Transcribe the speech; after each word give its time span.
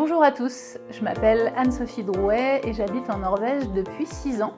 Bonjour 0.00 0.22
à 0.22 0.30
tous, 0.30 0.78
je 0.92 1.02
m'appelle 1.02 1.52
Anne-Sophie 1.56 2.04
Drouet 2.04 2.60
et 2.62 2.72
j'habite 2.72 3.10
en 3.10 3.18
Norvège 3.18 3.68
depuis 3.70 4.06
6 4.06 4.42
ans. 4.42 4.52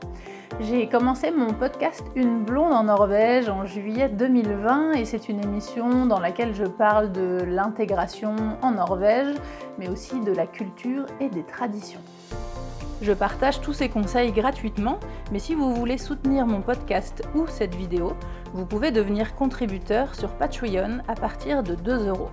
J'ai 0.60 0.86
commencé 0.86 1.30
mon 1.30 1.54
podcast 1.54 2.04
Une 2.14 2.44
blonde 2.44 2.74
en 2.74 2.84
Norvège 2.84 3.48
en 3.48 3.64
juillet 3.64 4.10
2020 4.10 4.92
et 4.92 5.06
c'est 5.06 5.30
une 5.30 5.42
émission 5.42 6.04
dans 6.04 6.20
laquelle 6.20 6.54
je 6.54 6.66
parle 6.66 7.10
de 7.10 7.38
l'intégration 7.42 8.36
en 8.60 8.72
Norvège, 8.72 9.34
mais 9.78 9.88
aussi 9.88 10.20
de 10.20 10.30
la 10.30 10.46
culture 10.46 11.06
et 11.20 11.30
des 11.30 11.42
traditions. 11.42 12.02
Je 13.00 13.12
partage 13.14 13.62
tous 13.62 13.72
ces 13.72 13.88
conseils 13.88 14.32
gratuitement, 14.32 15.00
mais 15.32 15.38
si 15.38 15.54
vous 15.54 15.74
voulez 15.74 15.96
soutenir 15.96 16.46
mon 16.46 16.60
podcast 16.60 17.26
ou 17.34 17.46
cette 17.46 17.74
vidéo, 17.74 18.12
vous 18.52 18.66
pouvez 18.66 18.90
devenir 18.90 19.34
contributeur 19.34 20.14
sur 20.14 20.34
Patreon 20.34 20.98
à 21.08 21.14
partir 21.14 21.62
de 21.62 21.74
2 21.76 22.08
euros. 22.08 22.28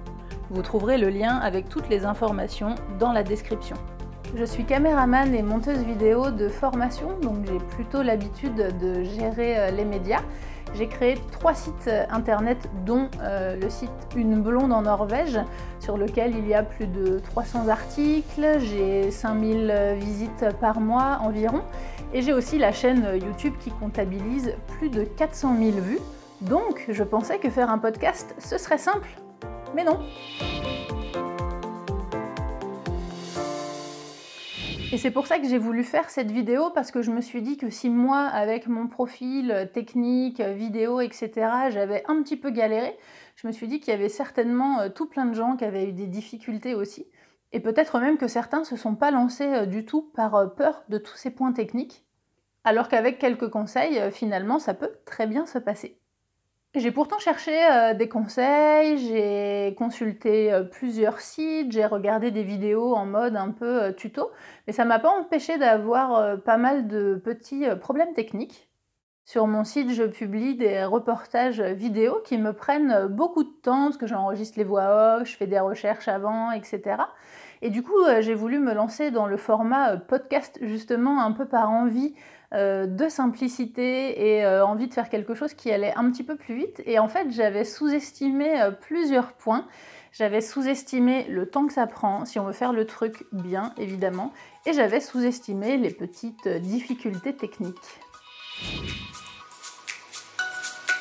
Vous 0.49 0.61
trouverez 0.61 0.97
le 0.97 1.09
lien 1.09 1.35
avec 1.35 1.67
toutes 1.67 1.89
les 1.89 2.05
informations 2.05 2.75
dans 2.99 3.11
la 3.11 3.23
description. 3.23 3.75
Je 4.35 4.43
suis 4.43 4.65
caméraman 4.65 5.33
et 5.33 5.41
monteuse 5.41 5.79
vidéo 5.79 6.31
de 6.31 6.49
formation, 6.49 7.17
donc 7.21 7.45
j'ai 7.45 7.59
plutôt 7.75 8.01
l'habitude 8.01 8.55
de 8.55 9.03
gérer 9.03 9.57
euh, 9.57 9.71
les 9.71 9.85
médias. 9.85 10.21
J'ai 10.73 10.87
créé 10.87 11.17
trois 11.31 11.53
sites 11.53 11.87
euh, 11.87 12.03
internet, 12.09 12.57
dont 12.85 13.09
euh, 13.21 13.55
le 13.55 13.69
site 13.69 13.89
Une 14.15 14.41
blonde 14.41 14.73
en 14.73 14.81
Norvège, 14.81 15.39
sur 15.79 15.97
lequel 15.97 16.35
il 16.35 16.47
y 16.47 16.53
a 16.53 16.63
plus 16.63 16.87
de 16.87 17.19
300 17.19 17.69
articles, 17.69 18.59
j'ai 18.59 19.11
5000 19.11 19.95
visites 19.97 20.45
par 20.59 20.81
mois 20.81 21.19
environ, 21.21 21.61
et 22.13 22.21
j'ai 22.21 22.33
aussi 22.33 22.57
la 22.57 22.73
chaîne 22.73 23.07
YouTube 23.15 23.53
qui 23.59 23.71
comptabilise 23.71 24.53
plus 24.77 24.89
de 24.89 25.03
400 25.03 25.55
000 25.57 25.71
vues. 25.77 25.99
Donc 26.41 26.85
je 26.89 27.03
pensais 27.03 27.37
que 27.37 27.49
faire 27.49 27.69
un 27.69 27.77
podcast, 27.77 28.35
ce 28.39 28.57
serait 28.57 28.77
simple, 28.77 29.09
mais 29.75 29.83
non. 29.83 29.99
Et 34.93 34.97
c'est 34.97 35.11
pour 35.11 35.27
ça 35.27 35.37
que 35.37 35.47
j'ai 35.47 35.57
voulu 35.57 35.83
faire 35.83 36.09
cette 36.09 36.31
vidéo 36.31 36.69
parce 36.69 36.91
que 36.91 37.01
je 37.01 37.11
me 37.11 37.19
suis 37.19 37.41
dit 37.41 37.57
que 37.57 37.69
si 37.69 37.89
moi, 37.89 38.19
avec 38.19 38.67
mon 38.67 38.87
profil 38.87 39.69
technique, 39.73 40.39
vidéo, 40.39 41.01
etc., 41.01 41.31
j'avais 41.69 42.03
un 42.07 42.23
petit 42.23 42.37
peu 42.37 42.51
galéré, 42.51 42.97
je 43.37 43.47
me 43.47 43.51
suis 43.51 43.67
dit 43.67 43.79
qu'il 43.79 43.91
y 43.91 43.95
avait 43.95 44.09
certainement 44.09 44.79
euh, 44.79 44.89
tout 44.89 45.05
plein 45.07 45.25
de 45.25 45.33
gens 45.33 45.55
qui 45.57 45.65
avaient 45.65 45.89
eu 45.89 45.93
des 45.93 46.07
difficultés 46.07 46.73
aussi. 46.73 47.05
Et 47.51 47.59
peut-être 47.59 47.99
même 47.99 48.17
que 48.17 48.27
certains 48.27 48.61
ne 48.61 48.65
se 48.65 48.75
sont 48.75 48.95
pas 48.95 49.11
lancés 49.11 49.53
euh, 49.53 49.65
du 49.65 49.85
tout 49.85 50.09
par 50.15 50.35
euh, 50.35 50.47
peur 50.47 50.83
de 50.89 50.97
tous 50.97 51.15
ces 51.15 51.29
points 51.29 51.53
techniques. 51.53 52.03
Alors 52.63 52.87
qu'avec 52.87 53.19
quelques 53.19 53.49
conseils, 53.49 54.01
finalement, 54.11 54.59
ça 54.59 54.73
peut 54.73 54.91
très 55.05 55.27
bien 55.27 55.45
se 55.45 55.57
passer. 55.57 55.99
J'ai 56.77 56.91
pourtant 56.91 57.17
cherché 57.17 57.57
euh, 57.71 57.95
des 57.95 58.07
conseils, 58.07 58.99
j'ai 58.99 59.73
consulté 59.75 60.53
euh, 60.53 60.63
plusieurs 60.63 61.21
sites, 61.21 61.71
j'ai 61.71 61.87
regardé 61.87 62.29
des 62.29 62.43
vidéos 62.43 62.93
en 62.93 63.07
mode 63.07 63.35
un 63.35 63.49
peu 63.49 63.83
euh, 63.83 63.91
tuto, 63.91 64.29
mais 64.67 64.73
ça 64.73 64.85
m'a 64.85 64.99
pas 64.99 65.09
empêché 65.09 65.57
d'avoir 65.57 66.39
pas 66.43 66.57
mal 66.57 66.87
de 66.87 67.19
petits 67.23 67.65
problèmes 67.81 68.13
techniques. 68.13 68.69
Sur 69.25 69.47
mon 69.47 69.63
site, 69.63 69.91
je 69.91 70.03
publie 70.03 70.55
des 70.55 70.83
reportages 70.85 71.61
vidéo 71.61 72.21
qui 72.23 72.37
me 72.37 72.53
prennent 72.53 73.07
beaucoup 73.07 73.43
de 73.43 73.53
temps 73.63 73.85
parce 73.85 73.97
que 73.97 74.07
j'enregistre 74.07 74.59
les 74.59 74.63
voix 74.63 75.17
off, 75.17 75.27
je 75.27 75.35
fais 75.35 75.47
des 75.47 75.59
recherches 75.59 76.07
avant, 76.07 76.51
etc. 76.51 76.97
Et 77.61 77.69
du 77.69 77.81
coup, 77.81 77.97
j'ai 78.19 78.35
voulu 78.35 78.59
me 78.59 78.73
lancer 78.73 79.11
dans 79.11 79.25
le 79.25 79.35
format 79.35 79.97
podcast 79.97 80.59
justement 80.61 81.21
un 81.21 81.31
peu 81.31 81.45
par 81.45 81.71
envie 81.71 82.13
euh, 82.53 82.87
de 82.87 83.09
simplicité 83.09 84.35
et 84.35 84.45
euh, 84.45 84.65
envie 84.65 84.87
de 84.87 84.93
faire 84.93 85.09
quelque 85.09 85.35
chose 85.35 85.53
qui 85.53 85.69
allait 85.69 85.93
un 85.95 86.09
petit 86.09 86.23
peu 86.23 86.37
plus 86.37 86.55
vite. 86.55 86.81
Et 86.85 86.97
en 86.97 87.09
fait, 87.09 87.29
j'avais 87.29 87.65
sous-estimé 87.65 88.61
euh, 88.61 88.71
plusieurs 88.71 89.33
points. 89.33 89.67
J'avais 90.13 90.39
sous-estimé 90.39 91.25
le 91.27 91.49
temps 91.49 91.67
que 91.67 91.73
ça 91.73 91.87
prend, 91.87 92.23
si 92.23 92.39
on 92.39 92.45
veut 92.45 92.53
faire 92.53 92.71
le 92.71 92.85
truc 92.85 93.25
bien, 93.33 93.73
évidemment. 93.77 94.31
Et 94.65 94.71
j'avais 94.71 95.01
sous-estimé 95.01 95.75
les 95.75 95.89
petites 95.89 96.47
difficultés 96.47 97.35
techniques. 97.35 97.99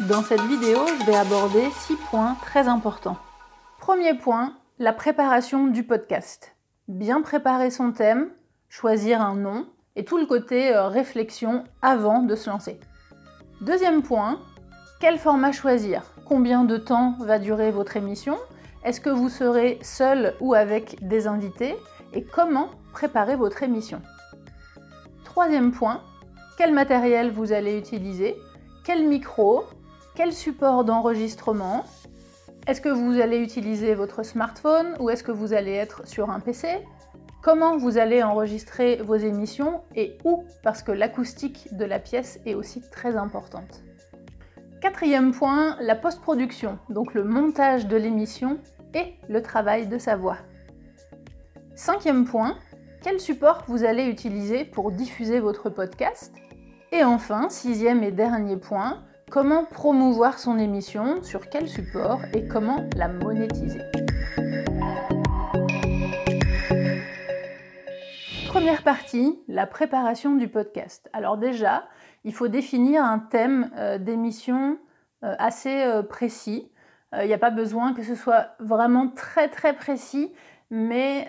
Dans 0.00 0.22
cette 0.22 0.42
vidéo, 0.42 0.80
je 0.98 1.06
vais 1.06 1.16
aborder 1.16 1.70
six 1.70 1.96
points 2.10 2.36
très 2.42 2.66
importants. 2.66 3.18
Premier 3.78 4.14
point, 4.14 4.56
la 4.80 4.92
préparation 4.92 5.68
du 5.68 5.84
podcast. 5.84 6.56
Bien 6.88 7.22
préparer 7.22 7.70
son 7.70 7.92
thème, 7.92 8.30
choisir 8.68 9.22
un 9.22 9.36
nom, 9.36 9.68
et 9.96 10.04
tout 10.04 10.18
le 10.18 10.26
côté 10.26 10.74
euh, 10.74 10.88
réflexion 10.88 11.64
avant 11.82 12.22
de 12.22 12.34
se 12.36 12.48
lancer. 12.48 12.78
Deuxième 13.62 14.02
point, 14.02 14.38
quel 15.00 15.18
format 15.18 15.52
choisir? 15.52 16.02
Combien 16.26 16.64
de 16.64 16.76
temps 16.76 17.14
va 17.20 17.38
durer 17.38 17.70
votre 17.70 17.96
émission? 17.96 18.36
Est-ce 18.84 19.00
que 19.00 19.10
vous 19.10 19.28
serez 19.28 19.78
seul 19.82 20.34
ou 20.40 20.54
avec 20.54 21.06
des 21.06 21.26
invités? 21.26 21.76
Et 22.12 22.22
comment 22.22 22.68
préparer 22.92 23.34
votre 23.36 23.62
émission? 23.62 24.00
Troisième 25.24 25.72
point, 25.72 26.02
quel 26.56 26.72
matériel 26.72 27.30
vous 27.30 27.52
allez 27.52 27.78
utiliser? 27.78 28.36
Quel 28.84 29.06
micro? 29.06 29.64
Quel 30.14 30.32
support 30.32 30.84
d'enregistrement? 30.84 31.84
Est-ce 32.66 32.80
que 32.80 32.88
vous 32.88 33.20
allez 33.20 33.38
utiliser 33.38 33.94
votre 33.94 34.22
smartphone 34.22 34.94
ou 34.98 35.10
est-ce 35.10 35.22
que 35.22 35.32
vous 35.32 35.52
allez 35.52 35.72
être 35.72 36.06
sur 36.06 36.30
un 36.30 36.40
PC 36.40 36.68
comment 37.46 37.76
vous 37.76 37.96
allez 37.96 38.24
enregistrer 38.24 38.96
vos 38.96 39.14
émissions 39.14 39.82
et 39.94 40.18
où, 40.24 40.42
parce 40.64 40.82
que 40.82 40.90
l'acoustique 40.90 41.68
de 41.76 41.84
la 41.84 42.00
pièce 42.00 42.40
est 42.44 42.54
aussi 42.54 42.80
très 42.90 43.14
importante. 43.14 43.84
Quatrième 44.80 45.30
point, 45.30 45.76
la 45.80 45.94
post-production, 45.94 46.80
donc 46.90 47.14
le 47.14 47.22
montage 47.22 47.86
de 47.86 47.96
l'émission 47.96 48.58
et 48.94 49.14
le 49.28 49.42
travail 49.42 49.86
de 49.86 49.96
sa 49.96 50.16
voix. 50.16 50.38
Cinquième 51.76 52.24
point, 52.24 52.56
quel 53.00 53.20
support 53.20 53.62
vous 53.68 53.84
allez 53.84 54.06
utiliser 54.06 54.64
pour 54.64 54.90
diffuser 54.90 55.38
votre 55.38 55.70
podcast? 55.70 56.34
Et 56.90 57.04
enfin, 57.04 57.48
sixième 57.48 58.02
et 58.02 58.10
dernier 58.10 58.56
point, 58.56 59.04
comment 59.30 59.64
promouvoir 59.64 60.40
son 60.40 60.58
émission, 60.58 61.22
sur 61.22 61.48
quel 61.48 61.68
support 61.68 62.22
et 62.34 62.48
comment 62.48 62.88
la 62.96 63.06
monétiser? 63.06 63.82
Première 68.56 68.82
partie, 68.82 69.38
la 69.48 69.66
préparation 69.66 70.34
du 70.34 70.48
podcast. 70.48 71.10
Alors 71.12 71.36
déjà, 71.36 71.84
il 72.24 72.32
faut 72.32 72.48
définir 72.48 73.04
un 73.04 73.18
thème 73.18 73.70
euh, 73.76 73.98
d'émission 73.98 74.78
euh, 75.24 75.34
assez 75.38 75.82
euh, 75.82 76.02
précis. 76.02 76.72
Il 77.20 77.26
n'y 77.26 77.34
a 77.34 77.38
pas 77.38 77.50
besoin 77.50 77.92
que 77.92 78.02
ce 78.02 78.14
soit 78.14 78.54
vraiment 78.58 79.08
très 79.08 79.48
très 79.48 79.74
précis, 79.74 80.32
mais 80.70 81.28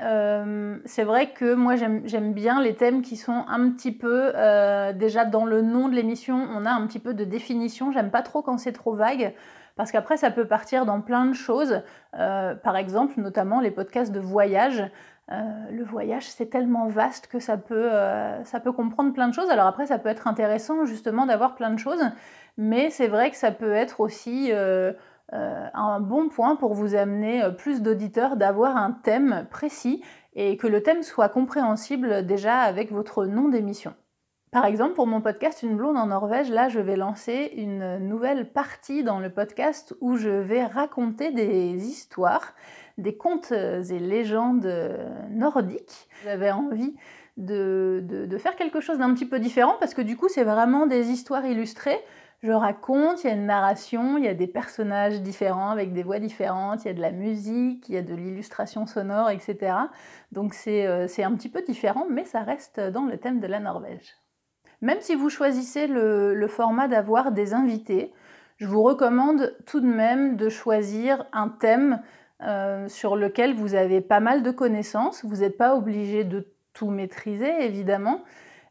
c'est 0.85 1.03
vrai 1.03 1.31
que 1.31 1.53
moi 1.53 1.75
j'aime 1.75 2.33
bien 2.33 2.61
les 2.61 2.75
thèmes 2.75 3.01
qui 3.01 3.15
sont 3.15 3.45
un 3.47 3.69
petit 3.69 3.91
peu 3.91 4.33
déjà 4.95 5.23
dans 5.23 5.45
le 5.45 5.61
nom 5.61 5.87
de 5.87 5.95
l'émission, 5.95 6.47
on 6.51 6.65
a 6.65 6.71
un 6.71 6.87
petit 6.87 6.99
peu 6.99 7.13
de 7.13 7.23
définition. 7.23 7.91
J'aime 7.91 8.09
pas 8.09 8.23
trop 8.23 8.41
quand 8.41 8.57
c'est 8.57 8.73
trop 8.73 8.95
vague 8.95 9.33
parce 9.75 9.91
qu'après 9.91 10.17
ça 10.17 10.31
peut 10.31 10.47
partir 10.47 10.85
dans 10.85 10.99
plein 10.99 11.25
de 11.25 11.33
choses. 11.33 11.81
par 12.11 12.75
exemple, 12.75 13.13
notamment 13.21 13.61
les 13.61 13.71
podcasts 13.71 14.11
de 14.11 14.19
voyage. 14.19 14.83
Euh, 15.31 15.71
le 15.71 15.83
voyage, 15.83 16.29
c'est 16.29 16.49
tellement 16.49 16.87
vaste 16.87 17.27
que 17.27 17.39
ça 17.39 17.57
peut, 17.57 17.91
euh, 17.91 18.43
ça 18.45 18.59
peut 18.61 18.71
comprendre 18.71 19.13
plein 19.13 19.27
de 19.27 19.33
choses. 19.33 19.49
Alors 19.49 19.67
après, 19.67 19.85
ça 19.87 19.99
peut 19.99 20.09
être 20.09 20.27
intéressant 20.27 20.85
justement 20.85 21.25
d'avoir 21.25 21.55
plein 21.55 21.71
de 21.71 21.79
choses, 21.79 22.01
mais 22.57 22.89
c'est 22.89 23.07
vrai 23.07 23.29
que 23.29 23.35
ça 23.35 23.51
peut 23.51 23.73
être 23.73 23.99
aussi 23.99 24.51
euh, 24.51 24.93
un 25.33 25.99
bon 25.99 26.29
point 26.29 26.55
pour 26.55 26.73
vous 26.73 26.95
amener 26.95 27.43
plus 27.57 27.81
d'auditeurs 27.81 28.37
d'avoir 28.37 28.77
un 28.77 28.91
thème 28.91 29.45
précis 29.51 30.01
et 30.33 30.55
que 30.55 30.67
le 30.67 30.81
thème 30.81 31.03
soit 31.03 31.29
compréhensible 31.29 32.25
déjà 32.25 32.59
avec 32.59 32.93
votre 32.93 33.25
nom 33.25 33.49
d'émission. 33.49 33.93
Par 34.51 34.65
exemple, 34.65 34.93
pour 34.93 35.07
mon 35.07 35.21
podcast 35.21 35.61
Une 35.61 35.75
blonde 35.75 35.97
en 35.97 36.07
Norvège, 36.07 36.49
là, 36.49 36.69
je 36.69 36.79
vais 36.79 36.95
lancer 36.95 37.51
une 37.57 37.97
nouvelle 37.97 38.49
partie 38.49 39.03
dans 39.03 39.19
le 39.19 39.29
podcast 39.29 39.95
où 39.99 40.15
je 40.15 40.29
vais 40.29 40.65
raconter 40.65 41.31
des 41.31 41.85
histoires 41.85 42.53
des 42.97 43.15
contes 43.15 43.51
et 43.51 43.99
légendes 43.99 44.71
nordiques. 45.29 46.07
J'avais 46.23 46.49
envie 46.51 46.95
de, 47.37 48.37
faire 48.39 48.55
quelque 48.55 48.79
chose 48.79 48.97
d'un 48.97 49.13
petit 49.13 49.25
peu 49.25 49.39
différent 49.39 49.75
parce 49.79 49.93
que 49.93 50.01
du 50.01 50.17
coup 50.17 50.27
c'est 50.29 50.43
vraiment 50.43 50.87
des 50.87 51.09
histoires 51.09 51.45
illustrées. 51.45 51.99
Je 52.43 52.51
raconte, 52.51 53.23
il 53.23 53.27
y 53.27 53.29
a 53.31 53.33
une 53.33 53.47
narration, 53.47 54.17
il 54.17 54.23
y 54.23 54.27
a 54.27 54.35
des 54.35 54.45
personnages 54.45 55.21
différents 55.21 55.71
avec 55.71 55.91
des 55.93 56.03
voix 56.03 56.19
différentes, 56.19 56.85
il 56.85 56.87
y 56.87 56.91
a 56.91 56.93
de 56.93 57.01
la 57.01 57.11
musique, 57.11 57.89
il 57.89 57.95
y 57.95 57.97
a 57.97 58.03
de 58.03 58.13
l'illustration 58.13 58.85
sonore, 58.85 59.31
etc. 59.31 59.73
Donc 60.31 60.55
euh, 60.67 61.07
c'est 61.07 61.23
un 61.23 61.33
petit 61.33 61.49
peu 61.49 61.63
différent, 61.63 62.05
mais 62.09 62.25
ça 62.25 62.41
reste 62.41 62.79
dans 62.79 63.05
le 63.05 63.17
thème 63.17 63.39
de 63.39 63.47
la 63.47 63.59
Norvège. 63.59 64.15
Même 64.81 65.01
si 65.01 65.15
vous 65.15 65.29
choisissez 65.29 65.87
le 65.87 66.47
format 66.47 66.87
d'avoir 66.87 67.31
des 67.31 67.53
invités, 67.53 68.13
je 68.57 68.65
vous 68.65 68.81
recommande 68.81 69.55
tout 69.65 69.79
de 69.79 69.87
même 69.87 70.35
de 70.35 70.49
choisir 70.49 71.25
un 71.31 71.47
thème 71.47 72.01
euh, 72.41 72.87
sur 72.87 73.15
lequel 73.15 73.53
vous 73.53 73.75
avez 73.75 74.01
pas 74.01 74.19
mal 74.19 74.43
de 74.43 74.51
connaissances. 74.51 75.23
Vous 75.23 75.37
n'êtes 75.37 75.57
pas 75.57 75.75
obligé 75.75 76.23
de 76.23 76.47
tout 76.73 76.89
maîtriser, 76.89 77.65
évidemment, 77.65 78.23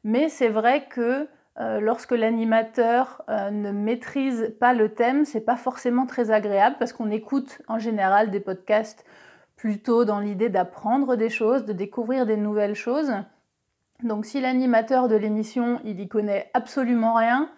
mais 0.04 0.28
c'est 0.28 0.48
vrai 0.48 0.86
que 0.88 1.28
euh, 1.58 1.80
lorsque 1.80 2.12
l'animateur 2.12 3.22
euh, 3.28 3.50
ne 3.50 3.70
maîtrise 3.70 4.54
pas 4.60 4.74
le 4.74 4.92
thème, 4.92 5.24
c'est 5.24 5.40
pas 5.40 5.56
forcément 5.56 6.06
très 6.06 6.30
agréable 6.30 6.76
parce 6.78 6.92
qu'on 6.92 7.10
écoute 7.10 7.62
en 7.66 7.78
général 7.78 8.30
des 8.30 8.40
podcasts 8.40 9.04
plutôt 9.56 10.04
dans 10.04 10.20
l'idée 10.20 10.48
d'apprendre 10.48 11.16
des 11.16 11.30
choses, 11.30 11.64
de 11.64 11.72
découvrir 11.72 12.26
des 12.26 12.36
nouvelles 12.36 12.74
choses. 12.74 13.12
Donc 14.02 14.26
si 14.26 14.40
l'animateur 14.40 15.08
de 15.08 15.16
l'émission, 15.16 15.80
il 15.84 16.00
y 16.00 16.08
connaît 16.08 16.50
absolument 16.54 17.14
rien, 17.14 17.50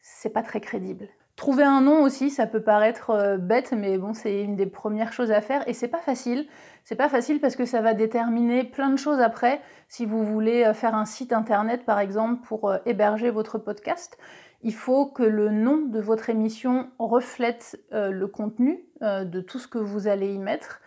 c'est 0.00 0.30
pas 0.30 0.42
très 0.42 0.60
crédible. 0.60 1.08
Trouver 1.36 1.64
un 1.64 1.82
nom 1.82 2.02
aussi, 2.02 2.30
ça 2.30 2.46
peut 2.46 2.62
paraître 2.62 3.10
euh, 3.10 3.36
bête, 3.36 3.74
mais 3.76 3.98
bon, 3.98 4.14
c'est 4.14 4.42
une 4.42 4.56
des 4.56 4.64
premières 4.64 5.12
choses 5.12 5.30
à 5.30 5.42
faire 5.42 5.68
et 5.68 5.74
c'est 5.74 5.88
pas 5.88 5.98
facile. 5.98 6.46
C'est 6.82 6.96
pas 6.96 7.10
facile 7.10 7.40
parce 7.40 7.56
que 7.56 7.66
ça 7.66 7.82
va 7.82 7.92
déterminer 7.92 8.64
plein 8.64 8.88
de 8.88 8.96
choses 8.96 9.20
après. 9.20 9.60
Si 9.88 10.06
vous 10.06 10.24
voulez 10.24 10.64
euh, 10.64 10.72
faire 10.72 10.94
un 10.94 11.04
site 11.04 11.34
internet, 11.34 11.84
par 11.84 11.98
exemple, 11.98 12.40
pour 12.46 12.70
euh, 12.70 12.78
héberger 12.86 13.28
votre 13.28 13.58
podcast, 13.58 14.16
il 14.62 14.72
faut 14.72 15.04
que 15.04 15.22
le 15.22 15.50
nom 15.50 15.76
de 15.76 16.00
votre 16.00 16.30
émission 16.30 16.88
reflète 16.98 17.78
le 17.92 18.26
contenu 18.26 18.80
de 19.02 19.40
tout 19.42 19.58
ce 19.58 19.68
que 19.68 19.78
vous 19.78 20.08
allez 20.08 20.32
y 20.32 20.38
mettre. 20.38 20.80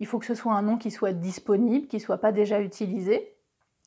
Il 0.00 0.06
faut 0.06 0.18
que 0.18 0.26
ce 0.26 0.34
soit 0.34 0.52
un 0.52 0.62
nom 0.62 0.76
qui 0.76 0.90
soit 0.90 1.12
disponible, 1.12 1.86
qui 1.86 2.00
soit 2.00 2.18
pas 2.18 2.32
déjà 2.32 2.60
utilisé. 2.60 3.31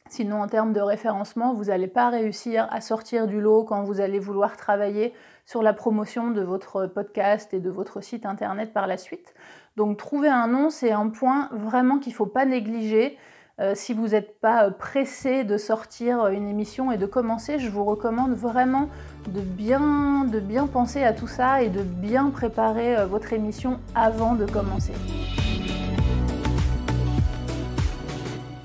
Sinon, 0.07 0.43
en 0.43 0.47
termes 0.47 0.71
de 0.71 0.81
référencement, 0.81 1.53
vous 1.53 1.65
n'allez 1.65 1.87
pas 1.87 2.09
réussir 2.09 2.67
à 2.69 2.79
sortir 2.79 3.25
du 3.25 3.41
lot 3.41 3.63
quand 3.63 3.83
vous 3.83 4.01
allez 4.01 4.19
vouloir 4.19 4.55
travailler 4.55 5.13
sur 5.45 5.63
la 5.63 5.73
promotion 5.73 6.29
de 6.29 6.41
votre 6.41 6.85
podcast 6.85 7.53
et 7.55 7.59
de 7.59 7.71
votre 7.71 8.01
site 8.01 8.25
internet 8.27 8.71
par 8.71 8.85
la 8.85 8.97
suite. 8.97 9.33
Donc 9.77 9.97
trouver 9.97 10.29
un 10.29 10.47
nom, 10.47 10.69
c'est 10.69 10.91
un 10.91 11.09
point 11.09 11.49
vraiment 11.51 11.97
qu'il 11.97 12.13
ne 12.13 12.17
faut 12.17 12.27
pas 12.27 12.45
négliger. 12.45 13.17
Euh, 13.59 13.73
si 13.73 13.93
vous 13.93 14.09
n'êtes 14.09 14.39
pas 14.39 14.69
pressé 14.69 15.43
de 15.43 15.57
sortir 15.57 16.27
une 16.27 16.49
émission 16.49 16.91
et 16.91 16.97
de 16.97 17.05
commencer, 17.05 17.57
je 17.57 17.69
vous 17.69 17.83
recommande 17.83 18.33
vraiment 18.33 18.89
de 19.27 19.41
bien, 19.41 20.25
de 20.25 20.39
bien 20.39 20.67
penser 20.67 21.03
à 21.03 21.13
tout 21.13 21.27
ça 21.27 21.63
et 21.63 21.69
de 21.69 21.81
bien 21.81 22.29
préparer 22.29 22.95
euh, 22.95 23.05
votre 23.05 23.33
émission 23.33 23.79
avant 23.95 24.35
de 24.35 24.45
commencer. 24.45 24.93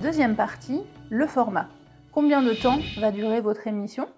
Deuxième 0.03 0.35
partie, 0.35 0.83
le 1.11 1.27
format. 1.27 1.69
Combien 2.13 2.41
de 2.41 2.55
temps 2.55 2.79
va 2.99 3.11
durer 3.11 3.41
votre 3.41 3.67
émission? 3.67 4.09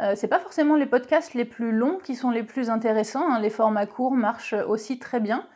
Euh, 0.00 0.14
c'est 0.16 0.28
pas 0.28 0.40
forcément 0.40 0.76
les 0.76 0.86
podcasts 0.86 1.34
les 1.34 1.44
plus 1.44 1.72
longs 1.72 1.98
qui 2.02 2.14
sont 2.14 2.30
les 2.30 2.42
plus 2.42 2.68
intéressants. 2.68 3.30
Hein. 3.30 3.40
Les 3.40 3.50
formats 3.50 3.86
courts 3.86 4.12
marchent 4.12 4.54
aussi 4.66 4.98
très 4.98 5.20
bien. 5.20 5.46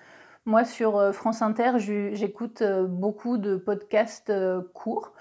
Moi, 0.44 0.64
sur 0.64 0.96
euh, 0.96 1.12
France 1.12 1.42
Inter, 1.42 1.72
j'écoute 1.78 2.62
euh, 2.62 2.86
beaucoup 2.86 3.36
de 3.36 3.56
podcasts 3.56 4.32
courts. 4.72 5.12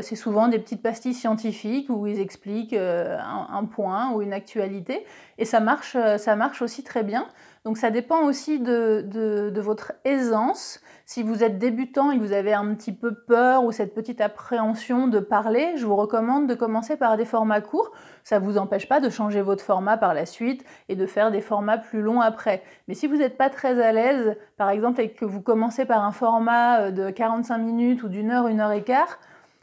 c'est 0.00 0.16
souvent 0.16 0.48
des 0.48 0.58
petites 0.58 0.82
pastilles 0.82 1.14
scientifiques 1.14 1.88
où 1.90 2.06
ils 2.06 2.18
expliquent 2.18 2.74
un, 2.74 3.64
point 3.64 4.10
ou 4.12 4.22
une 4.22 4.32
actualité. 4.32 5.04
Et 5.38 5.44
ça 5.44 5.60
marche, 5.60 5.96
ça 6.16 6.34
marche 6.34 6.62
aussi 6.62 6.82
très 6.82 7.04
bien. 7.04 7.28
Donc 7.66 7.76
ça 7.76 7.90
dépend 7.90 8.22
aussi 8.22 8.58
de 8.58 9.60
votre 9.60 9.92
aisance 10.06 10.80
si 11.08 11.22
vous 11.22 11.44
êtes 11.44 11.58
débutant 11.58 12.10
et 12.10 12.18
que 12.18 12.22
vous 12.22 12.32
avez 12.32 12.52
un 12.52 12.74
petit 12.74 12.92
peu 12.92 13.14
peur 13.14 13.62
ou 13.62 13.70
cette 13.70 13.94
petite 13.94 14.20
appréhension 14.20 15.06
de 15.06 15.20
parler, 15.20 15.76
je 15.76 15.86
vous 15.86 15.94
recommande 15.94 16.48
de 16.48 16.54
commencer 16.54 16.96
par 16.96 17.16
des 17.16 17.24
formats 17.24 17.60
courts. 17.60 17.92
Ça 18.24 18.40
ne 18.40 18.44
vous 18.44 18.58
empêche 18.58 18.88
pas 18.88 18.98
de 18.98 19.08
changer 19.08 19.40
votre 19.40 19.62
format 19.62 19.96
par 19.96 20.14
la 20.14 20.26
suite 20.26 20.64
et 20.88 20.96
de 20.96 21.06
faire 21.06 21.30
des 21.30 21.40
formats 21.40 21.78
plus 21.78 22.02
longs 22.02 22.20
après. 22.20 22.64
Mais 22.88 22.94
si 22.94 23.06
vous 23.06 23.18
n'êtes 23.18 23.36
pas 23.36 23.50
très 23.50 23.80
à 23.80 23.92
l'aise, 23.92 24.36
par 24.56 24.68
exemple, 24.68 25.00
et 25.00 25.12
que 25.12 25.24
vous 25.24 25.40
commencez 25.40 25.84
par 25.84 26.04
un 26.04 26.10
format 26.10 26.80
euh, 26.80 26.90
de 26.90 27.10
45 27.10 27.58
minutes 27.58 28.02
ou 28.02 28.08
d'une 28.08 28.32
heure, 28.32 28.48
une 28.48 28.58
heure 28.58 28.72
et 28.72 28.82
quart, 28.82 29.20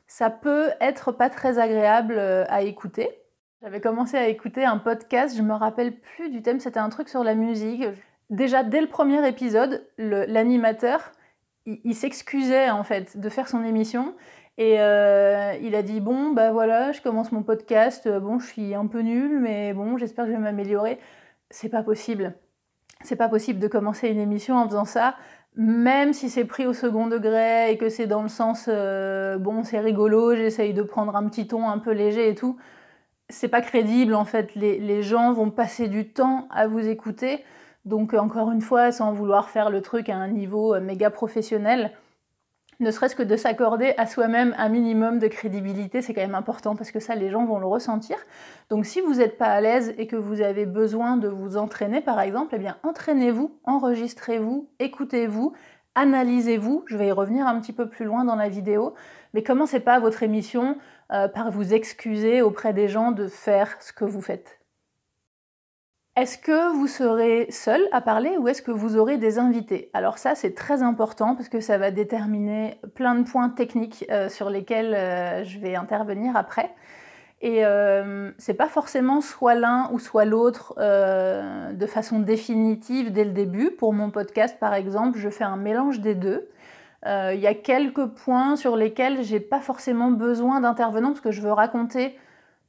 ça 0.07 0.29
peut 0.29 0.69
être 0.79 1.11
pas 1.11 1.29
très 1.29 1.59
agréable 1.59 2.15
euh, 2.17 2.45
à 2.47 2.61
écouter. 2.61 3.22
J'avais 3.63 3.79
commencé 3.79 4.17
à 4.17 4.27
écouter 4.27 4.65
un 4.65 4.77
podcast, 4.77 5.37
je 5.37 5.41
me 5.41 5.53
rappelle 5.53 5.97
plus 5.97 6.29
du 6.29 6.41
thème, 6.41 6.59
c'était 6.59 6.81
un 6.81 6.89
truc 6.89 7.07
sur 7.07 7.23
la 7.23 7.33
musique. 7.33 7.85
Déjà 8.29 8.61
dès 8.61 8.81
le 8.81 8.87
premier 8.87 9.25
épisode, 9.25 9.87
l'animateur 9.97 11.13
il, 11.65 11.95
s'excusait 11.95 12.69
en 12.69 12.83
fait 12.83 13.17
de 13.17 13.29
faire 13.29 13.47
son 13.47 13.63
émission. 13.63 14.15
Et 14.57 14.81
euh, 14.81 15.53
il 15.61 15.75
a 15.75 15.81
dit 15.81 16.01
bon 16.01 16.31
bah 16.31 16.51
voilà 16.51 16.91
je 16.91 17.01
commence 17.01 17.31
mon 17.31 17.41
podcast. 17.41 18.09
Bon 18.09 18.37
je 18.37 18.47
suis 18.47 18.75
un 18.75 18.85
peu 18.85 18.99
nul 18.99 19.39
mais 19.39 19.71
bon 19.71 19.97
j'espère 19.97 20.25
que 20.25 20.31
je 20.31 20.35
vais 20.35 20.43
m'améliorer. 20.43 20.99
C'est 21.49 21.69
pas 21.69 21.83
possible. 21.83 22.33
C'est 23.01 23.15
pas 23.15 23.29
possible 23.29 23.61
de 23.61 23.69
commencer 23.69 24.09
une 24.09 24.19
émission 24.19 24.57
en 24.57 24.67
faisant 24.67 24.83
ça 24.83 25.15
même 25.55 26.11
si 26.11 26.29
c'est 26.29 26.45
pris 26.45 26.65
au 26.65 26.73
second 26.73 27.07
degré 27.07 27.71
et 27.71 27.77
que 27.77 27.87
c'est 27.87 28.07
dans 28.07 28.23
le 28.23 28.27
sens 28.27 28.65
euh, 28.67 29.37
bon 29.37 29.63
c'est 29.63 29.79
rigolo 29.79 30.35
j'essaye 30.35 30.73
de 30.73 30.81
prendre 30.81 31.15
un 31.15 31.29
petit 31.29 31.47
ton 31.47 31.69
un 31.69 31.77
peu 31.77 31.91
léger 31.91 32.27
et 32.27 32.35
tout 32.35 32.57
c'est 33.29 33.47
pas 33.47 33.61
crédible 33.61 34.15
en 34.15 34.25
fait 34.25 34.53
les, 34.55 34.79
les 34.79 35.03
gens 35.03 35.33
vont 35.33 35.49
passer 35.49 35.87
du 35.87 36.09
temps 36.09 36.47
à 36.51 36.67
vous 36.67 36.87
écouter 36.87 37.43
donc 37.85 38.13
encore 38.13 38.51
une 38.51 38.61
fois, 38.61 38.91
sans 38.91 39.11
vouloir 39.11 39.49
faire 39.49 39.69
le 39.69 39.81
truc 39.81 40.09
à 40.09 40.15
un 40.15 40.29
niveau 40.29 40.73
euh, 40.73 40.79
méga 40.79 41.09
professionnel, 41.09 41.91
ne 42.79 42.91
serait-ce 42.91 43.15
que 43.15 43.23
de 43.23 43.35
s'accorder 43.35 43.93
à 43.97 44.07
soi-même 44.07 44.55
un 44.57 44.69
minimum 44.69 45.19
de 45.19 45.27
crédibilité, 45.27 46.01
c'est 46.01 46.13
quand 46.13 46.21
même 46.21 46.35
important 46.35 46.75
parce 46.75 46.91
que 46.91 46.99
ça, 46.99 47.15
les 47.15 47.29
gens 47.29 47.45
vont 47.45 47.59
le 47.59 47.67
ressentir. 47.67 48.17
Donc 48.69 48.85
si 48.85 48.99
vous 48.99 49.15
n'êtes 49.15 49.37
pas 49.37 49.47
à 49.47 49.61
l'aise 49.61 49.93
et 49.97 50.07
que 50.07 50.15
vous 50.15 50.41
avez 50.41 50.65
besoin 50.65 51.17
de 51.17 51.27
vous 51.27 51.57
entraîner, 51.57 52.01
par 52.01 52.19
exemple, 52.19 52.55
eh 52.55 52.59
bien 52.59 52.77
entraînez-vous, 52.83 53.57
enregistrez-vous, 53.65 54.69
écoutez-vous, 54.79 55.53
analysez-vous. 55.95 56.83
Je 56.87 56.97
vais 56.97 57.07
y 57.07 57.11
revenir 57.11 57.47
un 57.47 57.59
petit 57.59 57.73
peu 57.73 57.87
plus 57.87 58.05
loin 58.05 58.25
dans 58.25 58.35
la 58.35 58.49
vidéo, 58.49 58.95
mais 59.33 59.43
commencez 59.43 59.79
pas 59.79 59.99
votre 59.99 60.23
émission 60.23 60.77
euh, 61.11 61.27
par 61.27 61.51
vous 61.51 61.73
excuser 61.73 62.41
auprès 62.41 62.73
des 62.73 62.87
gens 62.87 63.11
de 63.11 63.27
faire 63.27 63.75
ce 63.81 63.91
que 63.93 64.05
vous 64.05 64.21
faites. 64.21 64.59
Est-ce 66.15 66.37
que 66.37 66.73
vous 66.75 66.87
serez 66.87 67.47
seul 67.49 67.81
à 67.91 67.99
parler 67.99 68.37
ou 68.37 68.47
est-ce 68.47 68.61
que 68.61 68.71
vous 68.71 68.97
aurez 68.97 69.17
des 69.17 69.39
invités? 69.39 69.89
Alors 69.93 70.19
ça 70.19 70.35
c'est 70.35 70.53
très 70.53 70.83
important 70.83 71.35
parce 71.35 71.49
que 71.49 71.59
ça 71.59 71.77
va 71.77 71.89
déterminer 71.89 72.79
plein 72.93 73.15
de 73.15 73.23
points 73.27 73.49
techniques 73.49 74.05
euh, 74.11 74.29
sur 74.29 74.49
lesquels 74.49 74.93
euh, 74.93 75.43
je 75.43 75.59
vais 75.59 75.75
intervenir 75.75 76.35
après. 76.35 76.73
Et 77.41 77.61
c'est 78.37 78.53
pas 78.53 78.69
forcément 78.69 79.19
soit 79.19 79.55
l'un 79.55 79.89
ou 79.91 79.99
soit 79.99 80.23
l'autre 80.23 80.75
de 80.77 81.85
façon 81.87 82.19
définitive 82.19 83.11
dès 83.11 83.25
le 83.25 83.31
début. 83.31 83.71
Pour 83.71 83.91
mon 83.91 84.11
podcast 84.11 84.57
par 84.61 84.73
exemple, 84.73 85.19
je 85.19 85.27
fais 85.27 85.43
un 85.43 85.57
mélange 85.57 85.99
des 85.99 86.15
deux. 86.15 86.47
Il 87.05 87.39
y 87.39 87.47
a 87.47 87.53
quelques 87.53 88.05
points 88.05 88.55
sur 88.55 88.77
lesquels 88.77 89.23
j'ai 89.23 89.41
pas 89.41 89.59
forcément 89.59 90.11
besoin 90.11 90.61
d'intervenants 90.61 91.09
parce 91.09 91.21
que 91.21 91.31
je 91.31 91.41
veux 91.41 91.51
raconter 91.51 92.17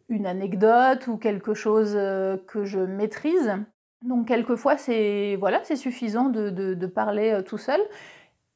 une 0.09 0.27
anecdote 0.27 1.07
ou 1.07 1.17
quelque 1.17 1.55
chose 1.55 1.95
euh, 1.97 2.37
que 2.47 2.65
je 2.65 2.79
maîtrise. 2.79 3.55
Donc 4.03 4.29
quelquefois 4.29 4.77
c'est 4.77 5.37
voilà, 5.39 5.61
c'est 5.65 5.77
suffisant 5.77 6.29
de, 6.29 6.87
parler 6.87 7.33
euh, 7.33 7.43
tout 7.43 7.59
seul. 7.59 7.81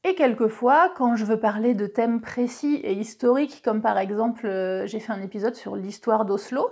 Et 0.05 0.15
quelquefois, 0.15 0.93
quand 0.95 1.17
je 1.17 1.25
veux 1.25 1.39
parler 1.39 1.73
de 1.73 1.85
thèmes 1.85 2.21
précis 2.21 2.75
et 2.83 2.93
historiques, 2.93 3.61
comme 3.63 3.81
par 3.81 3.97
exemple 3.97 4.45
euh, 4.45 4.85
j'ai 4.85 4.99
fait 4.99 5.11
un 5.11 5.21
épisode 5.21 5.55
sur 5.55 5.75
l'histoire 5.75 6.25
d'Oslo, 6.25 6.69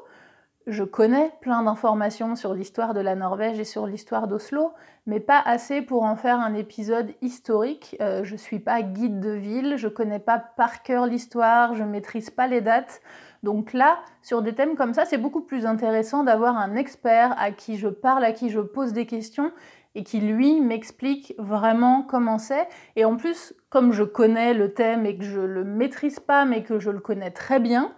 je 0.67 0.83
connais 0.83 1.31
plein 1.41 1.63
d'informations 1.63 2.35
sur 2.35 2.53
l'histoire 2.53 2.93
de 2.93 2.99
la 2.99 3.15
Norvège 3.15 3.59
et 3.59 3.63
sur 3.63 3.87
l'histoire 3.87 4.27
d'Oslo, 4.27 4.73
mais 5.05 5.19
pas 5.19 5.41
assez 5.43 5.81
pour 5.81 6.03
en 6.03 6.15
faire 6.15 6.39
un 6.39 6.53
épisode 6.53 7.13
historique. 7.21 7.95
je 7.99 8.31
ne 8.31 8.37
suis 8.37 8.59
pas 8.59 8.81
guide 8.81 9.21
de 9.21 9.31
ville, 9.31 9.77
je 9.77 9.87
connais 9.87 10.19
pas 10.19 10.37
par 10.37 10.83
cœur 10.83 11.05
l'histoire, 11.05 11.73
je 11.73 11.83
maîtrise 11.83 12.29
pas 12.29 12.47
les 12.47 12.61
dates. 12.61 13.01
Donc 13.43 13.71
là, 13.71 13.99
sur 14.21 14.41
des 14.41 14.53
thèmes 14.53 14.75
comme 14.75 14.93
ça, 14.93 15.05
c'est 15.05 15.17
beaucoup 15.17 15.41
plus 15.41 15.65
intéressant 15.65 16.23
d'avoir 16.23 16.57
un 16.57 16.75
expert 16.75 17.33
à 17.39 17.51
qui 17.51 17.77
je 17.77 17.87
parle, 17.87 18.25
à 18.25 18.33
qui 18.33 18.49
je 18.49 18.59
pose 18.59 18.93
des 18.93 19.05
questions 19.05 19.51
et 19.95 20.03
qui 20.03 20.19
lui 20.19 20.61
m'explique 20.61 21.33
vraiment 21.37 22.03
comment 22.03 22.37
c'est. 22.37 22.67
Et 22.95 23.05
en 23.05 23.15
plus, 23.15 23.53
comme 23.69 23.93
je 23.93 24.03
connais 24.03 24.53
le 24.53 24.73
thème 24.73 25.05
et 25.05 25.17
que 25.17 25.23
je 25.23 25.39
le 25.39 25.63
maîtrise 25.63 26.19
pas, 26.19 26.45
mais 26.45 26.61
que 26.61 26.77
je 26.79 26.91
le 26.91 26.99
connais 26.99 27.31
très 27.31 27.59
bien, 27.59 27.93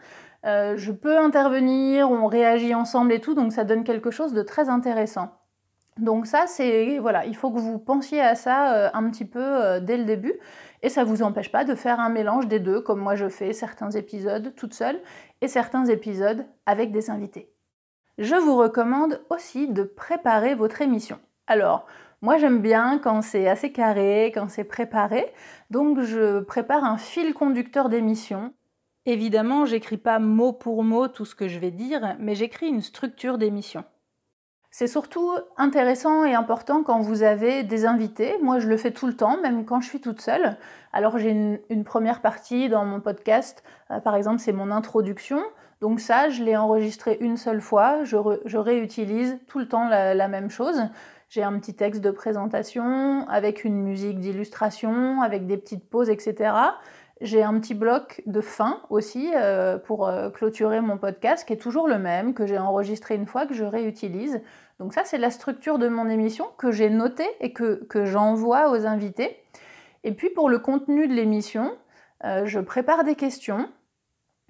euh, 0.45 0.77
je 0.77 0.91
peux 0.91 1.17
intervenir, 1.17 2.09
on 2.09 2.27
réagit 2.27 2.73
ensemble 2.73 3.11
et 3.13 3.19
tout, 3.19 3.33
donc 3.33 3.51
ça 3.51 3.63
donne 3.63 3.83
quelque 3.83 4.11
chose 4.11 4.33
de 4.33 4.41
très 4.41 4.69
intéressant. 4.69 5.31
Donc 5.97 6.27
ça, 6.27 6.45
c'est 6.47 6.97
voilà, 6.99 7.25
il 7.25 7.35
faut 7.35 7.51
que 7.51 7.59
vous 7.59 7.77
pensiez 7.77 8.21
à 8.21 8.35
ça 8.35 8.73
euh, 8.73 8.89
un 8.93 9.09
petit 9.09 9.25
peu 9.25 9.43
euh, 9.43 9.79
dès 9.81 9.97
le 9.97 10.05
début, 10.05 10.33
et 10.81 10.89
ça 10.89 11.03
ne 11.03 11.09
vous 11.09 11.23
empêche 11.23 11.51
pas 11.51 11.65
de 11.65 11.75
faire 11.75 11.99
un 11.99 12.09
mélange 12.09 12.47
des 12.47 12.59
deux, 12.59 12.79
comme 12.79 13.01
moi 13.01 13.15
je 13.15 13.27
fais 13.27 13.51
certains 13.51 13.91
épisodes 13.91 14.53
toute 14.55 14.73
seule 14.73 15.01
et 15.41 15.49
certains 15.49 15.85
épisodes 15.85 16.45
avec 16.65 16.91
des 16.93 17.09
invités. 17.09 17.51
Je 18.17 18.35
vous 18.35 18.55
recommande 18.55 19.21
aussi 19.29 19.67
de 19.67 19.83
préparer 19.83 20.55
votre 20.55 20.81
émission. 20.81 21.19
Alors, 21.47 21.85
moi 22.21 22.37
j'aime 22.37 22.61
bien 22.61 22.99
quand 22.99 23.21
c'est 23.21 23.49
assez 23.49 23.73
carré, 23.73 24.31
quand 24.33 24.49
c'est 24.49 24.63
préparé, 24.63 25.33
donc 25.69 25.99
je 25.99 26.39
prépare 26.39 26.85
un 26.85 26.97
fil 26.97 27.33
conducteur 27.33 27.89
d'émission. 27.89 28.53
Évidemment, 29.09 29.65
j'écris 29.65 29.97
pas 29.97 30.19
mot 30.19 30.53
pour 30.53 30.83
mot 30.83 31.07
tout 31.07 31.25
ce 31.25 31.33
que 31.33 31.47
je 31.47 31.57
vais 31.57 31.71
dire, 31.71 32.15
mais 32.19 32.35
j'écris 32.35 32.67
une 32.67 32.83
structure 32.83 33.39
d'émission. 33.39 33.83
C'est 34.69 34.85
surtout 34.85 35.31
intéressant 35.57 36.25
et 36.25 36.35
important 36.35 36.83
quand 36.83 36.99
vous 37.01 37.23
avez 37.23 37.63
des 37.63 37.87
invités. 37.87 38.35
Moi, 38.43 38.59
je 38.59 38.67
le 38.67 38.77
fais 38.77 38.91
tout 38.91 39.07
le 39.07 39.15
temps, 39.15 39.41
même 39.41 39.65
quand 39.65 39.81
je 39.81 39.89
suis 39.89 39.99
toute 39.99 40.21
seule. 40.21 40.57
Alors, 40.93 41.17
j'ai 41.17 41.31
une, 41.31 41.83
première 41.83 42.21
partie 42.21 42.69
dans 42.69 42.85
mon 42.85 43.01
podcast. 43.01 43.63
Euh, 43.89 43.99
par 43.99 44.15
exemple, 44.15 44.37
c'est 44.37 44.53
mon 44.53 44.69
introduction. 44.69 45.41
Donc 45.81 46.01
ça, 46.01 46.29
je 46.29 46.43
l'ai 46.43 46.55
enregistré 46.55 47.17
une 47.19 47.35
seule 47.35 47.61
fois. 47.61 48.03
Je, 48.03 48.57
réutilise 48.57 49.39
tout 49.47 49.57
le 49.57 49.67
temps 49.67 49.89
la, 49.89 50.27
même 50.27 50.51
chose. 50.51 50.83
J'ai 51.29 51.41
un 51.41 51.57
petit 51.57 51.73
texte 51.73 52.01
de 52.01 52.11
présentation 52.11 53.27
avec 53.27 53.63
une 53.63 53.81
musique 53.81 54.19
d'illustration, 54.19 55.23
avec 55.23 55.47
des 55.47 55.57
petites 55.57 55.89
pauses, 55.89 56.11
etc. 56.11 56.53
J'ai 57.21 57.43
un 57.43 57.59
petit 57.59 57.73
bloc 57.73 58.21
de 58.27 58.39
fin 58.39 58.81
aussi 58.89 59.29
euh, 59.35 59.77
pour 59.77 60.07
euh, 60.07 60.29
clôturer 60.29 60.79
mon 60.79 60.97
podcast 60.97 61.45
qui 61.45 61.51
est 61.51 61.57
toujours 61.57 61.87
le 61.87 61.99
même, 61.99 62.33
que 62.33 62.45
j'ai 62.45 62.57
enregistré 62.57 63.15
une 63.15 63.25
fois, 63.25 63.45
que 63.45 63.53
je 63.53 63.65
réutilise. 63.65 64.41
Donc 64.79 64.93
ça, 64.93 65.03
c'est 65.03 65.17
la 65.17 65.29
structure 65.29 65.79
de 65.79 65.89
mon 65.89 66.07
émission 66.09 66.45
que 66.57 66.71
j'ai 66.71 66.89
notée 66.89 67.29
et 67.41 67.51
que, 67.51 67.83
que 67.89 68.05
j'envoie 68.05 68.71
aux 68.71 68.85
invités. 68.85 69.37
Et 70.05 70.13
puis 70.13 70.29
pour 70.29 70.49
le 70.49 70.59
contenu 70.59 71.09
de 71.09 71.13
l'émission, 71.13 71.73
euh, 72.23 72.45
je 72.45 72.61
prépare 72.61 73.03
des 73.03 73.15
questions. 73.15 73.69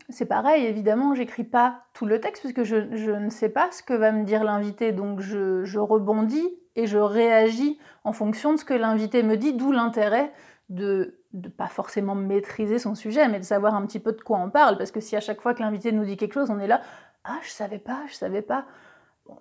C'est 0.09 0.27
pareil, 0.27 0.65
évidemment, 0.65 1.15
j'écris 1.15 1.43
pas 1.43 1.85
tout 1.93 2.05
le 2.05 2.19
texte 2.19 2.43
parce 2.43 2.53
que 2.53 2.63
je, 2.63 3.11
ne 3.11 3.29
sais 3.29 3.49
pas 3.49 3.69
ce 3.71 3.81
que 3.81 3.93
va 3.93 4.11
me 4.11 4.23
dire 4.23 4.43
l'invité, 4.43 4.91
donc 4.91 5.21
je, 5.21 5.63
je 5.63 5.79
rebondis 5.79 6.47
et 6.75 6.85
je 6.85 6.97
réagis 6.97 7.79
en 8.03 8.13
fonction 8.13 8.53
de 8.53 8.57
ce 8.57 8.65
que 8.65 8.73
l'invité 8.75 9.23
me 9.23 9.37
dit, 9.37 9.53
d'où 9.53 9.71
l'intérêt 9.71 10.31
de 10.69 11.18
de 11.33 11.49
pas 11.49 11.67
forcément 11.67 12.15
maîtriser 12.15 12.79
son 12.79 12.95
sujet, 12.95 13.27
mais 13.27 13.39
de 13.39 13.45
savoir 13.45 13.75
un 13.75 13.85
petit 13.85 13.99
peu 13.99 14.13
de 14.13 14.21
quoi 14.21 14.39
on 14.39 14.49
parle, 14.49 14.77
parce 14.77 14.91
que 14.91 14.99
si 14.99 15.15
à 15.15 15.19
chaque 15.19 15.41
fois 15.41 15.53
que 15.53 15.61
l'invité 15.61 15.91
nous 15.91 16.05
dit 16.05 16.17
quelque 16.17 16.33
chose, 16.33 16.49
on 16.49 16.59
est 16.59 16.67
là, 16.67 16.81
ah 17.23 17.37
je 17.43 17.49
savais 17.49 17.77
pas, 17.77 18.01
je 18.07 18.15
savais 18.15 18.41
pas, 18.41 18.65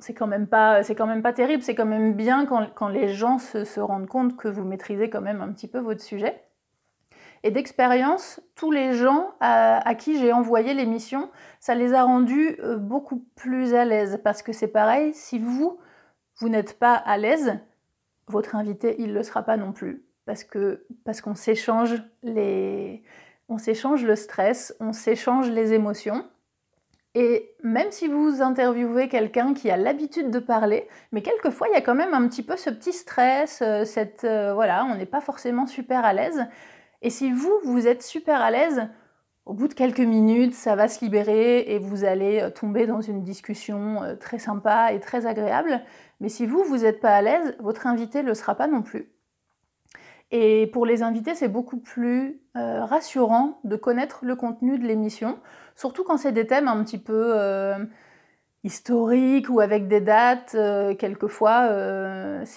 c'est 0.00 0.14
quand 0.14 0.26
même 0.26 0.46
pas, 0.46 0.82
quand 0.84 1.06
même 1.06 1.22
pas 1.22 1.32
terrible, 1.32 1.62
c'est 1.62 1.74
quand 1.74 1.86
même 1.86 2.14
bien 2.14 2.46
quand, 2.46 2.88
les 2.88 3.08
gens 3.08 3.38
se, 3.38 3.80
rendent 3.80 4.06
compte 4.06 4.36
que 4.36 4.48
vous 4.48 4.64
maîtrisez 4.64 5.08
quand 5.08 5.22
même 5.22 5.40
un 5.40 5.50
petit 5.52 5.68
peu 5.68 5.78
votre 5.78 6.02
sujet. 6.02 6.42
Et 7.44 7.50
d'expérience, 7.50 8.40
tous 8.56 8.72
les 8.72 8.94
gens 8.94 9.30
à, 9.40 9.94
qui 9.94 10.18
j'ai 10.18 10.32
envoyé 10.32 10.74
l'émission, 10.74 11.30
ça 11.60 11.74
les 11.74 11.94
a 11.94 12.02
rendus 12.02 12.58
euh, 12.60 12.76
beaucoup 12.76 13.24
plus 13.36 13.74
à 13.74 13.84
l'aise, 13.84 14.20
parce 14.22 14.42
que 14.42 14.52
c'est 14.52 14.68
pareil, 14.68 15.14
si 15.14 15.38
vous, 15.38 15.78
vous 16.38 16.48
n'êtes 16.48 16.78
pas 16.78 16.94
à 16.94 17.16
l'aise, 17.16 17.58
votre 18.26 18.56
invité, 18.56 18.96
il 18.98 19.14
le 19.14 19.22
sera 19.22 19.42
pas 19.42 19.56
non 19.56 19.72
plus 19.72 20.04
parce 20.28 20.44
que 20.44 20.84
parce 21.04 21.22
qu'on 21.22 21.34
s'échange 21.34 22.02
les 22.22 23.02
on 23.48 23.56
s'échange 23.56 24.04
le 24.04 24.14
stress, 24.14 24.76
on 24.78 24.92
s'échange 24.92 25.50
les 25.50 25.72
émotions. 25.72 26.22
Et 27.14 27.50
même 27.62 27.90
si 27.90 28.08
vous 28.08 28.42
interviewez 28.42 29.08
quelqu'un 29.08 29.54
qui 29.54 29.70
a 29.70 29.78
l'habitude 29.78 30.30
de 30.30 30.38
parler, 30.38 30.86
mais 31.12 31.22
quelquefois 31.22 31.68
il 31.68 31.72
y 31.72 31.78
a 31.78 31.80
quand 31.80 31.94
même 31.94 32.12
un 32.12 32.28
petit 32.28 32.42
peu 32.42 32.58
ce 32.58 32.68
petit 32.68 32.92
stress, 32.92 33.62
euh, 33.62 33.86
cette 33.86 34.24
euh, 34.24 34.52
voilà, 34.52 34.84
on 34.84 34.96
n'est 34.96 35.06
pas 35.06 35.22
forcément 35.22 35.66
super 35.66 36.04
à 36.04 36.12
l'aise. 36.12 36.44
Et 37.00 37.08
si 37.08 37.32
vous 37.32 37.58
vous 37.64 37.86
êtes 37.86 38.02
super 38.02 38.42
à 38.42 38.50
l'aise, 38.50 38.86
au 39.46 39.54
bout 39.54 39.68
de 39.68 39.72
quelques 39.72 40.00
minutes, 40.00 40.52
ça 40.52 40.76
va 40.76 40.88
se 40.88 41.02
libérer 41.02 41.60
et 41.72 41.78
vous 41.78 42.04
allez 42.04 42.40
euh, 42.42 42.50
tomber 42.50 42.86
dans 42.86 43.00
une 43.00 43.22
discussion 43.22 44.02
très 44.20 44.38
sympa 44.38 44.92
et 44.92 45.00
très 45.00 45.24
agréable. 45.24 45.80
Mais 46.20 46.28
si 46.28 46.44
vous, 46.44 46.62
vous 46.64 46.78
n'êtes 46.78 47.00
pas 47.00 47.16
à 47.16 47.22
l'aise, 47.22 47.56
votre 47.60 47.86
invité 47.86 48.22
ne 48.22 48.28
le 48.28 48.34
sera 48.34 48.54
pas 48.56 48.66
non 48.66 48.82
plus. 48.82 49.08
Et 50.30 50.66
pour 50.72 50.84
les 50.84 51.02
invités, 51.02 51.34
c'est 51.34 51.48
beaucoup 51.48 51.78
plus 51.78 52.40
euh, 52.56 52.84
rassurant 52.84 53.60
de 53.64 53.76
connaître 53.76 54.20
le 54.22 54.36
contenu 54.36 54.78
de 54.78 54.86
l'émission, 54.86 55.38
surtout 55.74 56.04
quand 56.04 56.18
c'est 56.18 56.32
des 56.32 56.46
thèmes 56.46 56.68
un 56.68 56.84
petit 56.84 56.98
peu 56.98 57.32
euh, 57.34 57.78
historiques 58.62 59.48
ou 59.48 59.60
avec 59.60 59.88
des 59.88 60.02
dates. 60.02 60.54
Euh, 60.54 60.94
quelquefois, 60.94 61.70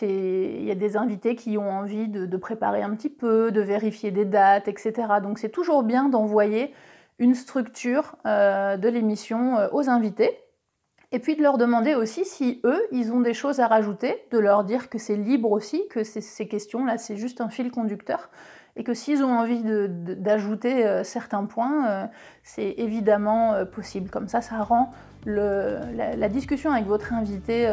il 0.01 0.66
y 0.66 0.72
a 0.72 0.75
des 0.75 0.98
invités 0.98 1.36
qui 1.36 1.58
ont 1.58 1.70
envie 1.70 2.10
de, 2.10 2.25
de, 2.25 2.38
préparer 2.38 2.82
un 2.82 2.94
petit 2.94 3.10
peu, 3.10 3.51
de 3.51 3.62
vérifier 3.62 4.12
des 4.12 4.25
dates, 4.25 4.68
etc. 4.68 4.94
Donc 5.24 5.40
c'est 5.40 5.50
toujours 5.50 5.84
bien 5.84 6.10
d'envoyer 6.10 6.74
une 7.20 7.36
structure 7.36 8.16
de 8.25 8.90
l'émission 8.90 9.58
aux 9.72 9.90
invités. 9.90 10.38
Et 11.13 11.20
puis 11.20 11.36
de 11.36 11.41
leur 11.41 11.58
demander 11.58 11.94
aussi 11.94 12.24
si 12.24 12.62
eux, 12.63 12.82
ils 12.91 13.12
ont 13.12 13.20
des 13.20 13.34
choses 13.34 13.60
à 13.60 13.68
rajouter, 13.68 14.24
de 14.32 14.39
leur 14.39 14.63
dire 14.63 14.89
que 14.89 14.98
c'est 14.98 15.18
libre 15.18 15.51
aussi, 15.51 15.84
que 15.89 16.03
ces 16.03 16.48
questions-là, 16.48 16.98
c'est 16.98 17.18
juste 17.18 17.41
un 17.41 17.50
fil 17.50 17.70
conducteur, 17.70 18.30
et 18.77 18.86
que 18.86 18.94
s'ils 18.94 19.22
ont 19.22 19.38
envie 19.38 19.62
d'ajouter 19.63 20.86
euh, 20.86 21.03
certains 21.03 21.44
points, 21.44 21.89
euh, 21.89 22.06
c'est 22.44 22.75
évidemment 22.77 23.53
euh, 23.53 23.65
possible. 23.65 24.10
Comme 24.10 24.30
ça, 24.30 24.39
ça 24.39 24.63
rend 24.63 24.91
la, 25.25 26.30
discussion 26.30 26.72
avec 26.72 26.86
votre 26.86 27.13
invité 27.13 27.70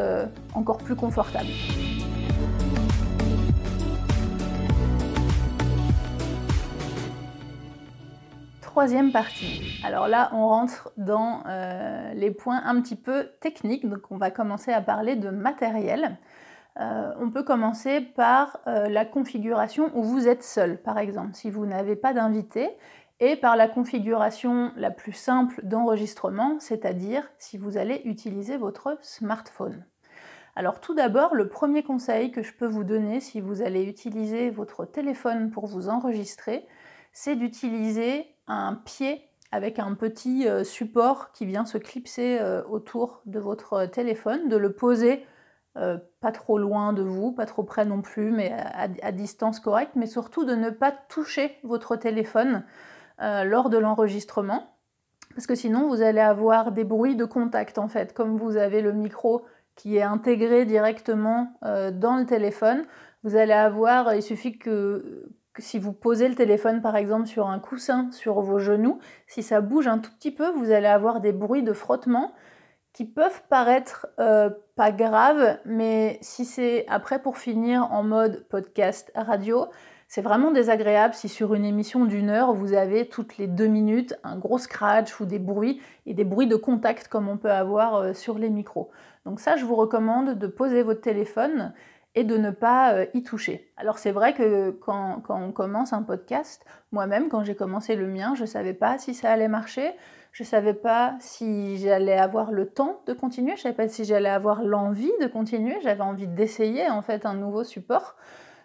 encore 0.54 0.78
plus 0.78 0.96
confortable. 0.96 1.46
Troisième 8.78 9.10
partie. 9.10 9.60
Alors 9.82 10.06
là, 10.06 10.30
on 10.32 10.46
rentre 10.46 10.92
dans 10.96 11.42
euh, 11.48 12.14
les 12.14 12.30
points 12.30 12.62
un 12.64 12.80
petit 12.80 12.94
peu 12.94 13.26
techniques. 13.40 13.88
Donc 13.88 14.02
on 14.12 14.18
va 14.18 14.30
commencer 14.30 14.72
à 14.72 14.80
parler 14.80 15.16
de 15.16 15.30
matériel. 15.30 16.16
Euh, 16.78 17.12
on 17.18 17.28
peut 17.28 17.42
commencer 17.42 18.00
par 18.00 18.60
euh, 18.68 18.88
la 18.88 19.04
configuration 19.04 19.90
où 19.96 20.04
vous 20.04 20.28
êtes 20.28 20.44
seul, 20.44 20.80
par 20.80 20.98
exemple, 20.98 21.30
si 21.34 21.50
vous 21.50 21.66
n'avez 21.66 21.96
pas 21.96 22.12
d'invité, 22.12 22.70
et 23.18 23.34
par 23.34 23.56
la 23.56 23.66
configuration 23.66 24.70
la 24.76 24.92
plus 24.92 25.12
simple 25.12 25.60
d'enregistrement, 25.64 26.60
c'est-à-dire 26.60 27.28
si 27.36 27.58
vous 27.58 27.78
allez 27.78 28.00
utiliser 28.04 28.56
votre 28.58 28.96
smartphone. 29.02 29.84
Alors 30.54 30.78
tout 30.78 30.94
d'abord, 30.94 31.34
le 31.34 31.48
premier 31.48 31.82
conseil 31.82 32.30
que 32.30 32.44
je 32.44 32.52
peux 32.52 32.68
vous 32.68 32.84
donner 32.84 33.18
si 33.18 33.40
vous 33.40 33.60
allez 33.60 33.82
utiliser 33.82 34.50
votre 34.50 34.84
téléphone 34.84 35.50
pour 35.50 35.66
vous 35.66 35.88
enregistrer, 35.88 36.64
c'est 37.12 37.34
d'utiliser 37.34 38.37
un 38.48 38.74
pied 38.74 39.28
avec 39.50 39.78
un 39.78 39.94
petit 39.94 40.46
euh, 40.46 40.64
support 40.64 41.32
qui 41.32 41.46
vient 41.46 41.64
se 41.64 41.78
clipser 41.78 42.38
euh, 42.40 42.62
autour 42.64 43.22
de 43.26 43.38
votre 43.38 43.86
téléphone, 43.86 44.48
de 44.48 44.56
le 44.56 44.72
poser 44.72 45.24
euh, 45.76 45.96
pas 46.20 46.32
trop 46.32 46.58
loin 46.58 46.92
de 46.92 47.02
vous, 47.02 47.32
pas 47.32 47.46
trop 47.46 47.62
près 47.62 47.84
non 47.84 48.02
plus, 48.02 48.30
mais 48.30 48.52
à, 48.52 49.12
distance 49.12 49.60
correcte, 49.60 49.92
mais 49.94 50.06
surtout 50.06 50.44
de 50.44 50.54
ne 50.54 50.70
pas 50.70 50.92
toucher 50.92 51.56
votre 51.62 51.96
téléphone 51.96 52.64
lors 53.20 53.68
de 53.68 53.78
l'enregistrement, 53.78 54.76
parce 55.34 55.48
que 55.48 55.56
sinon 55.56 55.88
vous 55.88 56.02
allez 56.02 56.20
avoir 56.20 56.70
des 56.70 56.84
bruits 56.84 57.16
de 57.16 57.24
contact 57.24 57.78
en 57.78 57.88
fait, 57.88 58.14
comme 58.14 58.36
vous 58.36 58.56
avez 58.56 58.80
le 58.80 58.92
micro 58.92 59.44
qui 59.74 59.96
est 59.96 60.02
intégré 60.02 60.64
directement 60.64 61.52
dans 61.62 62.16
le 62.16 62.26
téléphone, 62.26 62.84
vous 63.24 63.34
allez 63.34 63.52
avoir, 63.52 64.14
il 64.14 64.22
suffit 64.22 64.56
que 64.56 65.28
si 65.58 65.78
vous 65.78 65.92
posez 65.92 66.28
le 66.28 66.34
téléphone 66.34 66.82
par 66.82 66.96
exemple 66.96 67.26
sur 67.26 67.48
un 67.48 67.58
coussin 67.58 68.10
sur 68.12 68.40
vos 68.40 68.58
genoux, 68.58 68.98
si 69.26 69.42
ça 69.42 69.60
bouge 69.60 69.88
un 69.88 69.98
tout 69.98 70.10
petit 70.12 70.30
peu, 70.30 70.50
vous 70.50 70.70
allez 70.70 70.86
avoir 70.86 71.20
des 71.20 71.32
bruits 71.32 71.62
de 71.62 71.72
frottement 71.72 72.32
qui 72.92 73.04
peuvent 73.04 73.42
paraître 73.48 74.08
euh, 74.18 74.50
pas 74.74 74.90
graves, 74.90 75.58
mais 75.64 76.18
si 76.20 76.44
c'est 76.44 76.84
après 76.88 77.22
pour 77.22 77.38
finir 77.38 77.92
en 77.92 78.02
mode 78.02 78.46
podcast 78.48 79.12
radio, 79.14 79.66
c'est 80.08 80.22
vraiment 80.22 80.50
désagréable 80.50 81.12
si 81.12 81.28
sur 81.28 81.54
une 81.54 81.66
émission 81.66 82.06
d'une 82.06 82.30
heure, 82.30 82.54
vous 82.54 82.72
avez 82.72 83.06
toutes 83.08 83.36
les 83.36 83.46
deux 83.46 83.66
minutes 83.66 84.14
un 84.24 84.38
gros 84.38 84.56
scratch 84.56 85.20
ou 85.20 85.26
des 85.26 85.38
bruits 85.38 85.82
et 86.06 86.14
des 86.14 86.24
bruits 86.24 86.46
de 86.46 86.56
contact 86.56 87.08
comme 87.08 87.28
on 87.28 87.36
peut 87.36 87.52
avoir 87.52 87.96
euh, 87.96 88.14
sur 88.14 88.38
les 88.38 88.48
micros. 88.48 88.90
Donc 89.26 89.38
ça, 89.38 89.56
je 89.56 89.66
vous 89.66 89.76
recommande 89.76 90.38
de 90.38 90.46
poser 90.46 90.82
votre 90.82 91.02
téléphone 91.02 91.74
et 92.14 92.24
de 92.24 92.36
ne 92.36 92.50
pas 92.50 92.94
euh, 92.94 93.06
y 93.14 93.22
toucher. 93.22 93.70
Alors 93.76 93.98
c'est 93.98 94.10
vrai 94.10 94.34
que 94.34 94.70
quand, 94.70 95.22
on 95.28 95.52
commence 95.52 95.92
un 95.92 96.02
podcast, 96.02 96.64
moi-même 96.92 97.28
quand 97.28 97.44
j'ai 97.44 97.54
commencé 97.54 97.96
le 97.96 98.06
mien, 98.06 98.34
je 98.34 98.42
ne 98.42 98.46
savais 98.46 98.74
pas 98.74 98.98
si 98.98 99.14
ça 99.14 99.30
allait 99.30 99.48
marcher, 99.48 99.92
je 100.32 100.42
ne 100.42 100.46
savais 100.48 100.74
pas 100.74 101.16
si 101.20 101.78
j'allais 101.78 102.18
avoir 102.18 102.52
le 102.52 102.66
temps 102.66 103.00
de 103.06 103.12
continuer, 103.12 103.52
je 103.52 103.60
ne 103.60 103.62
savais 103.62 103.74
pas 103.74 103.88
si 103.88 104.04
j'allais 104.04 104.28
avoir 104.28 104.62
l'envie 104.62 105.12
de 105.20 105.26
continuer, 105.26 105.76
j'avais 105.82 106.02
envie 106.02 106.26
d'essayer 106.26 106.88
en 106.90 107.02
fait 107.02 107.26
un 107.26 107.34
nouveau 107.34 107.64
support. 107.64 108.16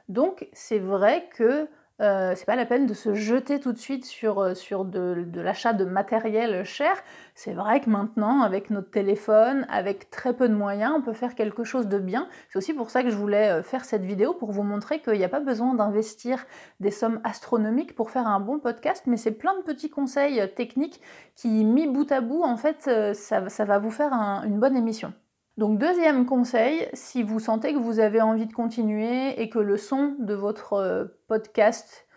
Donc 0.10 0.48
c'est 0.54 0.80
vrai 0.80 1.30
que 1.36 1.68
euh, 2.02 2.34
c'est 2.36 2.46
pas 2.46 2.56
la 2.56 2.66
peine 2.66 2.88
de 2.88 2.94
se 2.94 3.14
jeter 3.14 3.60
tout 3.60 3.72
de 3.72 3.78
suite 3.78 4.04
sur, 4.04 4.40
euh, 4.40 4.56
sur 4.56 4.84
de, 4.84 5.26
l'achat 5.36 5.74
de 5.74 5.86
matériel 5.86 6.64
cher. 6.66 6.96
C'est 7.36 7.54
vrai 7.54 7.82
que 7.82 7.90
maintenant, 7.90 8.42
avec 8.42 8.72
notre 8.72 8.90
téléphone, 8.90 9.68
avec 9.70 10.10
très 10.10 10.34
peu 10.34 10.50
de 10.50 10.56
moyens, 10.56 10.94
on 10.98 11.02
peut 11.02 11.14
faire 11.14 11.36
quelque 11.36 11.64
chose 11.64 11.88
de 11.88 12.00
bien. 12.00 12.28
C'est 12.50 12.58
aussi 12.58 12.74
pour 12.74 12.90
ça 12.90 13.04
que 13.04 13.10
je 13.12 13.16
voulais 13.16 13.50
euh, 13.50 13.62
faire 13.62 13.86
cette 13.86 14.04
vidéo 14.04 14.34
pour 14.34 14.52
vous 14.52 14.64
montrer 14.64 15.02
qu'il 15.02 15.14
n'y 15.14 15.24
a 15.24 15.30
pas 15.30 15.40
besoin 15.40 15.76
d'investir 15.76 16.46
des 16.80 16.92
sommes 16.92 17.22
astronomiques 17.24 17.96
pour 17.96 18.10
faire 18.10 18.28
un 18.28 18.40
bon 18.40 18.60
podcast, 18.60 19.04
mais 19.06 19.18
c'est 19.18 19.32
plein 19.32 19.56
de 19.58 19.62
petits 19.62 19.90
conseils 19.92 20.42
techniques 20.56 21.00
qui, 21.36 21.64
mis 21.64 21.88
bout 21.88 22.12
à 22.12 22.22
bout, 22.22 22.44
en 22.44 22.58
fait, 22.58 22.90
ça, 23.14 23.40
va 23.66 23.80
vous 23.80 23.92
faire 23.92 24.14
une 24.46 24.60
bonne 24.60 24.76
émission. 24.76 25.14
Donc 25.58 25.78
deuxième 25.78 26.26
conseil, 26.26 26.88
si 26.94 27.22
vous 27.22 27.40
sentez 27.40 27.74
que 27.74 27.80
vous 27.80 28.00
avez 28.00 28.22
envie 28.22 28.48
de 28.48 28.54
continuer 28.54 29.40
et 29.40 29.50
que 29.50 29.60
le 29.60 29.78
son 29.78 30.16
de 30.20 30.34
votre 30.34 30.74
euh, 30.74 31.06
podcast 31.28 32.08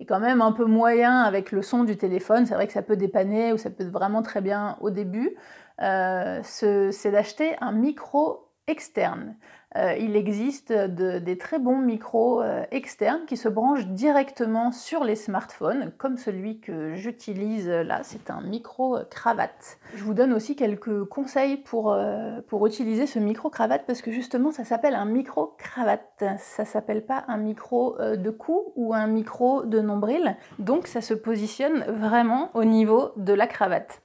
est 0.00 0.06
quand 0.06 0.20
même 0.20 0.40
un 0.40 0.52
peu 0.52 0.64
moyen 0.64 1.20
avec 1.20 1.52
le 1.52 1.60
son 1.60 1.84
du 1.84 1.98
téléphone, 1.98 2.46
c'est 2.46 2.54
vrai 2.54 2.66
que 2.66 2.72
ça 2.72 2.82
peut 2.82 2.96
dépanner 2.96 3.52
ou 3.52 3.58
ça 3.58 3.68
peut 3.68 3.84
être 3.84 3.92
vraiment 3.92 4.22
très 4.22 4.40
bien 4.40 4.78
au 4.80 4.90
début, 4.90 5.36
euh, 5.82 6.40
c'est 6.42 7.10
d'acheter 7.10 7.56
un 7.60 7.72
micro 7.72 8.48
externe. 8.68 9.36
Euh, 9.76 9.94
il 9.98 10.16
existe 10.16 10.72
des 10.72 11.36
très 11.36 11.58
bons 11.58 11.76
micros 11.76 12.40
euh, 12.40 12.64
externes 12.70 13.26
qui 13.26 13.36
se 13.36 13.50
branchent 13.50 13.86
directement 13.86 14.72
sur 14.72 15.04
les 15.04 15.14
smartphones, 15.14 15.92
comme 15.98 16.16
celui 16.16 16.58
que 16.58 16.94
j'utilise 16.94 17.68
là, 17.68 18.00
c'est 18.02 18.30
un 18.30 18.40
micro 18.40 18.98
cravate. 19.10 19.78
Je 19.94 20.02
vous 20.04 20.14
donne 20.14 20.32
aussi 20.32 20.56
quelques 20.56 21.04
conseils 21.04 21.58
pour, 21.58 21.92
euh, 21.92 22.40
pour 22.48 22.66
utiliser 22.66 23.06
ce 23.06 23.18
micro 23.18 23.50
cravate 23.50 23.84
parce 23.86 24.00
que 24.00 24.10
justement 24.10 24.52
ça 24.52 24.64
s'appelle 24.64 24.94
un 24.94 25.04
micro 25.04 25.54
cravate, 25.58 26.24
ça 26.38 26.64
s'appelle 26.64 27.04
pas 27.04 27.24
un 27.28 27.36
micro 27.36 27.98
de 27.98 28.30
cou 28.30 28.72
ou 28.74 28.94
un 28.94 29.06
micro 29.06 29.64
de 29.64 29.80
nombril, 29.80 30.36
donc 30.58 30.86
ça 30.86 31.02
se 31.02 31.12
positionne 31.12 31.84
vraiment 31.88 32.50
au 32.54 32.64
niveau 32.64 33.10
de 33.16 33.34
la 33.34 33.46
cravate. 33.46 34.00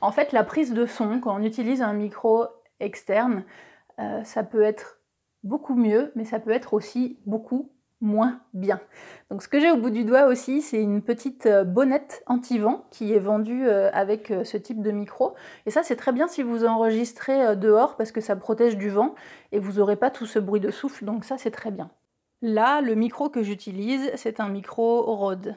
En 0.00 0.12
fait, 0.12 0.32
la 0.32 0.44
prise 0.44 0.72
de 0.72 0.86
son, 0.86 1.18
quand 1.20 1.34
on 1.34 1.42
utilise 1.42 1.82
un 1.82 1.92
micro 1.92 2.46
externe, 2.80 3.44
euh, 3.98 4.24
ça 4.24 4.42
peut 4.42 4.62
être 4.62 5.00
beaucoup 5.42 5.74
mieux, 5.74 6.12
mais 6.14 6.24
ça 6.24 6.40
peut 6.40 6.50
être 6.50 6.74
aussi 6.74 7.18
beaucoup 7.26 7.70
moins 8.00 8.40
bien. 8.52 8.80
Donc 9.30 9.42
ce 9.42 9.48
que 9.48 9.60
j'ai 9.60 9.70
au 9.70 9.76
bout 9.76 9.90
du 9.90 10.04
doigt 10.04 10.26
aussi, 10.26 10.60
c'est 10.60 10.82
une 10.82 11.02
petite 11.02 11.46
euh, 11.46 11.64
bonnette 11.64 12.22
anti-vent 12.26 12.84
qui 12.90 13.12
est 13.12 13.20
vendue 13.20 13.66
euh, 13.66 13.90
avec 13.92 14.32
ce 14.44 14.56
type 14.56 14.82
de 14.82 14.90
micro. 14.90 15.34
Et 15.66 15.70
ça, 15.70 15.82
c'est 15.82 15.96
très 15.96 16.12
bien 16.12 16.26
si 16.26 16.42
vous 16.42 16.64
enregistrez 16.64 17.56
dehors 17.56 17.96
parce 17.96 18.10
que 18.10 18.20
ça 18.20 18.34
protège 18.34 18.76
du 18.76 18.88
vent 18.88 19.14
et 19.52 19.58
vous 19.58 19.74
n'aurez 19.74 19.96
pas 19.96 20.10
tout 20.10 20.26
ce 20.26 20.38
bruit 20.38 20.60
de 20.60 20.70
souffle. 20.70 21.04
Donc 21.04 21.24
ça, 21.24 21.38
c'est 21.38 21.52
très 21.52 21.70
bien. 21.70 21.90
Là, 22.40 22.80
le 22.80 22.96
micro 22.96 23.28
que 23.28 23.44
j'utilise, 23.44 24.10
c'est 24.16 24.40
un 24.40 24.48
micro 24.48 25.02
Rode, 25.02 25.54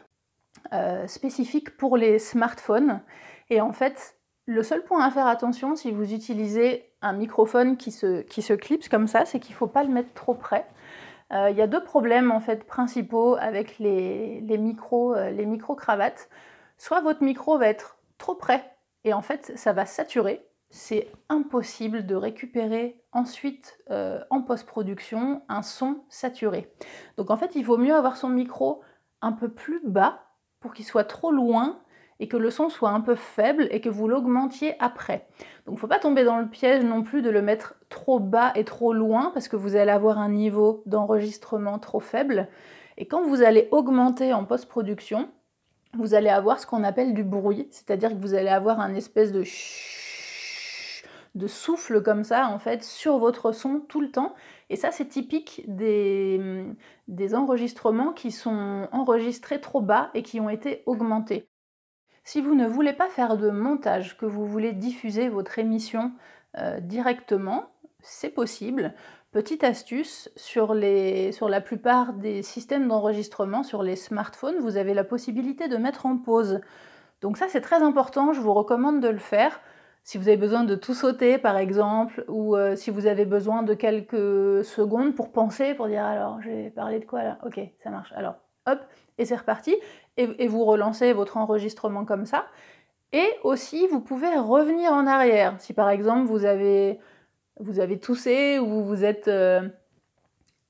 spécifique 1.08 1.76
pour 1.78 1.98
les 1.98 2.20
smartphones. 2.20 3.02
Et 3.50 3.60
en 3.60 3.72
fait, 3.72 4.16
le 4.46 4.64
seul 4.64 4.84
point 4.84 5.04
à 5.04 5.12
faire 5.12 5.28
attention 5.28 5.76
si 5.76 5.92
vous 5.92 6.14
utilisez 6.14 6.92
un 7.02 7.14
microphone 7.14 7.78
qui 7.78 7.92
se, 7.92 8.22
qui 8.22 8.42
se 8.42 8.54
clipse 8.54 8.90
comme 8.90 9.08
ça, 9.08 9.26
c'est 9.26 9.40
qu'il 9.40 9.54
ne 9.54 9.58
faut 9.58 9.68
pas 9.68 9.84
le 9.84 9.90
mettre 9.90 10.14
trop 10.14 10.36
près. 10.36 10.68
Euh, 11.34 11.50
il 11.50 11.58
y 11.58 11.62
a 11.62 11.68
deux 11.68 11.84
problèmes 11.84 12.32
en 12.32 12.40
fait 12.40 12.66
principaux 12.66 13.36
avec 13.36 13.80
les, 13.80 14.42
micros, 14.58 15.16
euh, 15.16 15.32
les 15.32 15.46
micro 15.46 15.76
cravates. 15.76 16.30
Soit 16.78 17.02
votre 17.02 17.24
micro 17.24 17.58
va 17.58 17.68
être 17.68 17.98
trop 18.18 18.36
près 18.36 18.78
et 19.04 19.14
en 19.14 19.22
fait 19.22 19.54
ça 19.56 19.74
va 19.74 19.86
saturer. 19.86 20.46
C'est 20.70 21.12
impossible 21.30 22.06
de 22.06 22.16
récupérer 22.16 23.02
ensuite 23.12 23.80
euh, 23.90 24.20
en 24.30 24.42
post-production 24.42 25.42
un 25.48 25.62
son 25.64 26.04
saturé. 26.10 26.72
Donc 27.18 27.32
en 27.32 27.38
fait 27.38 27.56
il 27.56 27.64
vaut 27.64 27.78
mieux 27.78 27.96
avoir 27.96 28.18
son 28.18 28.30
micro 28.30 28.82
un 29.22 29.32
peu 29.32 29.50
plus 29.50 29.82
bas 29.84 30.22
pour 30.60 30.74
qu'il 30.74 30.86
soit 30.86 31.06
trop 31.06 31.32
loin 31.32 31.80
et 32.20 32.28
que 32.28 32.38
le 32.38 32.50
son 32.50 32.70
soit 32.70 32.92
un 32.92 33.02
peu 33.02 33.16
faible 33.16 33.68
et 33.72 33.82
que 33.82 33.90
vous 33.90 34.08
l'augmentiez 34.08 34.76
après. 34.80 35.28
Donc 35.66 35.74
il 35.74 35.76
ne 35.76 35.80
faut 35.80 35.88
pas 35.88 36.00
tomber 36.00 36.24
dans 36.24 36.40
le 36.40 36.48
piège 36.48 36.84
non 36.84 37.04
plus 37.04 37.22
de 37.22 37.30
le 37.30 37.42
mettre 37.42 37.76
trop 37.90 38.20
bas 38.20 38.52
et 38.56 38.64
trop 38.64 38.94
loin 38.94 39.32
parce 39.34 39.48
que 39.48 39.56
vous 39.56 39.76
allez 39.76 39.92
avoir 39.92 40.18
un 40.18 40.30
niveau 40.30 40.84
d'enregistrement 40.86 41.80
trop 41.80 42.00
faible. 42.00 42.48
Et 42.98 43.08
quand 43.08 43.24
vous 43.24 43.42
allez 43.42 43.68
augmenter 43.72 44.34
en 44.34 44.46
post-production, 44.46 45.30
vous 45.94 46.14
allez 46.14 46.30
avoir 46.30 46.60
ce 46.60 46.68
qu'on 46.68 46.84
appelle 46.84 47.14
du 47.14 47.24
bruit, 47.24 47.68
c'est-à-dire 47.72 48.10
que 48.12 48.22
vous 48.22 48.34
allez 48.34 48.50
avoir 48.50 48.80
un 48.80 48.94
espèce 48.96 49.32
de 49.32 49.44
de 51.36 51.48
souffle 51.48 52.02
comme 52.02 52.24
ça 52.24 52.48
en 52.48 52.60
fait 52.60 52.82
sur 52.84 53.18
votre 53.18 53.52
son 53.52 53.82
tout 53.82 54.00
le 54.00 54.10
temps 54.10 54.34
et 54.70 54.78
ça 54.78 54.92
c'est 54.92 55.08
typique 55.08 55.64
des, 55.68 56.64
des 57.10 57.36
enregistrements 57.36 58.14
qui 58.14 58.32
sont 58.32 58.88
enregistrés 58.94 59.60
trop 59.60 59.82
bas 59.82 60.12
et 60.14 60.24
qui 60.24 60.40
ont 60.40 60.50
été 60.50 60.82
augmentés. 60.86 61.50
Si 62.26 62.42
vous 62.42 62.56
ne 62.56 62.68
voulez 62.68 62.94
pas 62.94 63.08
faire 63.08 63.38
de 63.38 63.52
montage, 63.52 64.18
que 64.18 64.26
vous 64.26 64.48
voulez 64.48 64.74
diffuser 64.74 65.30
votre 65.30 65.60
émission 65.60 66.12
euh, 66.58 66.80
directement, 66.80 67.66
c'est 68.02 68.32
possible. 68.32 68.96
Petite 69.32 69.64
astuce, 69.64 70.32
sur, 70.36 70.74
la 70.74 71.62
plupart 71.62 72.14
des 72.14 72.42
systèmes 72.42 72.88
d'enregistrement, 72.88 73.62
sur 73.62 73.84
les 73.84 73.96
smartphones, 73.96 74.58
vous 74.60 74.78
avez 74.78 74.96
la 74.96 75.04
possibilité 75.04 75.68
de 75.68 75.78
mettre 75.78 76.08
en 76.08 76.18
pause. 76.18 76.62
Donc 77.22 77.38
ça 77.38 77.46
c'est 77.48 77.62
très 77.62 77.84
important, 77.84 78.34
je 78.34 78.42
vous 78.42 78.56
recommande 78.56 79.02
de 79.02 79.10
le 79.10 79.20
faire. 79.20 79.62
Si 80.04 80.18
vous 80.18 80.28
avez 80.28 80.38
besoin 80.38 80.64
de 80.64 80.74
tout 80.74 80.96
sauter 80.96 81.38
par 81.38 81.58
exemple, 81.58 82.26
ou 82.28 82.56
euh, 82.56 82.76
si 82.76 82.90
vous 82.90 83.06
avez 83.06 83.26
besoin 83.26 83.62
de 83.62 83.76
quelques 83.76 84.66
secondes 84.66 85.14
pour 85.14 85.32
penser, 85.32 85.76
pour 85.76 85.88
dire 85.88 86.04
alors 86.04 86.42
je 86.42 86.50
vais 86.50 86.70
parler 86.72 87.00
de 87.00 87.06
quoi 87.06 87.22
là? 87.22 87.38
Ok, 87.46 87.60
ça 87.84 87.92
marche. 87.92 88.12
Alors 88.16 88.36
hop, 88.66 88.80
et 89.18 89.26
c'est 89.26 89.36
reparti 89.36 89.76
et, 90.18 90.48
vous 90.48 90.64
relancez 90.66 91.14
votre 91.14 91.38
enregistrement 91.38 92.06
comme 92.06 92.26
ça. 92.26 92.46
Et 93.12 93.28
aussi, 93.44 93.88
vous 93.88 94.02
pouvez 94.02 94.36
revenir 94.38 94.92
en 94.92 95.08
arrière. 95.08 95.56
Si 95.60 95.74
par 95.74 95.90
exemple 95.90 96.28
vous 96.28 96.46
avez, 96.46 97.00
vous 97.60 97.80
avez 97.80 98.00
toussé 98.00 98.60
ou 98.60 98.66
vous 98.66 98.84
vous 98.84 99.04
êtes 99.04 99.28
euh, 99.28 99.68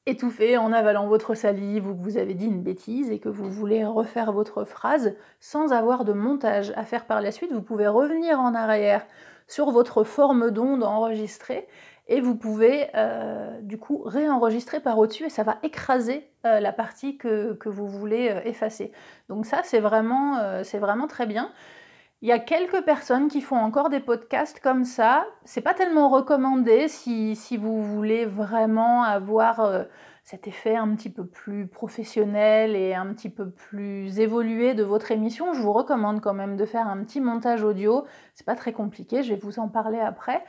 étouffé 0.05 0.57
en 0.57 0.71
avalant 0.71 1.07
votre 1.07 1.33
salive 1.33 1.87
ou 1.87 1.95
que 1.95 2.03
vous 2.03 2.17
avez 2.17 2.33
dit 2.33 2.45
une 2.45 2.61
bêtise 2.61 3.09
et 3.11 3.19
que 3.19 3.29
vous 3.29 3.49
voulez 3.49 3.83
refaire 3.85 4.31
votre 4.31 4.63
phrase 4.63 5.15
sans 5.39 5.71
avoir 5.73 6.05
de 6.05 6.13
montage 6.13 6.71
à 6.75 6.83
faire 6.83 7.05
par 7.05 7.21
la 7.21 7.31
suite, 7.31 7.51
vous 7.51 7.61
pouvez 7.61 7.87
revenir 7.87 8.39
en 8.39 8.53
arrière 8.53 9.05
sur 9.47 9.71
votre 9.71 10.03
forme 10.03 10.51
d'onde 10.51 10.83
enregistrée 10.83 11.67
et 12.07 12.21
vous 12.21 12.35
pouvez 12.35 12.87
euh, 12.95 13.59
du 13.61 13.77
coup 13.77 14.01
réenregistrer 14.05 14.79
par 14.79 14.99
au-dessus 14.99 15.25
et 15.25 15.29
ça 15.29 15.43
va 15.43 15.57
écraser 15.63 16.29
euh, 16.45 16.59
la 16.59 16.71
partie 16.71 17.17
que, 17.17 17.57
vous 17.65 17.87
voulez 17.87 18.29
euh, 18.29 18.41
effacer. 18.45 18.91
Donc 19.29 19.45
ça 19.45 19.61
c'est 19.63 19.79
vraiment, 19.79 20.39
vraiment 20.73 21.07
très 21.07 21.25
bien. 21.25 21.51
Il 22.21 22.29
y 22.29 22.31
a 22.31 22.39
quelques 22.39 22.81
personnes 22.83 23.27
qui 23.27 23.41
font 23.41 23.57
encore 23.57 23.89
des 23.89 23.99
podcasts 23.99 24.59
comme 24.59 24.83
ça. 24.83 25.25
C'est 25.43 25.61
pas 25.61 25.73
tellement 25.73 26.09
recommandé 26.09 26.87
si, 26.87 27.35
si 27.35 27.57
vous 27.57 27.83
voulez 27.83 28.25
vraiment 28.25 29.03
avoir 29.03 29.85
cet 30.23 30.47
effet 30.47 30.75
un 30.75 30.95
petit 30.95 31.11
peu 31.11 31.25
plus 31.25 31.67
professionnel 31.67 32.75
et 32.75 32.95
un 32.95 33.13
petit 33.13 33.29
peu 33.29 33.51
plus 33.51 34.19
évolué 34.19 34.73
de 34.73 34.83
votre 34.83 35.11
émission. 35.11 35.53
Je 35.53 35.61
vous 35.61 35.73
recommande 35.73 36.21
quand 36.21 36.33
même 36.33 36.55
de 36.55 36.65
faire 36.65 36.87
un 36.87 37.03
petit 37.03 37.21
montage 37.21 37.63
audio. 37.63 38.05
C'est 38.33 38.45
pas 38.45 38.55
très 38.55 38.71
compliqué, 38.71 39.21
je 39.21 39.33
vais 39.33 39.39
vous 39.39 39.59
en 39.59 39.67
parler 39.67 39.99
après 39.99 40.43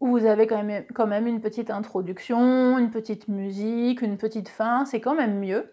où 0.00 0.08
vous 0.08 0.26
avez 0.26 0.46
quand 0.46 0.62
même, 1.06 1.26
une 1.26 1.40
petite 1.40 1.70
introduction, 1.70 2.78
une 2.78 2.90
petite 2.90 3.28
musique, 3.28 4.02
une 4.02 4.18
petite 4.18 4.48
fin, 4.48 4.84
c'est 4.84 5.00
quand 5.00 5.14
même 5.14 5.38
mieux. 5.38 5.72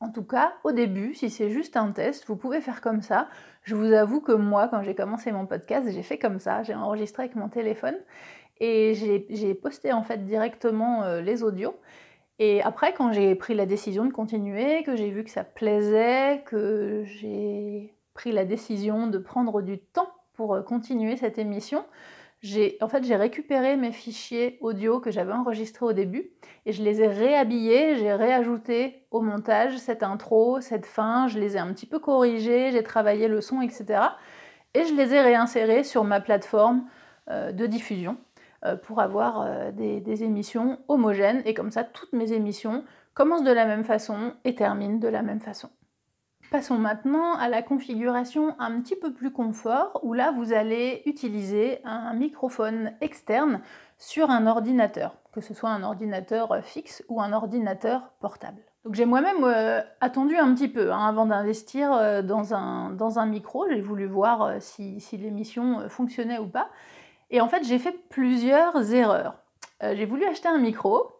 En 0.00 0.10
tout 0.10 0.24
cas, 0.24 0.54
au 0.64 0.72
début, 0.72 1.14
si 1.14 1.30
c'est 1.30 1.50
juste 1.50 1.76
un 1.76 1.92
test, 1.92 2.26
vous 2.26 2.36
pouvez 2.36 2.60
faire 2.60 2.80
comme 2.80 3.02
ça. 3.02 3.28
Je 3.62 3.74
vous 3.74 3.92
avoue 3.92 4.20
que 4.20 4.32
moi, 4.32 4.68
quand 4.68 4.82
j'ai 4.82 4.94
commencé 4.94 5.32
mon 5.32 5.46
podcast, 5.46 5.88
j'ai 5.90 6.02
fait 6.02 6.18
comme 6.18 6.38
ça. 6.38 6.62
J'ai 6.62 6.74
enregistré 6.74 7.24
avec 7.24 7.36
mon 7.36 7.48
téléphone 7.48 7.96
et 8.60 8.94
j'ai 8.94 9.54
posté 9.54 9.92
en 9.92 10.02
fait 10.02 10.24
directement 10.26 11.02
euh, 11.04 11.20
les 11.20 11.42
audios. 11.42 11.74
Et 12.38 12.62
après, 12.62 12.92
quand 12.92 13.12
j'ai 13.12 13.34
pris 13.34 13.54
la 13.54 13.64
décision 13.64 14.04
de 14.04 14.12
continuer, 14.12 14.82
que 14.82 14.96
j'ai 14.96 15.10
vu 15.10 15.24
que 15.24 15.30
ça 15.30 15.44
plaisait, 15.44 16.42
que 16.44 17.02
j'ai 17.04 17.94
pris 18.12 18.32
la 18.32 18.44
décision 18.44 19.06
de 19.06 19.18
prendre 19.18 19.62
du 19.62 19.78
temps 19.78 20.10
pour 20.34 20.54
euh, 20.54 20.62
continuer 20.62 21.16
cette 21.16 21.38
émission, 21.38 21.84
en 22.80 22.88
fait, 22.88 23.04
j'ai 23.04 23.16
récupéré 23.16 23.76
mes 23.76 23.92
fichiers 23.92 24.58
audio 24.60 25.00
que 25.00 25.10
j'avais 25.10 25.32
enregistrés 25.32 25.86
au 25.86 25.92
début 25.92 26.30
et 26.64 26.72
je 26.72 26.82
les 26.82 27.00
ai 27.00 27.08
réhabillés, 27.08 27.96
j'ai 27.96 28.12
réajouté 28.12 29.06
au 29.10 29.20
montage 29.20 29.76
cette 29.78 30.02
intro, 30.02 30.60
cette 30.60 30.86
fin, 30.86 31.28
je 31.28 31.38
les 31.38 31.56
ai 31.56 31.58
un 31.58 31.72
petit 31.72 31.86
peu 31.86 31.98
corrigés, 31.98 32.70
j'ai 32.72 32.82
travaillé 32.82 33.28
le 33.28 33.40
son, 33.40 33.62
etc. 33.62 34.00
Et 34.74 34.84
je 34.84 34.94
les 34.94 35.14
ai 35.14 35.20
réinsérés 35.20 35.82
sur 35.82 36.04
ma 36.04 36.20
plateforme 36.20 36.86
euh, 37.30 37.52
de 37.52 37.66
diffusion 37.66 38.18
euh, 38.64 38.76
pour 38.76 39.00
avoir 39.00 39.40
euh, 39.40 39.72
des 39.72 40.22
émissions 40.22 40.78
homogènes 40.88 41.42
et 41.46 41.54
comme 41.54 41.70
ça, 41.70 41.84
toutes 41.84 42.12
mes 42.12 42.32
émissions 42.32 42.84
commencent 43.14 43.44
de 43.44 43.52
la 43.52 43.64
même 43.64 43.84
façon 43.84 44.34
et 44.44 44.54
terminent 44.54 44.98
de 44.98 45.08
la 45.08 45.22
même 45.22 45.40
façon. 45.40 45.70
Passons 46.50 46.78
maintenant 46.78 47.34
à 47.34 47.48
la 47.48 47.60
configuration 47.60 48.54
un 48.60 48.80
petit 48.80 48.94
peu 48.94 49.12
plus 49.12 49.32
confort 49.32 49.98
où 50.04 50.12
là 50.12 50.30
vous 50.30 50.52
allez 50.52 51.02
utiliser 51.04 51.80
un 51.84 52.14
microphone 52.14 52.92
externe 53.00 53.60
sur 53.98 54.30
un 54.30 54.46
ordinateur, 54.46 55.16
que 55.32 55.40
ce 55.40 55.54
soit 55.54 55.70
un 55.70 55.82
ordinateur 55.82 56.56
fixe 56.62 57.02
ou 57.08 57.20
un 57.20 57.32
ordinateur 57.32 58.10
portable. 58.20 58.62
Donc 58.84 58.94
j'ai 58.94 59.06
moi-même 59.06 59.42
euh, 59.42 59.80
attendu 60.00 60.36
un 60.36 60.54
petit 60.54 60.68
peu 60.68 60.92
hein, 60.92 61.08
avant 61.08 61.26
d'investir 61.26 61.92
euh, 61.92 62.22
dans, 62.22 62.54
un, 62.54 63.26
micro, 63.26 63.68
j'ai 63.68 63.80
voulu 63.80 64.06
voir 64.06 64.42
euh, 64.42 64.56
si 64.60 65.00
l'émission 65.14 65.88
fonctionnait 65.88 66.38
ou 66.38 66.46
pas. 66.46 66.68
Et 67.30 67.40
en 67.40 67.48
fait 67.48 67.64
j'ai 67.64 67.80
fait 67.80 67.98
plusieurs 68.08 68.94
erreurs. 68.94 69.34
j'ai 69.82 70.06
voulu 70.06 70.24
acheter 70.26 70.46
un 70.46 70.58
micro, 70.58 71.15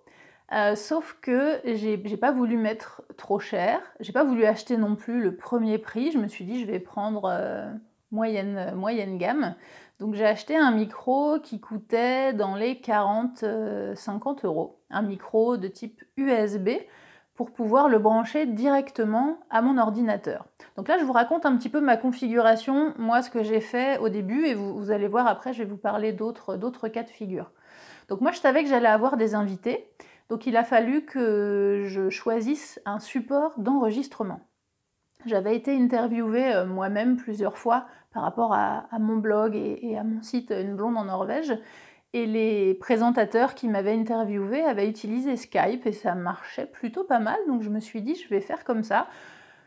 euh, 0.52 0.76
sauf 0.76 1.18
que 1.20 1.60
j'ai 1.64 2.16
pas 2.16 2.30
voulu 2.30 2.56
mettre 2.56 3.02
trop 3.16 3.40
cher, 3.40 3.80
j'ai 3.98 4.12
pas 4.12 4.24
voulu 4.24 4.44
acheter 4.44 4.76
non 4.76 4.94
plus 4.94 5.20
le 5.20 5.34
premier 5.34 5.78
prix, 5.78 6.12
je 6.12 6.18
me 6.18 6.28
suis 6.28 6.44
dit 6.44 6.60
je 6.60 6.66
vais 6.66 6.78
prendre 6.78 7.24
euh, 7.24 7.68
moyenne, 8.12 8.72
moyenne 8.76 9.18
gamme. 9.18 9.56
Donc 9.98 10.14
j'ai 10.14 10.26
acheté 10.26 10.56
un 10.56 10.70
micro 10.70 11.40
qui 11.40 11.58
coûtait 11.58 12.32
dans 12.32 12.54
les 12.54 12.74
40-50 12.74 13.44
euh, 13.44 13.94
euros, 14.44 14.78
un 14.90 15.02
micro 15.02 15.56
de 15.56 15.66
type 15.68 16.04
USB 16.16 16.68
pour 17.34 17.50
pouvoir 17.50 17.88
le 17.88 17.98
brancher 17.98 18.46
directement 18.46 19.38
à 19.50 19.62
mon 19.62 19.78
ordinateur. 19.78 20.46
Donc 20.76 20.86
là 20.86 20.96
je 20.98 21.04
vous 21.04 21.12
raconte 21.12 21.44
un 21.44 21.56
petit 21.56 21.70
peu 21.70 21.80
ma 21.80 21.96
configuration, 21.96 22.94
moi 22.98 23.20
ce 23.22 23.30
que 23.30 23.42
j'ai 23.42 23.60
fait 23.60 23.98
au 23.98 24.10
début 24.10 24.46
et 24.46 24.54
vous, 24.54 24.78
vous 24.78 24.90
allez 24.92 25.08
voir 25.08 25.26
après 25.26 25.52
je 25.52 25.58
vais 25.58 25.68
vous 25.68 25.76
parler 25.76 26.12
d'autres 26.12 26.88
cas 26.88 27.02
de 27.02 27.10
figure. 27.10 27.50
Donc 28.08 28.20
moi, 28.20 28.30
je 28.32 28.38
savais 28.38 28.62
que 28.62 28.68
j'allais 28.68 28.88
avoir 28.88 29.16
des 29.16 29.34
invités. 29.34 29.88
Donc 30.28 30.46
il 30.46 30.56
a 30.56 30.64
fallu 30.64 31.04
que 31.04 31.84
je 31.86 32.10
choisisse 32.10 32.80
un 32.84 32.98
support 32.98 33.54
d'enregistrement. 33.58 34.40
J'avais 35.24 35.56
été 35.56 35.76
interviewée 35.76 36.54
euh, 36.54 36.66
moi-même 36.66 37.16
plusieurs 37.16 37.58
fois 37.58 37.86
par 38.12 38.22
rapport 38.22 38.54
à, 38.54 38.86
mon 38.98 39.16
blog 39.16 39.54
et, 39.54 39.98
à 39.98 40.04
mon 40.04 40.22
site 40.22 40.50
Une 40.50 40.74
blonde 40.74 40.96
en 40.96 41.04
Norvège. 41.04 41.52
Et 42.12 42.24
les 42.24 42.74
présentateurs 42.74 43.54
qui 43.54 43.68
m'avaient 43.68 43.92
interviewé 43.92 44.62
avaient 44.62 44.88
utilisé 44.88 45.36
Skype 45.36 45.84
et 45.84 45.92
ça 45.92 46.14
marchait 46.14 46.64
plutôt 46.64 47.04
pas 47.04 47.18
mal. 47.18 47.36
Donc 47.46 47.62
je 47.62 47.68
me 47.68 47.80
suis 47.80 48.00
dit, 48.00 48.14
je 48.14 48.28
vais 48.28 48.40
faire 48.40 48.64
comme 48.64 48.84
ça. 48.84 49.08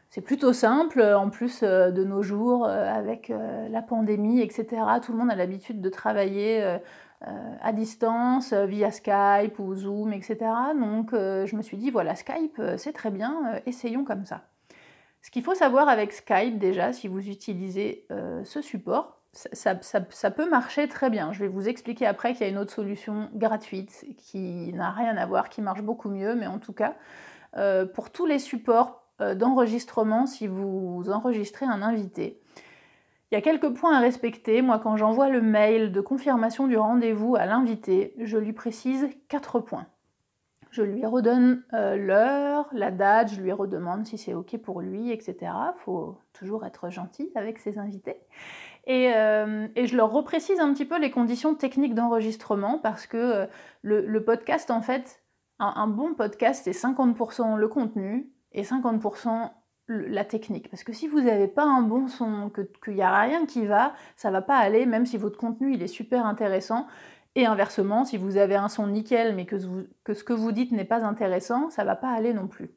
C'est 0.09 0.21
plutôt 0.21 0.53
simple, 0.53 1.01
en 1.01 1.29
plus 1.29 1.61
euh, 1.61 1.91
de 1.91 2.03
nos 2.03 2.23
jours, 2.23 2.65
euh, 2.65 2.91
avec 2.91 3.31
la 3.69 3.81
pandémie, 3.83 4.41
etc. 4.41 4.65
Tout 5.03 5.11
le 5.11 5.19
monde 5.19 5.29
a 5.29 5.35
l'habitude 5.35 5.81
de 5.81 5.89
travailler 5.89 6.79
à 7.21 7.73
distance, 7.73 8.53
via 8.53 8.91
Skype 8.91 9.60
ou 9.60 9.75
Zoom, 9.75 10.13
etc. 10.13 10.38
Donc 10.79 11.10
je 11.12 11.55
me 11.55 11.62
suis 11.62 11.77
dit, 11.77 11.91
voilà, 11.91 12.15
Skype, 12.15 12.62
c'est 12.77 12.93
très 12.93 13.12
bien, 13.12 13.62
essayons 13.65 14.05
comme 14.05 14.25
ça. 14.25 14.43
Ce 15.21 15.32
qu'il 15.32 15.43
faut 15.43 15.55
savoir 15.55 15.89
avec 15.89 16.13
Skype 16.13 16.58
déjà, 16.58 16.93
si 16.93 17.08
vous 17.08 17.27
utilisez 17.27 18.05
euh, 18.12 18.43
ce 18.45 18.62
support, 18.62 19.17
ça, 19.34 19.75
peut 19.75 20.49
marcher 20.49 20.88
très 20.88 21.10
bien. 21.10 21.34
Je 21.34 21.39
vais 21.39 21.47
vous 21.47 21.67
expliquer 21.69 22.08
après 22.08 22.34
qu'il 22.34 22.41
y 22.41 22.45
a 22.45 22.51
une 22.51 22.58
autre 22.58 22.73
solution 22.73 23.29
gratuite 23.36 24.05
qui 24.17 24.73
n'a 24.73 24.89
rien 24.89 25.15
à 25.17 25.25
voir, 25.25 25.49
qui 25.49 25.62
marche 25.62 25.84
beaucoup 25.84 26.10
mieux, 26.10 26.34
mais 26.36 26.47
en 26.47 26.58
tout 26.58 26.73
cas, 26.73 26.95
euh, 27.58 27.86
pour 27.86 28.10
tous 28.10 28.25
les 28.25 28.39
supports 28.39 29.03
euh, 29.21 29.36
d'enregistrement, 29.36 30.25
si 30.25 30.47
vous 30.47 31.03
enregistrez 31.12 31.65
un 31.67 31.84
invité, 31.84 32.41
il 33.31 33.35
y 33.35 33.37
a 33.37 33.41
quelques 33.41 33.73
points 33.73 33.95
à 33.95 33.99
respecter. 33.99 34.61
Moi, 34.61 34.79
quand 34.79 34.97
j'envoie 34.97 35.29
le 35.29 35.41
mail 35.41 35.91
de 35.91 36.01
confirmation 36.01 36.67
du 36.67 36.77
rendez-vous 36.77 37.35
à 37.35 37.45
l'invité, 37.45 38.13
je 38.17 38.37
lui 38.37 38.53
précise 38.53 39.07
quatre 39.27 39.59
points. 39.59 39.87
Je 40.71 40.83
lui 40.83 41.05
redonne 41.05 41.63
euh, 41.73 41.95
l'heure, 41.95 42.67
la 42.71 42.91
date, 42.91 43.33
je 43.33 43.41
lui 43.41 43.51
redemande 43.51 44.05
si 44.05 44.17
c'est 44.17 44.35
OK 44.35 44.55
pour 44.57 44.81
lui, 44.81 45.11
etc. 45.11 45.51
Faut 45.77 46.17
toujours 46.33 46.65
être 46.65 46.89
gentil 46.89 47.31
avec 47.35 47.57
ses 47.57 47.79
invités. 47.79 48.17
Euh, 48.87 49.67
et, 49.75 49.85
je 49.85 49.95
leur 49.95 50.11
reprécise 50.11 50.59
un 50.59 50.73
petit 50.73 50.85
peu 50.85 50.99
les 50.99 51.11
conditions 51.11 51.53
techniques 51.53 51.93
d'enregistrement 51.93 52.79
parce 52.79 53.05
que 53.05 53.17
euh, 53.17 53.45
le, 53.83 54.23
podcast, 54.23 54.71
en 54.71 54.81
fait, 54.81 55.21
un, 55.59 55.87
bon 55.87 56.15
podcast, 56.15 56.61
c'est 56.63 56.71
50% 56.71 57.55
le 57.57 57.67
contenu 57.67 58.31
et 58.51 58.63
50% 58.63 59.51
la 59.89 60.23
technique. 60.23 60.69
Parce 60.69 60.84
que 60.84 60.93
si 60.93 61.08
vous 61.08 61.21
n'avez 61.21 61.47
pas 61.47 61.65
un 61.65 61.82
bon 61.82 62.08
son, 62.08 62.52
qu'il 62.84 62.93
n'y 62.93 63.02
a 63.02 63.19
rien 63.19 63.45
qui 63.45 63.65
va, 63.65 63.93
ça 64.15 64.32
va 64.32 64.41
pas 64.41 64.58
aller, 64.58 64.86
même 64.86 65.06
si 65.06 65.17
votre 65.17 65.38
contenu 65.38 65.73
il 65.73 65.82
est 65.84 65.88
super 65.88 66.25
intéressant. 66.25 66.88
Et 67.36 67.45
inversement, 67.45 68.06
si 68.06 68.17
vous 68.17 68.38
avez 68.38 68.56
un 68.56 68.69
son 68.69 68.88
nickel 68.88 69.36
mais 69.36 69.45
que, 69.45 69.58
ce 69.60 70.23
que 70.23 70.34
vous 70.34 70.52
dites 70.52 70.71
n'est 70.71 70.86
pas 70.86 71.04
intéressant, 71.04 71.69
ça 71.69 71.84
va 71.84 71.95
pas 71.95 72.10
aller 72.10 72.34
non 72.34 72.47
plus. 72.47 72.69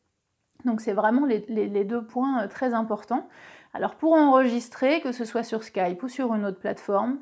Donc 0.64 0.80
c'est 0.80 0.92
vraiment 0.92 1.26
les, 1.26 1.84
deux 1.84 2.04
points 2.04 2.42
euh, 2.42 2.48
très 2.48 2.74
importants. 2.74 3.28
Alors 3.74 3.94
pour 3.96 4.12
enregistrer, 4.14 5.00
que 5.00 5.12
ce 5.12 5.24
soit 5.24 5.42
sur 5.42 5.64
Skype 5.64 6.02
ou 6.02 6.08
sur 6.08 6.34
une 6.34 6.44
autre 6.44 6.60
plateforme, 6.60 7.18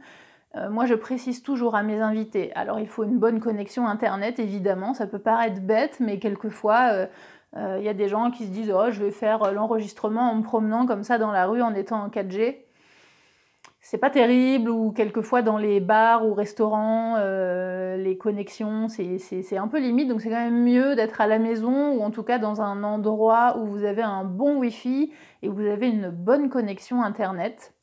euh, 0.56 0.68
moi 0.68 0.84
je 0.84 0.94
précise 0.94 1.42
toujours 1.42 1.76
à 1.76 1.82
mes 1.82 2.00
invités, 2.00 2.52
alors 2.54 2.80
il 2.80 2.88
faut 2.88 3.04
une 3.04 3.18
bonne 3.18 3.38
connexion 3.38 3.86
Internet 3.86 4.40
évidemment, 4.40 4.94
ça 4.94 5.06
peut 5.06 5.20
paraître 5.20 5.60
bête, 5.60 6.00
mais 6.00 6.18
quelquefois 6.18 6.90
euh, 6.92 7.06
il 7.56 7.82
y 7.82 7.88
a 7.88 7.94
des 7.94 8.08
gens 8.08 8.30
qui 8.30 8.46
se 8.46 8.50
disent 8.50 8.72
oh 8.72 8.90
je 8.90 9.02
vais 9.02 9.10
faire 9.10 9.52
l'enregistrement 9.52 10.30
en 10.30 10.36
me 10.36 10.42
promenant 10.42 10.86
comme 10.86 11.02
ça 11.02 11.18
dans 11.18 11.32
la 11.32 11.46
rue 11.46 11.62
en 11.62 11.74
étant 11.74 12.00
en 12.02 12.08
4G 12.08 12.58
c'est 13.82 13.98
pas 13.98 14.10
terrible 14.10 14.70
ou 14.70 14.92
quelquefois 14.92 15.42
dans 15.42 15.56
les 15.56 15.80
bars 15.80 16.26
ou 16.26 16.34
restaurants 16.34 17.14
euh, 17.18 17.96
les 17.96 18.16
connexions 18.18 18.88
c'est 18.88 19.56
un 19.56 19.68
peu 19.68 19.80
limite 19.80 20.08
donc 20.08 20.20
c'est 20.20 20.28
quand 20.28 20.44
même 20.44 20.62
mieux 20.62 20.94
d'être 20.94 21.20
à 21.20 21.26
la 21.26 21.38
maison 21.38 21.92
ou 21.92 22.02
en 22.02 22.10
tout 22.10 22.22
cas 22.22 22.38
dans 22.38 22.60
un 22.60 22.84
endroit 22.84 23.56
où 23.58 23.66
vous 23.66 23.84
avez 23.84 24.02
un 24.02 24.24
bon 24.24 24.58
wifi 24.58 25.12
et 25.42 25.48
où 25.48 25.54
vous 25.54 25.66
avez 25.66 25.88
une 25.88 26.10
bonne 26.10 26.50
connexion 26.50 27.02
internet 27.02 27.74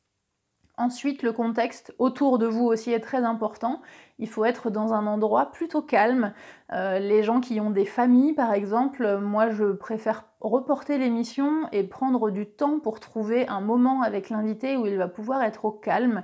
Ensuite, 0.78 1.24
le 1.24 1.32
contexte 1.32 1.92
autour 1.98 2.38
de 2.38 2.46
vous 2.46 2.64
aussi 2.64 2.92
est 2.92 3.00
très 3.00 3.24
important. 3.24 3.82
Il 4.20 4.28
faut 4.28 4.44
être 4.44 4.70
dans 4.70 4.94
un 4.94 5.08
endroit 5.08 5.50
plutôt 5.50 5.82
calme. 5.82 6.32
Euh, 6.72 7.00
les 7.00 7.24
gens 7.24 7.40
qui 7.40 7.60
ont 7.60 7.70
des 7.70 7.84
familles, 7.84 8.32
par 8.32 8.52
exemple, 8.52 9.18
moi 9.18 9.50
je 9.50 9.72
préfère 9.72 10.26
reporter 10.40 10.96
l'émission 10.96 11.68
et 11.72 11.82
prendre 11.82 12.30
du 12.30 12.46
temps 12.46 12.78
pour 12.78 13.00
trouver 13.00 13.48
un 13.48 13.60
moment 13.60 14.02
avec 14.02 14.30
l'invité 14.30 14.76
où 14.76 14.86
il 14.86 14.96
va 14.96 15.08
pouvoir 15.08 15.42
être 15.42 15.64
au 15.64 15.72
calme. 15.72 16.22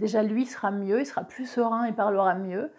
Déjà, 0.00 0.24
lui 0.24 0.46
sera 0.46 0.72
mieux, 0.72 0.98
il 0.98 1.06
sera 1.06 1.22
plus 1.22 1.46
serein 1.46 1.84
et 1.84 1.92
parlera 1.92 2.34
mieux. 2.34 2.72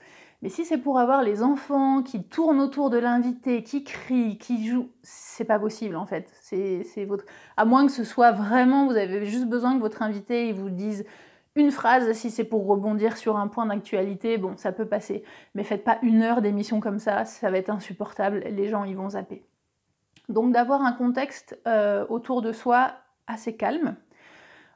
Mais 0.43 0.49
si 0.49 0.65
c'est 0.65 0.77
pour 0.77 0.99
avoir 0.99 1.23
les 1.23 1.41
enfants 1.41 2.03
qui 2.03 2.21
tournent 2.21 2.60
autour 2.60 2.89
de 2.89 2.97
l'invité, 2.97 3.63
qui 3.63 3.86
crient, 3.86 4.38
qui 4.38 4.67
jouent, 4.67 4.89
c'est 5.01 5.45
pas 5.45 5.58
possible 5.58 5.95
en 5.95 6.06
fait. 6.06 6.29
C'est 6.41 7.06
votre... 7.06 7.23
À 7.56 7.63
moins 7.63 7.86
que 7.86 7.93
ce 7.93 8.03
soit 8.03 8.34
vraiment, 8.34 8.86
vous 8.86 8.97
avez 8.97 9.25
juste 9.25 9.45
besoin 9.45 9.73
que 9.73 9.79
votre 9.79 10.01
invité 10.01 10.49
il 10.49 10.53
vous 10.53 10.69
dise 10.69 11.06
une 11.56 11.71
phrase, 11.71 12.12
si 12.12 12.29
c'est 12.29 12.43
pour 12.43 12.67
rebondir 12.67 13.15
sur 13.15 13.38
un 13.38 13.47
point 13.47 13.65
d'actualité, 13.65 14.38
bon, 14.38 14.58
ça 14.58 14.73
peut 14.73 14.86
passer. 14.86 15.23
Mais 15.56 15.63
faites 15.63 15.86
pas 15.86 15.99
une 16.01 16.21
heure 16.21 16.41
d'émission 16.41 16.82
comme 16.82 16.99
ça, 16.99 17.23
ça 17.23 17.49
va 17.49 17.58
être 17.58 17.69
insupportable, 17.69 18.39
les 18.39 18.67
gens 18.67 18.84
ils 18.84 18.97
vont 18.97 19.12
zapper. 19.12 19.45
Donc 20.27 20.51
d'avoir 20.51 20.82
un 20.82 20.91
contexte 20.91 21.58
euh, 21.67 22.06
autour 22.10 22.41
de 22.41 22.51
soi 22.51 22.95
assez 23.27 23.56
calme. 23.56 23.95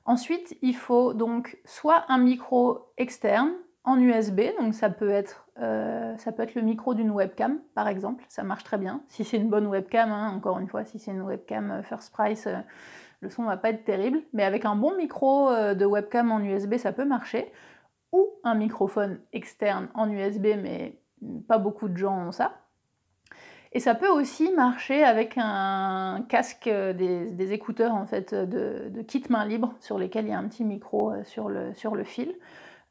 Ensuite, 0.06 0.58
il 0.62 0.78
faut 0.78 1.14
donc 1.14 1.58
soit 1.66 2.06
un 2.08 2.20
micro 2.20 2.88
externe, 2.96 3.52
en 3.88 4.02
USB, 4.02 4.42
donc 4.60 4.74
ça 4.74 4.90
peut 4.90 5.10
être, 5.10 5.47
euh, 5.60 6.16
ça 6.18 6.32
peut 6.32 6.44
être 6.44 6.54
le 6.54 6.62
micro 6.62 6.94
d'une 6.94 7.10
webcam 7.10 7.60
par 7.74 7.88
exemple, 7.88 8.24
ça 8.30 8.44
marche 8.44 8.64
très 8.64 8.78
bien. 8.78 9.02
Si 9.08 9.24
c'est 9.24 9.38
une 9.38 9.50
bonne 9.50 9.68
webcam, 9.68 10.12
hein, 10.12 10.32
encore 10.36 10.60
une 10.60 10.68
fois, 10.68 10.86
si 10.86 11.00
c'est 11.00 11.12
une 11.12 11.22
webcam 11.22 11.72
euh, 11.72 11.84
first 11.84 12.14
price, 12.14 12.46
euh, 12.48 12.58
le 13.22 13.30
son 13.32 13.44
va 13.44 13.58
pas 13.58 13.72
être 13.72 13.84
terrible, 13.84 14.22
mais 14.34 14.44
avec 14.44 14.66
un 14.66 14.76
bon 14.76 14.96
micro 14.96 15.50
de 15.52 15.86
webcam 15.86 16.32
en 16.32 16.40
USB, 16.40 16.78
ça 16.78 16.92
peut 16.92 17.04
marcher. 17.04 17.52
Ou 18.12 18.28
un 18.44 18.54
microphone 18.54 19.20
externe 19.34 19.88
en 19.96 20.08
USB, 20.08 20.46
mais 20.62 21.00
pas 21.48 21.58
beaucoup 21.58 21.90
de 21.90 21.98
gens 21.98 22.28
ont 22.28 22.32
ça. 22.32 22.60
Et 23.72 23.80
ça 23.80 23.96
peut 23.96 24.08
aussi 24.08 24.52
marcher 24.52 25.04
avec 25.04 25.34
un 25.38 26.24
casque, 26.30 26.70
des, 26.70 27.54
écouteurs 27.54 27.96
en 27.96 28.06
fait 28.06 28.36
de, 28.36 29.02
kit 29.08 29.24
main 29.32 29.46
libre 29.46 29.74
sur 29.80 29.98
lesquels 29.98 30.26
il 30.26 30.30
y 30.30 30.34
a 30.34 30.38
un 30.38 30.48
petit 30.48 30.64
micro 30.64 31.14
sur 31.24 31.50
le 31.50 32.04
fil. 32.04 32.36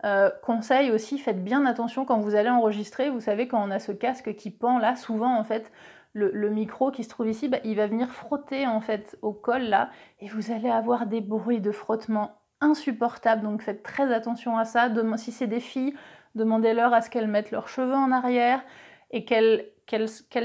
Euh, 0.06 0.30
conseil 0.42 0.92
aussi, 0.92 1.18
faites 1.18 1.42
bien 1.42 1.66
attention 1.66 2.04
quand 2.04 2.18
vous 2.20 2.36
allez 2.36 2.48
enregistrer. 2.48 3.10
Vous 3.10 3.20
savez, 3.20 3.48
quand 3.48 3.62
on 3.62 3.70
a 3.70 3.80
ce 3.80 3.90
casque 3.90 4.34
qui 4.36 4.50
pend 4.50 4.78
là, 4.78 4.94
souvent 4.94 5.36
en 5.36 5.42
fait, 5.42 5.72
le, 6.12 6.48
micro 6.48 6.90
qui 6.92 7.02
se 7.04 7.08
trouve 7.08 7.28
ici, 7.28 7.48
bah, 7.48 7.58
il 7.64 7.76
va 7.76 7.88
venir 7.88 8.10
frotter 8.12 8.66
en 8.66 8.80
fait 8.80 9.18
au 9.20 9.32
col 9.32 9.62
là, 9.62 9.90
et 10.20 10.28
vous 10.28 10.52
allez 10.52 10.70
avoir 10.70 11.06
des 11.06 11.20
bruits 11.20 11.60
de 11.60 11.72
frottement 11.72 12.38
insupportables. 12.60 13.42
Donc 13.42 13.62
faites 13.62 13.82
très 13.82 14.14
attention 14.14 14.56
à 14.56 14.64
ça. 14.64 14.88
si 15.16 15.32
c'est 15.32 15.48
des 15.48 15.60
filles, 15.60 15.94
demandez-leur 16.36 16.94
à 16.94 17.00
ce 17.00 17.10
qu'elles 17.10 17.28
mettent 17.28 17.50
leurs 17.50 17.68
cheveux 17.68 17.94
en 17.94 18.12
arrière 18.12 18.62
et 19.10 19.24
qu'elles 19.24 19.72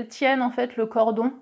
tiennent 0.10 0.41
en 0.41 0.52
fait 0.52 0.76
le 0.76 0.88
cordon 0.88 1.34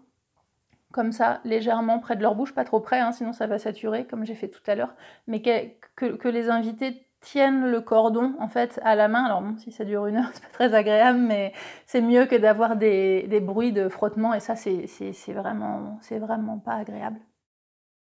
comme 0.91 1.12
ça, 1.12 1.39
légèrement 1.45 1.99
près 1.99 2.15
de 2.15 2.23
leur 2.23 2.34
bouche, 2.34 2.55
pas 2.55 2.63
trop 2.63 2.79
près, 2.79 2.99
hein, 2.99 3.12
sinon 3.12 3.32
ça 3.32 3.45
va 3.45 3.60
saturer, 3.60 4.08
comme 4.08 4.25
j'ai 4.25 4.34
fait 4.34 4.47
tout 4.47 4.63
à 4.65 4.73
l'heure, 4.73 4.95
mais 5.27 5.43
que 5.43 6.27
les 6.27 6.49
invités 6.49 7.09
tiennent 7.21 7.69
le 7.69 7.82
cordon 7.82 8.34
en 8.39 8.47
fait 8.47 8.79
à 8.84 8.95
la 8.95 9.08
main. 9.08 9.23
Alors 9.23 9.41
bon, 9.41 9.58
si 9.58 9.71
ça 9.71 9.86
dure 9.86 10.05
une 10.05 10.17
heure, 10.17 10.29
c'est 10.34 10.43
pas 10.43 10.49
très 10.53 10.73
agréable, 10.73 11.19
mais 11.19 11.53
c'est 11.86 12.01
mieux 12.01 12.25
que 12.25 12.36
d'avoir 12.36 12.75
des, 12.75 13.39
bruits 13.41 13.73
de 13.73 13.89
frottement 13.89 14.34
et 14.34 14.39
ça 14.39 14.55
c'est 14.55 14.88
vraiment, 15.29 15.99
vraiment 16.10 16.60
pas 16.60 16.73
agréable. 16.73 17.19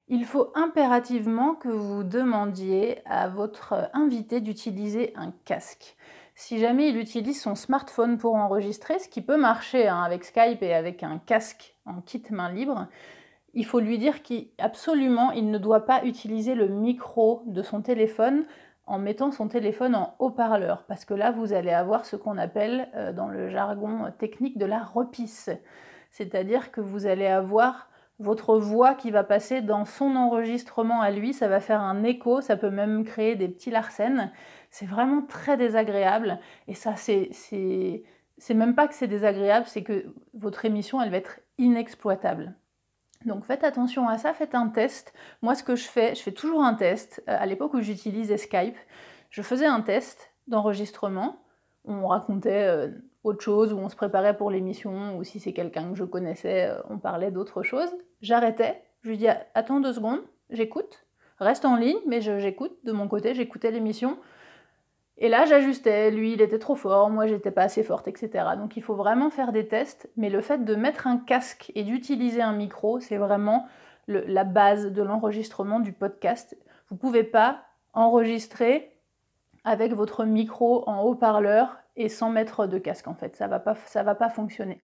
Il 0.08 0.26
faut 0.26 0.52
impérativement 0.54 1.54
que 1.54 1.68
vous 1.68 2.04
demandiez 2.04 3.00
à 3.06 3.28
votre 3.28 3.90
invité 3.94 4.42
d'utiliser 4.42 5.14
un 5.16 5.32
casque. 5.46 5.96
Si 6.34 6.58
jamais 6.58 6.88
il 6.88 6.98
utilise 6.98 7.40
son 7.40 7.54
smartphone 7.54 8.18
pour 8.18 8.34
enregistrer, 8.34 8.98
ce 8.98 9.08
qui 9.08 9.22
peut 9.22 9.38
marcher 9.38 9.88
hein, 9.88 10.02
avec 10.02 10.24
Skype 10.24 10.62
et 10.62 10.74
avec 10.74 11.02
un 11.02 11.18
casque 11.18 11.74
en 11.86 12.02
kit 12.02 12.22
main 12.30 12.52
libre, 12.52 12.88
il 13.54 13.64
faut 13.64 13.80
lui 13.80 13.98
dire 13.98 14.22
qu'absolument 14.22 15.30
il 15.30 15.50
ne 15.50 15.58
doit 15.58 15.86
pas 15.86 16.04
utiliser 16.04 16.54
le 16.54 16.68
micro 16.68 17.42
de 17.46 17.62
son 17.62 17.82
téléphone 17.82 18.44
en 18.86 18.98
mettant 18.98 19.30
son 19.30 19.48
téléphone 19.48 19.94
en 19.94 20.14
haut-parleur, 20.18 20.84
parce 20.84 21.04
que 21.04 21.14
là, 21.14 21.30
vous 21.30 21.52
allez 21.52 21.72
avoir 21.72 22.04
ce 22.04 22.16
qu'on 22.16 22.36
appelle 22.36 22.88
euh, 22.94 23.12
dans 23.12 23.28
le 23.28 23.48
jargon 23.48 24.12
technique 24.18 24.58
de 24.58 24.66
la 24.66 24.82
repisse. 24.82 25.50
C'est-à-dire 26.10 26.70
que 26.70 26.80
vous 26.80 27.06
allez 27.06 27.26
avoir 27.26 27.88
votre 28.18 28.56
voix 28.58 28.94
qui 28.94 29.10
va 29.10 29.24
passer 29.24 29.60
dans 29.60 29.84
son 29.84 30.14
enregistrement 30.16 31.00
à 31.00 31.10
lui, 31.10 31.32
ça 31.32 31.48
va 31.48 31.60
faire 31.60 31.80
un 31.80 32.04
écho, 32.04 32.40
ça 32.40 32.56
peut 32.56 32.70
même 32.70 33.04
créer 33.04 33.34
des 33.34 33.48
petits 33.48 33.70
larcènes. 33.70 34.30
C'est 34.70 34.86
vraiment 34.86 35.22
très 35.22 35.56
désagréable. 35.56 36.38
Et 36.68 36.74
ça, 36.74 36.94
c'est, 36.96 37.30
c'est 37.32 38.54
même 38.54 38.74
pas 38.74 38.86
que 38.86 38.94
c'est 38.94 39.08
désagréable, 39.08 39.66
c'est 39.66 39.82
que 39.82 40.14
votre 40.34 40.64
émission, 40.64 41.02
elle 41.02 41.10
va 41.10 41.16
être 41.16 41.40
inexploitable. 41.58 42.54
Donc 43.24 43.44
faites 43.44 43.64
attention 43.64 44.08
à 44.08 44.18
ça, 44.18 44.34
faites 44.34 44.54
un 44.54 44.68
test. 44.68 45.12
Moi, 45.42 45.54
ce 45.54 45.62
que 45.62 45.76
je 45.76 45.84
fais, 45.84 46.14
je 46.14 46.22
fais 46.22 46.32
toujours 46.32 46.62
un 46.62 46.74
test. 46.74 47.22
Euh, 47.28 47.36
à 47.38 47.46
l'époque 47.46 47.74
où 47.74 47.80
j'utilisais 47.80 48.36
Skype, 48.36 48.76
je 49.30 49.42
faisais 49.42 49.66
un 49.66 49.80
test 49.80 50.30
d'enregistrement 50.46 51.40
on 51.84 52.06
racontait 52.06 52.90
autre 53.22 53.42
chose, 53.42 53.72
ou 53.72 53.78
on 53.78 53.88
se 53.88 53.96
préparait 53.96 54.36
pour 54.36 54.50
l'émission, 54.50 55.16
ou 55.16 55.24
si 55.24 55.40
c'est 55.40 55.52
quelqu'un 55.52 55.90
que 55.90 55.96
je 55.96 56.04
connaissais, 56.04 56.70
on 56.88 56.98
parlait 56.98 57.30
d'autre 57.30 57.62
chose. 57.62 57.88
J'arrêtais, 58.20 58.82
je 59.02 59.10
lui 59.10 59.18
dis 59.18 59.28
attends 59.54 59.80
deux 59.80 59.92
secondes, 59.92 60.22
j'écoute, 60.50 61.04
reste 61.38 61.64
en 61.64 61.76
ligne, 61.76 61.98
mais 62.06 62.20
j'écoute 62.20 62.76
de 62.84 62.92
mon 62.92 63.08
côté, 63.08 63.34
j'écoutais 63.34 63.70
l'émission. 63.70 64.18
Et 65.18 65.28
là, 65.28 65.44
j'ajustais. 65.44 66.10
Lui, 66.10 66.32
il 66.32 66.40
était 66.40 66.58
trop 66.58 66.74
fort, 66.74 67.10
moi, 67.10 67.26
j'étais 67.26 67.50
pas 67.50 67.62
assez 67.62 67.82
forte, 67.82 68.08
etc. 68.08 68.56
Donc, 68.56 68.76
il 68.76 68.82
faut 68.82 68.96
vraiment 68.96 69.30
faire 69.30 69.52
des 69.52 69.68
tests. 69.68 70.10
Mais 70.16 70.28
le 70.28 70.40
fait 70.40 70.64
de 70.64 70.74
mettre 70.74 71.06
un 71.06 71.18
casque 71.18 71.70
et 71.74 71.84
d'utiliser 71.84 72.42
un 72.42 72.52
micro, 72.52 73.00
c'est 73.00 73.16
vraiment 73.16 73.66
la 74.08 74.44
base 74.44 74.92
de 74.92 75.02
l'enregistrement 75.02 75.80
du 75.80 75.92
podcast. 75.92 76.56
Vous 76.90 76.96
pouvez 76.96 77.24
pas 77.24 77.62
enregistrer 77.92 78.92
avec 79.62 79.92
votre 79.94 80.24
micro 80.24 80.86
en 80.88 81.02
haut-parleur 81.02 81.78
et 81.96 82.08
sans 82.08 82.30
mettre 82.30 82.66
de 82.66 82.78
casque, 82.78 83.08
en 83.08 83.14
fait. 83.14 83.36
Ça 83.36 83.46
va 83.46 83.60
pas, 83.60 83.76
va 83.94 84.14
pas 84.14 84.28
fonctionner. 84.28 84.82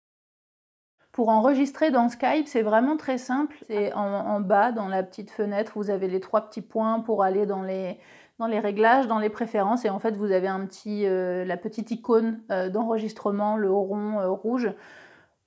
Pour 1.11 1.29
enregistrer 1.29 1.91
dans 1.91 2.09
Skype, 2.09 2.45
c'est 2.45 2.61
vraiment 2.61 2.97
très 2.97 3.17
simple. 3.17 3.55
C'est 3.67 3.93
en, 3.93 4.41
bas, 4.41 4.73
dans 4.73 4.89
la 4.89 5.01
petite 5.01 5.31
fenêtre, 5.31 5.73
vous 5.75 5.89
avez 5.89 6.09
les 6.09 6.19
trois 6.19 6.41
petits 6.41 6.61
points 6.61 6.99
pour 6.99 7.23
aller 7.23 7.45
dans 7.45 7.61
les, 7.61 7.97
dans 8.39 8.47
les 8.47 8.59
réglages, 8.59 9.07
dans 9.07 9.19
les 9.19 9.29
préférences, 9.29 9.85
et 9.85 9.89
en 9.89 9.99
fait, 9.99 10.15
vous 10.15 10.31
avez 10.31 10.47
un 10.47 10.65
petit, 10.65 11.05
euh, 11.05 11.45
la 11.45 11.57
petite 11.57 11.91
icône 11.91 12.41
euh, 12.51 12.69
d'enregistrement, 12.69 13.55
le 13.55 13.71
rond 13.71 14.19
euh, 14.19 14.29
rouge. 14.29 14.73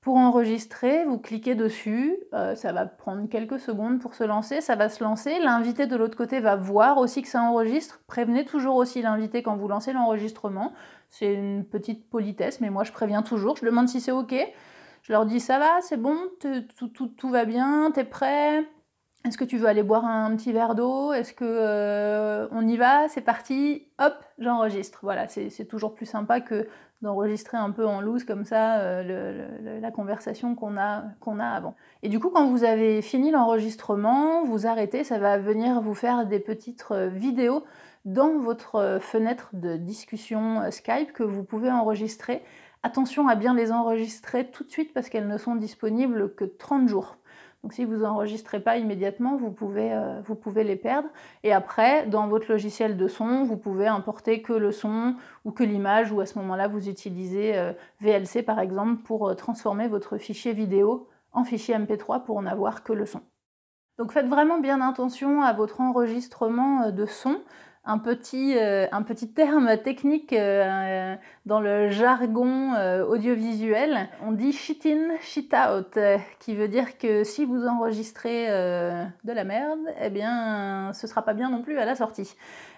Pour 0.01 0.17
enregistrer, 0.17 1.05
vous 1.05 1.19
cliquez 1.19 1.55
dessus, 1.55 2.17
ça 2.33 2.73
va 2.73 2.87
prendre 2.87 3.29
quelques 3.29 3.59
secondes 3.59 4.01
pour 4.01 4.15
se 4.15 4.23
lancer, 4.23 4.61
ça 4.61 4.77
va 4.77 4.89
se 4.89 5.03
lancer, 5.03 5.39
l'invité 5.41 5.87
de 5.87 5.97
l'autre 5.97 6.17
côté 6.17 6.39
va 6.39 6.55
voir 6.55 6.99
aussi 6.99 7.21
que 7.21 7.29
ça 7.29 7.43
enregistre, 7.43 8.01
prévenez 8.07 8.45
toujours 8.45 8.77
aussi 8.77 9.03
l'invité 9.03 9.43
quand 9.43 9.57
vous 9.57 9.69
lancez 9.69 9.93
l'enregistrement, 9.93 10.73
c'est 11.11 11.35
une 11.35 11.65
petite 11.65 12.09
politesse, 12.09 12.61
mais 12.61 12.71
moi 12.71 12.85
je 12.85 12.93
préviens 12.93 13.23
toujours, 13.23 13.57
je 13.57 13.67
demande 13.67 13.89
si 13.89 14.01
c'est 14.01 14.13
ok, 14.13 14.35
je 15.03 15.13
leur 15.13 15.27
dis 15.27 15.41
ça 15.41 15.59
va, 15.59 15.81
c'est 15.83 16.01
bon, 16.01 16.17
tout, 16.39 17.29
va 17.29 17.45
bien, 17.45 17.91
t'es 17.93 18.05
prêt? 18.05 18.65
Est-ce 19.25 19.37
que 19.37 19.45
tu 19.45 19.59
veux 19.59 19.67
aller 19.67 19.83
boire 19.83 20.05
un 20.05 20.35
petit 20.37 20.53
verre 20.53 20.75
d'eau? 20.75 21.13
Est-ce 21.13 21.33
que 21.33 21.45
euh, 21.45 22.47
on 22.53 22.67
y 22.67 22.77
va? 22.77 23.09
C'est 23.09 23.21
parti 23.21 23.87
Hop, 23.99 24.15
j'enregistre. 24.39 25.01
Voilà, 25.03 25.27
c'est 25.29 25.67
toujours 25.67 25.95
plus 25.95 26.07
sympa 26.07 26.41
que 26.41 26.69
d'enregistrer 27.03 27.57
un 27.57 27.71
peu 27.71 27.87
en 27.87 28.01
loose 28.01 28.25
comme 28.25 28.45
ça 28.45 28.79
euh, 28.79 29.81
la 29.81 29.91
conversation 29.91 30.55
qu'on 30.55 30.77
a, 30.77 31.05
qu'on 31.21 31.41
a 31.41 31.47
avant. 31.47 31.77
Et 32.03 32.09
du 32.09 32.21
coup, 32.21 32.31
quand 32.31 32.49
vous 32.49 32.65
avez 32.65 33.03
fini 33.03 33.31
l'enregistrement, 33.31 34.45
vous 34.45 34.67
arrêtez, 34.67 35.05
ça 35.05 35.19
va 35.19 35.39
venir 35.39 35.81
vous 35.81 35.95
faire 35.95 36.27
des 36.27 36.41
petites 36.41 36.85
euh, 36.91 37.09
vidéos 37.09 37.65
dans 38.05 38.39
votre 38.39 38.99
fenêtre 39.01 39.51
de 39.53 39.77
discussion 39.77 40.71
Skype 40.71 41.13
que 41.13 41.25
vous 41.25 41.43
pouvez 41.43 41.71
enregistrer 41.71 42.43
Attention 42.85 43.27
à 43.27 43.35
bien 43.35 43.55
les 43.55 43.73
enregistrer 43.73 44.51
tout 44.51 44.63
de 44.63 44.71
suite 44.71 44.95
parce 44.95 45.09
qu'elles 45.09 45.27
ne 45.27 45.37
sont 45.37 45.57
disponibles 45.57 46.33
que 46.35 46.45
30 46.45 46.89
jours. 46.89 47.17
Donc 47.69 47.75
si 47.75 47.85
vous 47.85 47.99
n'enregistrez 47.99 48.61
pas 48.61 48.79
immédiatement, 48.79 49.37
vous 49.37 49.51
pouvez, 49.51 49.93
euh, 49.93 50.23
vous 50.25 50.35
pouvez 50.35 50.65
les 50.65 50.75
perdre. 50.75 51.11
Et 51.43 51.53
après, 51.53 52.07
dans 52.07 52.27
votre 52.27 52.51
logiciel 52.51 52.97
de 52.97 53.09
son, 53.09 53.45
vous 53.45 53.59
pouvez 53.59 53.87
importer 53.87 54.41
que 54.41 54.55
le 54.55 54.73
son 54.73 55.17
ou 55.45 55.51
que 55.51 55.65
l'image, 55.65 56.11
ou 56.11 56.23
à 56.23 56.25
ce 56.25 56.39
moment-là, 56.39 56.67
vous 56.67 56.89
utilisez 56.89 57.59
euh, 57.59 57.75
VLC 58.01 58.43
par 58.43 58.59
exemple 58.59 59.03
pour 59.03 59.29
euh, 59.29 59.35
transformer 59.35 59.87
votre 59.87 60.17
fichier 60.17 60.55
vidéo 60.55 61.11
en 61.35 61.45
fichier 61.45 61.75
MP3 61.75 62.25
pour 62.25 62.41
n'avoir 62.41 62.85
que 62.85 62.95
le 62.95 63.05
son. 63.05 63.21
Donc 63.99 64.13
faites 64.13 64.29
vraiment 64.29 64.61
bien 64.61 64.81
attention 64.81 65.43
à 65.43 65.53
votre 65.53 65.83
enregistrement 65.83 66.91
de 66.91 67.05
son 67.05 67.39
un 67.89 67.97
petit, 67.97 68.55
euh, 68.59 68.87
un 68.93 69.03
petit 69.03 69.33
terme 69.33 69.79
technique 69.79 70.35
euh, 70.35 71.17
dans 71.47 71.59
le 71.59 71.89
jargon 71.89 72.75
euh, 72.75 73.03
audiovisuel. 73.05 74.11
On 74.23 74.33
dit 74.33 74.53
shit 74.53 74.85
in, 74.85 75.17
shit 75.23 75.55
out, 75.55 75.99
qui 76.39 76.55
veut 76.55 76.69
dire 76.69 76.99
que 76.99 77.25
si 77.25 77.47
vous 77.47 77.67
enregistrez 77.67 78.49
de 78.49 79.33
la 79.33 79.45
merde, 79.45 79.81
eh 80.03 80.11
bien, 80.11 80.93
ce 80.93 81.07
sera 81.07 81.23
pas 81.23 81.33
bien 81.33 81.49
non 81.51 81.63
plus 81.63 81.79
à 81.79 81.87
la 81.87 81.95
sortie. 81.95 82.37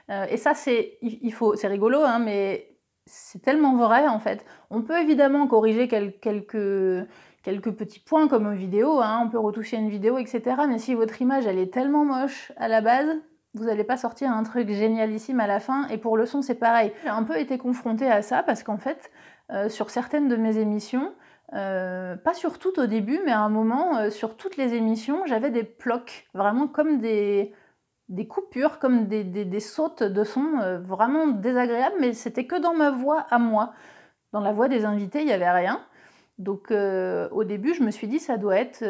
et 0.09 0.37
ça, 0.37 0.55
c'est, 0.55 0.99
il 1.03 1.33
faut, 1.33 1.57
c'est 1.57 1.67
rigolo, 1.67 2.03
hein, 2.03 2.21
mais 2.21 2.77
c'est 3.07 3.43
tellement 3.43 3.77
vrai 3.77 4.07
en 4.07 4.21
fait. 4.21 4.45
On 4.71 4.83
peut 4.83 5.01
évidemment 5.01 5.49
corriger 5.49 5.89
quelques 5.89 7.07
quelques 7.43 7.73
petits 7.73 8.01
points 8.01 8.29
comme 8.29 8.47
une 8.47 8.59
vidéo, 8.59 9.01
hein, 9.01 9.23
on 9.25 9.31
peut 9.31 9.39
retoucher 9.39 9.79
une 9.79 9.89
vidéo, 9.89 10.19
etc. 10.19 10.43
Mais 10.69 10.79
si 10.79 10.95
votre 10.95 11.21
image 11.21 11.47
elle 11.47 11.59
est 11.59 11.73
tellement 11.73 12.05
moche 12.05 12.53
à 12.57 12.69
la 12.69 12.81
base, 12.81 13.09
vous 13.55 13.65
n'allez 13.65 13.85
pas 13.85 13.97
sortir 13.97 14.31
un 14.31 14.43
truc 14.43 14.69
génialissime 14.69 15.41
à 15.41 15.47
la 15.47 15.61
fin. 15.61 15.89
Et 15.89 15.99
pour 15.99 16.17
le 16.17 16.27
son, 16.27 16.43
c'est 16.43 16.55
pareil. 16.55 16.93
J'ai 17.03 17.09
un 17.09 17.25
peu 17.25 17.39
été 17.39 17.59
confrontée 17.59 18.11
à 18.11 18.23
ça 18.23 18.43
parce 18.43 18.63
qu'en 18.63 18.79
fait, 18.79 19.11
euh, 19.51 19.69
sur 19.69 19.91
certaines 19.91 20.29
de 20.29 20.37
mes 20.37 20.59
émissions, 20.59 21.13
euh, 21.55 22.17
pas 22.17 22.35
sur 22.35 22.59
toutes 22.59 22.79
au 22.79 22.87
début, 22.87 23.21
mais 23.25 23.33
à 23.33 23.41
un 23.41 23.49
moment, 23.49 23.99
euh, 23.99 24.11
sur 24.11 24.37
toutes 24.37 24.57
les 24.57 24.75
émissions, 24.75 25.27
j'avais 25.27 25.51
des 25.51 25.65
plocs, 25.65 26.29
vraiment 26.33 26.69
comme 26.69 27.01
des, 27.01 27.53
coupures, 28.29 28.79
comme 28.79 29.07
des, 29.09 29.25
des, 29.25 29.61
sautes 29.61 30.05
de 30.05 30.25
son 30.25 30.79
vraiment 30.81 31.27
désagréables, 31.27 31.97
mais 32.01 32.13
c'était 32.13 32.47
que 32.47 32.61
dans 32.61 32.75
ma 32.75 32.91
voix 32.91 33.27
à 33.31 33.39
moi. 33.39 33.73
Dans 34.33 34.41
la 34.41 34.53
voix 34.53 34.69
des 34.69 34.85
invités, 34.85 35.21
il 35.21 35.27
n'y 35.27 35.33
avait 35.33 35.51
rien. 35.51 35.85
Donc 36.39 36.71
au 36.71 37.45
début, 37.45 37.75
je 37.75 37.83
me 37.83 37.91
suis 37.91 38.07
dit, 38.07 38.19
ça 38.19 38.37
doit 38.37 38.57
être 38.57 38.85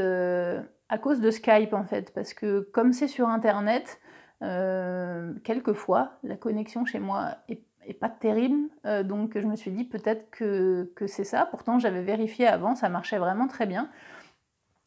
à 0.88 0.98
cause 0.98 1.20
de 1.20 1.30
Skype 1.30 1.72
en 1.72 1.84
fait, 1.84 2.12
parce 2.14 2.34
que 2.34 2.60
comme 2.72 2.92
c'est 2.92 3.08
sur 3.08 3.28
Internet, 3.28 4.00
euh, 4.42 5.34
quelquefois, 5.44 6.12
la 6.22 6.36
connexion 6.36 6.84
chez 6.84 6.98
moi 6.98 7.36
est, 7.48 7.62
pas 7.98 8.08
terrible, 8.08 8.68
euh, 8.86 9.02
donc 9.02 9.36
je 9.36 9.46
me 9.46 9.56
suis 9.56 9.72
dit 9.72 9.84
peut-être 9.84 10.30
que, 10.30 10.88
c'est 11.06 11.24
ça. 11.24 11.46
Pourtant, 11.46 11.78
j'avais 11.78 12.02
vérifié 12.02 12.46
avant, 12.46 12.76
ça 12.76 12.88
marchait 12.88 13.18
vraiment 13.18 13.48
très 13.48 13.66
bien. 13.66 13.90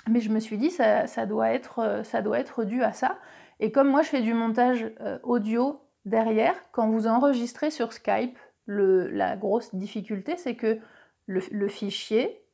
Mais 0.09 0.19
je 0.19 0.29
me 0.29 0.39
suis 0.39 0.57
dit 0.57 0.69
ça, 0.69 1.25
doit 1.25 1.49
être, 1.49 2.63
dû 2.63 2.81
à 2.81 2.93
ça. 2.93 3.17
Et 3.59 3.71
comme 3.71 3.89
moi, 3.89 4.01
je 4.01 4.09
fais 4.09 4.21
du 4.21 4.33
montage 4.33 4.91
euh, 5.01 5.19
audio 5.23 5.81
derrière, 6.05 6.55
quand 6.71 6.89
vous 6.89 7.07
enregistrez 7.07 7.71
sur 7.71 7.93
Skype, 7.93 8.37
la 8.67 9.35
grosse 9.35 9.75
difficulté, 9.75 10.37
c'est 10.37 10.55
que 10.55 10.79
le, 11.25 11.67
fichier, 11.67 12.45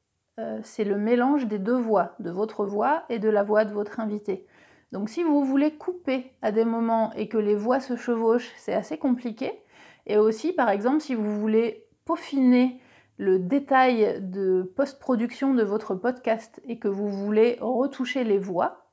c'est 0.63 0.83
le 0.83 0.97
mélange 0.97 1.45
des 1.45 1.59
deux 1.59 1.77
voix, 1.77 2.15
de 2.19 2.31
votre 2.31 2.65
voix 2.65 3.03
et 3.09 3.19
de 3.19 3.29
la 3.29 3.43
voix 3.43 3.65
de 3.65 3.73
votre 3.73 3.99
invité. 3.99 4.47
Donc 4.91 5.09
si 5.09 5.23
vous 5.23 5.43
voulez 5.43 5.75
couper 5.75 6.33
à 6.41 6.51
des 6.51 6.65
moments 6.65 7.13
et 7.13 7.27
que 7.27 7.37
les 7.37 7.55
voix 7.55 7.79
se 7.79 7.95
chevauchent, 7.95 8.51
c'est 8.57 8.73
assez 8.73 8.97
compliqué. 8.97 9.51
Et 10.07 10.17
aussi, 10.17 10.53
par 10.53 10.69
exemple, 10.69 11.01
si 11.01 11.13
vous 11.13 11.39
voulez 11.39 11.85
peaufiner 12.05 12.81
le 13.17 13.37
détail 13.37 14.19
de 14.21 14.63
post-production 14.75 15.53
de 15.53 15.63
votre 15.63 15.93
podcast 15.93 16.61
et 16.67 16.79
que 16.79 16.87
vous 16.87 17.09
voulez 17.09 17.57
retoucher 17.61 18.23
les 18.23 18.39
voix, 18.39 18.87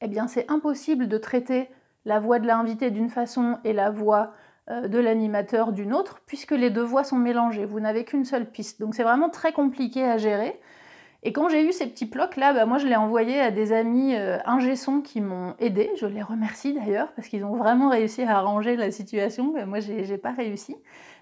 eh 0.00 0.08
bien 0.08 0.26
c'est 0.26 0.50
impossible 0.50 1.08
de 1.08 1.16
traiter 1.16 1.70
la 2.04 2.18
voix 2.18 2.38
de 2.38 2.46
l'invité 2.46 2.90
d'une 2.90 3.08
façon 3.08 3.58
et 3.64 3.72
la 3.72 3.90
voix 3.90 4.34
euh, 4.70 4.88
de 4.88 4.98
l'animateur 4.98 5.72
d'une 5.72 5.94
autre, 5.94 6.20
puisque 6.26 6.50
les 6.50 6.70
deux 6.70 6.82
voix 6.82 7.04
sont 7.04 7.16
mélangées. 7.16 7.64
Vous 7.64 7.80
n'avez 7.80 8.04
qu'une 8.04 8.24
seule 8.24 8.50
piste. 8.50 8.80
Donc 8.80 8.94
c'est 8.94 9.02
vraiment 9.02 9.30
très 9.30 9.52
compliqué 9.52 10.04
à 10.04 10.18
gérer. 10.18 10.60
Et 11.26 11.32
quand 11.32 11.48
j'ai 11.48 11.66
eu 11.66 11.72
ces 11.72 11.86
petits 11.86 12.04
blocs 12.04 12.36
là, 12.36 12.52
bah, 12.52 12.66
moi 12.66 12.76
je 12.76 12.86
l'ai 12.86 12.96
envoyé 12.96 13.40
à 13.40 13.50
des 13.50 13.72
amis 13.72 14.14
euh, 14.14 14.36
qui 15.02 15.22
m'ont 15.22 15.54
aidé. 15.58 15.90
Je 15.96 16.04
les 16.04 16.22
remercie 16.22 16.74
d'ailleurs 16.74 17.08
parce 17.16 17.28
qu'ils 17.28 17.44
ont 17.46 17.56
vraiment 17.56 17.88
réussi 17.88 18.22
à 18.22 18.36
arranger 18.36 18.76
la 18.76 18.90
situation. 18.90 19.54
Moi 19.66 19.80
j'ai 19.80 20.18
pas 20.18 20.32
réussi. 20.32 20.76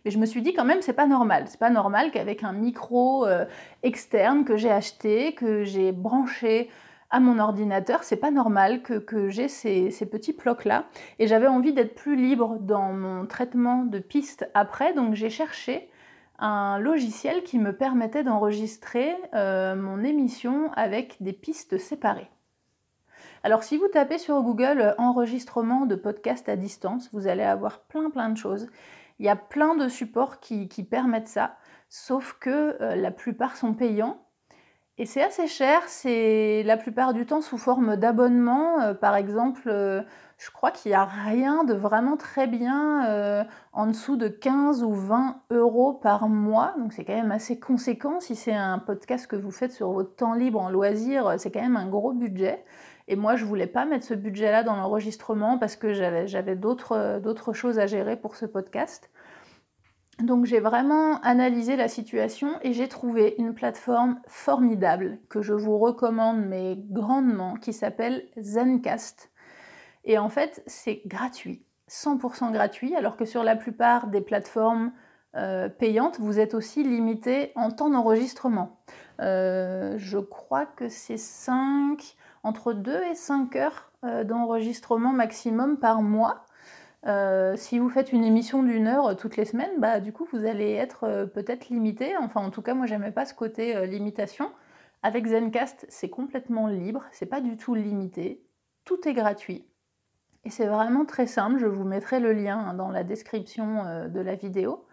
Mais 0.05 0.11
je 0.11 0.19
me 0.19 0.27
suis 0.27 0.43
dit 0.43 0.55
quand 0.55 0.65
même 0.65 0.83
c'est 0.83 0.93
pas 0.93 1.07
normal. 1.07 1.45
C'est 1.47 1.61
pas 1.61 1.71
normal 1.71 2.11
qu'avec 2.11 2.43
un 2.43 2.53
micro 2.53 3.25
euh, 3.27 3.45
externe 3.85 4.45
que 4.45 4.57
j'ai 4.57 4.73
acheté, 4.73 5.35
que 5.35 5.63
j'ai 5.63 5.93
branché 5.93 6.69
à 7.11 7.21
mon 7.21 7.39
ordinateur, 7.39 8.05
c'est 8.05 8.17
pas 8.17 8.31
normal 8.31 8.83
que, 8.83 9.29
j'ai 9.29 9.47
ces, 9.47 9.91
ces, 9.91 10.07
petits 10.07 10.33
blocs 10.33 10.65
là. 10.65 10.87
Et 11.19 11.27
j'avais 11.27 11.47
envie 11.47 11.75
d'être 11.75 11.95
plus 11.95 12.17
libre 12.17 12.57
dans 12.59 12.95
mon 12.95 13.27
traitement 13.27 13.85
de 13.85 13.99
pistes 13.99 14.49
après, 14.55 14.95
donc 14.95 15.15
j'ai 15.15 15.29
cherché 15.29 15.91
un 16.43 16.81
logiciel 16.81 17.45
qui 17.45 17.59
me 17.61 17.73
permettait 17.73 18.25
d'enregistrer 18.25 19.15
euh, 19.33 19.77
mon 19.77 20.03
émission 20.03 20.73
avec 20.75 21.17
des 21.21 21.33
pistes 21.33 21.79
séparées. 21.79 22.29
Alors 23.45 23.63
si 23.63 23.77
vous 23.77 23.87
tapez 23.87 24.19
sur 24.19 24.43
Google 24.43 24.81
euh, 24.81 24.95
enregistrement 24.99 25.87
de 25.87 25.95
podcast 25.95 26.49
à 26.49 26.57
distance, 26.57 27.09
vous 27.13 27.29
allez 27.29 27.45
avoir 27.45 27.83
plein 27.83 28.11
plein 28.11 28.29
de 28.29 28.37
choses. 28.37 28.69
Il 29.21 29.27
y 29.27 29.29
a 29.29 29.37
plein 29.37 29.77
de 29.77 29.89
supports 29.89 30.41
qui, 30.41 30.67
permettent 30.83 31.29
ça, 31.29 31.57
sauf 31.89 32.37
que 32.41 32.77
euh, 32.83 32.97
la 32.97 33.13
plupart 33.13 33.57
sont 33.57 33.73
payants. 33.73 34.27
Et 34.99 35.07
c'est 35.07 35.23
assez 35.23 35.47
cher, 35.47 35.81
c'est 35.87 36.65
la 36.65 36.77
plupart 36.77 37.15
du 37.15 37.25
temps 37.25 37.41
sous 37.41 37.57
forme 37.57 37.97
d'abonnement. 37.97 38.95
par 38.95 39.17
exemple, 39.17 40.05
je 40.45 40.51
crois 40.51 40.73
qu'il 40.73 40.91
n'y 40.91 40.97
a 40.97 41.05
rien 41.05 41.63
de 41.63 41.73
vraiment 41.73 42.17
très 42.17 42.49
bien 42.49 43.07
euh, 43.07 43.45
en 43.73 43.87
dessous 43.87 44.17
de 44.17 44.27
15 44.27 44.83
ou 44.83 44.93
20 44.93 45.41
euros 45.51 45.93
par 45.93 46.29
mois. 46.29 46.75
Donc 46.79 46.93
c'est 46.93 47.05
quand 47.05 47.15
même 47.15 47.31
assez 47.31 47.61
conséquent. 47.61 48.19
Si 48.19 48.35
c'est 48.35 48.53
un 48.53 48.81
podcast 48.81 49.29
que 49.29 49.37
vous 49.37 49.53
faites 49.53 49.71
sur 49.71 49.93
votre 49.93 50.17
temps 50.17 50.35
libre 50.35 50.61
en 50.61 50.69
loisir, 50.69 51.35
c'est 51.39 51.53
quand 51.53 51.63
même 51.63 51.77
un 51.77 51.87
gros 51.87 52.13
budget. 52.13 52.65
Et 53.07 53.15
moi, 53.15 53.37
je 53.37 53.45
voulais 53.45 53.69
pas 53.69 53.85
mettre 53.85 54.05
ce 54.05 54.15
budget-là 54.15 54.65
dans 54.65 54.75
l'enregistrement 54.75 55.59
parce 55.59 55.77
que 55.77 55.93
j'avais 55.93 56.57
d'autres 56.57 57.53
choses 57.53 57.79
à 57.79 57.87
gérer 57.87 58.17
pour 58.17 58.35
ce 58.35 58.47
podcast. 58.47 59.11
Donc 60.19 60.45
j'ai 60.45 60.61
vraiment 60.61 61.21
analysé 61.21 61.77
la 61.77 61.89
situation 61.89 62.59
et 62.63 62.73
j'ai 62.73 62.89
trouvé 62.89 63.37
une 63.39 63.55
plateforme 63.55 64.21
formidable 64.27 65.19
que 65.29 65.41
je 65.41 65.55
vous 65.55 65.79
recommande 65.79 66.45
mais 66.47 66.77
grandement 66.91 67.55
qui 67.55 67.73
s'appelle 67.73 68.25
Zencast. 68.39 69.32
Et 70.05 70.19
en 70.19 70.29
fait 70.29 70.63
c'est 70.67 71.03
gratuit, 71.07 71.65
100% 71.89 72.53
gratuit, 72.53 72.95
alors 72.97 73.17
que 73.17 73.25
sur 73.25 73.43
la 73.43 73.57
plupart 73.57 74.09
des 74.09 74.21
plateformes 74.21 74.93
euh, 75.35 75.69
payantes, 75.69 76.21
vous 76.21 76.39
êtes 76.39 76.53
aussi 76.55 76.83
limité 76.83 77.53
en 77.55 77.71
temps 77.71 77.89
d'enregistrement. 77.89 78.81
Euh, 79.21 79.95
je 79.97 80.19
crois 80.19 80.67
que 80.67 80.89
c'est 80.89 81.17
5, 81.17 82.17
entre 82.43 82.75
2 82.75 83.03
et 83.11 83.15
5 83.15 83.57
heures 83.57 83.93
euh, 84.05 84.25
d'enregistrement 84.25 85.13
maximum 85.13 85.79
par 85.79 86.03
mois. 86.03 86.45
Si 87.57 87.81
vous 87.81 87.89
faites 87.89 88.13
une 88.13 88.23
émission 88.23 88.63
d'une 88.63 88.87
heure 88.87 89.17
toutes 89.17 89.37
les 89.37 89.45
semaines, 89.45 89.73
bah, 89.79 89.99
du 89.99 90.13
coup, 90.13 90.25
vous 90.33 90.45
allez 90.47 90.71
être 90.73 91.29
peut-être 91.35 91.69
limité. 91.69 92.17
Enfin, 92.17 92.41
en 92.41 92.51
tout 92.51 92.63
cas, 92.63 92.75
moi, 92.75 92.87
j'aimais 92.87 93.11
pas 93.11 93.25
ce 93.25 93.35
côté 93.35 93.85
limitation. 93.89 94.53
Avec 95.03 95.27
Zencast, 95.27 95.85
c'est 95.89 96.11
complètement 96.11 96.69
libre, 96.69 97.03
c'est 97.11 97.27
pas 97.27 97.41
du 97.41 97.57
tout 97.57 97.75
limité, 97.75 98.41
tout 98.85 99.09
est 99.09 99.15
gratuit. 99.15 99.65
Et 100.45 100.51
c'est 100.51 100.67
vraiment 100.67 101.05
très 101.05 101.27
simple, 101.27 101.59
je 101.59 101.67
vous 101.67 101.85
mettrai 101.85 102.19
le 102.19 102.33
lien 102.33 102.59
hein, 102.59 102.75
dans 102.75 102.91
la 102.91 103.05
description 103.05 103.85
de 104.09 104.21
la 104.21 104.35
vidéo. 104.35 104.85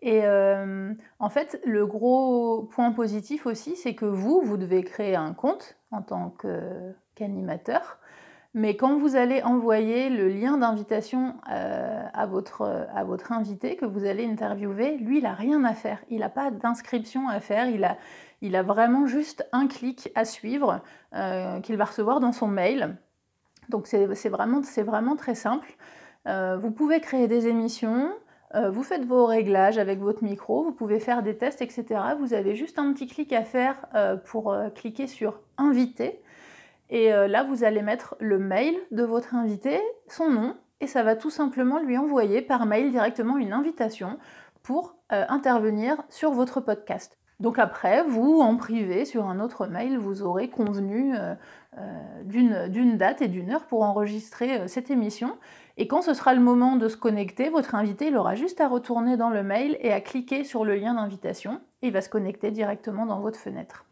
Et 0.00 0.22
en 1.18 1.28
fait, 1.28 1.60
le 1.64 1.86
gros 1.86 2.68
point 2.70 2.92
positif 2.92 3.46
aussi, 3.46 3.74
c'est 3.74 3.94
que 3.94 4.04
vous, 4.04 4.42
vous 4.42 4.56
devez 4.56 4.84
créer 4.84 5.16
un 5.16 5.32
compte 5.32 5.76
en 5.90 6.02
tant 6.02 6.32
qu'animateur. 7.16 7.98
Mais 8.56 8.74
quand 8.74 8.96
vous 8.96 9.16
allez 9.16 9.42
envoyer 9.42 10.08
le 10.08 10.28
lien 10.28 10.56
d'invitation 10.56 11.34
euh, 11.52 12.02
à, 12.14 12.24
votre, 12.24 12.62
à 12.94 13.04
votre 13.04 13.30
invité 13.32 13.76
que 13.76 13.84
vous 13.84 14.06
allez 14.06 14.24
interviewer, 14.24 14.96
lui, 14.96 15.18
il 15.18 15.24
n'a 15.24 15.34
rien 15.34 15.62
à 15.64 15.74
faire. 15.74 15.98
Il 16.08 16.20
n'a 16.20 16.30
pas 16.30 16.50
d'inscription 16.50 17.28
à 17.28 17.38
faire. 17.38 17.68
Il 17.68 17.84
a, 17.84 17.98
il 18.40 18.56
a 18.56 18.62
vraiment 18.62 19.06
juste 19.06 19.46
un 19.52 19.66
clic 19.66 20.10
à 20.14 20.24
suivre 20.24 20.80
euh, 21.14 21.60
qu'il 21.60 21.76
va 21.76 21.84
recevoir 21.84 22.18
dans 22.18 22.32
son 22.32 22.48
mail. 22.48 22.96
Donc 23.68 23.86
c'est 23.86 24.28
vraiment, 24.28 25.16
très 25.16 25.34
simple. 25.34 25.76
Euh, 26.26 26.56
vous 26.56 26.70
pouvez 26.70 27.00
créer 27.00 27.28
des 27.28 27.48
émissions, 27.48 28.12
vous 28.70 28.84
faites 28.84 29.04
vos 29.04 29.26
réglages 29.26 29.76
avec 29.76 29.98
votre 29.98 30.24
micro, 30.24 30.64
vous 30.64 30.72
pouvez 30.72 30.98
faire 30.98 31.22
des 31.22 31.36
tests, 31.36 31.60
etc. 31.60 31.84
Vous 32.18 32.32
avez 32.32 32.54
juste 32.54 32.78
un 32.78 32.90
petit 32.94 33.06
clic 33.06 33.30
à 33.34 33.42
faire 33.42 33.86
pour 34.24 34.56
cliquer 34.74 35.08
sur 35.08 35.40
Inviter. 35.58 36.22
Et 36.90 37.12
euh, 37.12 37.26
là, 37.26 37.42
vous 37.42 37.64
allez 37.64 37.82
mettre 37.82 38.16
le 38.20 38.38
mail 38.38 38.76
de 38.90 39.02
votre 39.02 39.34
invité, 39.34 39.80
son 40.08 40.30
nom, 40.30 40.56
et 40.80 40.86
ça 40.86 41.02
va 41.02 41.16
tout 41.16 41.30
simplement 41.30 41.80
lui 41.80 41.98
envoyer 41.98 42.42
par 42.42 42.66
mail 42.66 42.90
directement 42.90 43.38
une 43.38 43.52
invitation 43.52 44.18
pour 44.62 44.96
euh, 45.12 45.24
intervenir 45.28 46.02
sur 46.08 46.32
votre 46.32 46.60
podcast. 46.60 47.18
Donc 47.38 47.58
après, 47.58 48.02
vous, 48.04 48.40
en 48.40 48.56
privé, 48.56 49.04
sur 49.04 49.26
un 49.26 49.40
autre 49.40 49.66
mail, 49.66 49.98
vous 49.98 50.22
aurez 50.22 50.48
convenu 50.48 51.14
euh, 51.14 51.34
d'une 52.24 52.96
date 52.96 53.20
et 53.20 53.28
d'une 53.28 53.50
heure 53.50 53.66
pour 53.66 53.82
enregistrer 53.82 54.66
cette 54.68 54.90
émission. 54.90 55.36
Et 55.76 55.86
quand 55.86 56.00
ce 56.00 56.14
sera 56.14 56.32
le 56.32 56.40
moment 56.40 56.76
de 56.76 56.88
se 56.88 56.96
connecter, 56.96 57.50
votre 57.50 57.74
invité, 57.74 58.06
il 58.06 58.16
aura 58.16 58.34
juste 58.34 58.62
à 58.62 58.68
retourner 58.68 59.18
dans 59.18 59.28
le 59.28 59.42
mail 59.42 59.76
et 59.80 59.92
à 59.92 60.00
cliquer 60.00 60.44
sur 60.44 60.64
le 60.64 60.74
lien 60.74 60.94
d'invitation, 60.94 61.60
et 61.82 61.88
il 61.88 61.92
va 61.92 62.00
se 62.00 62.08
connecter 62.08 62.50
directement 62.50 63.04
dans 63.04 63.20
votre 63.20 63.38
fenêtre. 63.38 63.84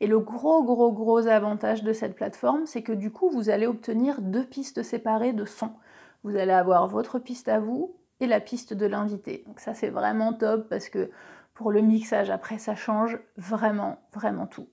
Et 0.00 0.06
le 0.06 0.18
gros, 0.18 0.64
gros, 0.64 0.90
gros 0.90 1.26
avantage 1.26 1.84
de 1.84 1.92
cette 1.92 2.16
plateforme, 2.16 2.66
c'est 2.66 2.82
que 2.82 2.92
du 2.92 3.12
coup, 3.12 3.28
vous 3.30 3.50
allez 3.50 3.66
obtenir 3.66 4.20
deux 4.20 4.44
pistes 4.44 4.82
séparées 4.82 5.32
de 5.32 5.44
son. 5.44 5.70
Vous 6.24 6.36
allez 6.36 6.52
avoir 6.52 6.88
votre 6.88 7.18
piste 7.18 7.48
à 7.48 7.60
vous 7.60 7.94
et 8.18 8.26
la 8.26 8.40
piste 8.40 8.72
de 8.72 8.86
l'invité. 8.86 9.44
Donc 9.46 9.60
ça, 9.60 9.74
c'est 9.74 9.90
vraiment 9.90 10.32
top 10.32 10.68
parce 10.68 10.88
que 10.88 11.10
pour 11.54 11.70
le 11.70 11.80
mixage, 11.80 12.30
après, 12.30 12.58
ça 12.58 12.74
change 12.74 13.18
vraiment, 13.36 13.98
vraiment 14.12 14.46
tout. 14.46 14.68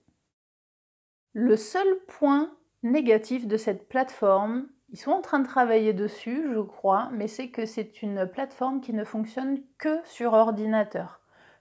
Le 1.33 1.55
seul 1.55 1.87
point 2.07 2.51
négatif 2.83 3.47
de 3.47 3.57
cette 3.57 3.87
plateforme, 3.87 4.67
ils 4.89 4.99
sont 4.99 5.11
en 5.11 5.21
train 5.21 5.39
de 5.39 5.47
travailler 5.47 5.93
dessus, 5.93 6.47
je 6.53 6.59
crois, 6.59 7.09
mais 7.13 7.27
c'est 7.27 7.49
que 7.49 7.65
c'est 7.65 8.01
une 8.01 8.25
plateforme 8.25 8.81
qui 8.81 8.93
ne 8.93 9.03
fonctionne 9.03 9.61
que 9.77 9.99
sur 10.05 10.33
ordinateur 10.33 11.19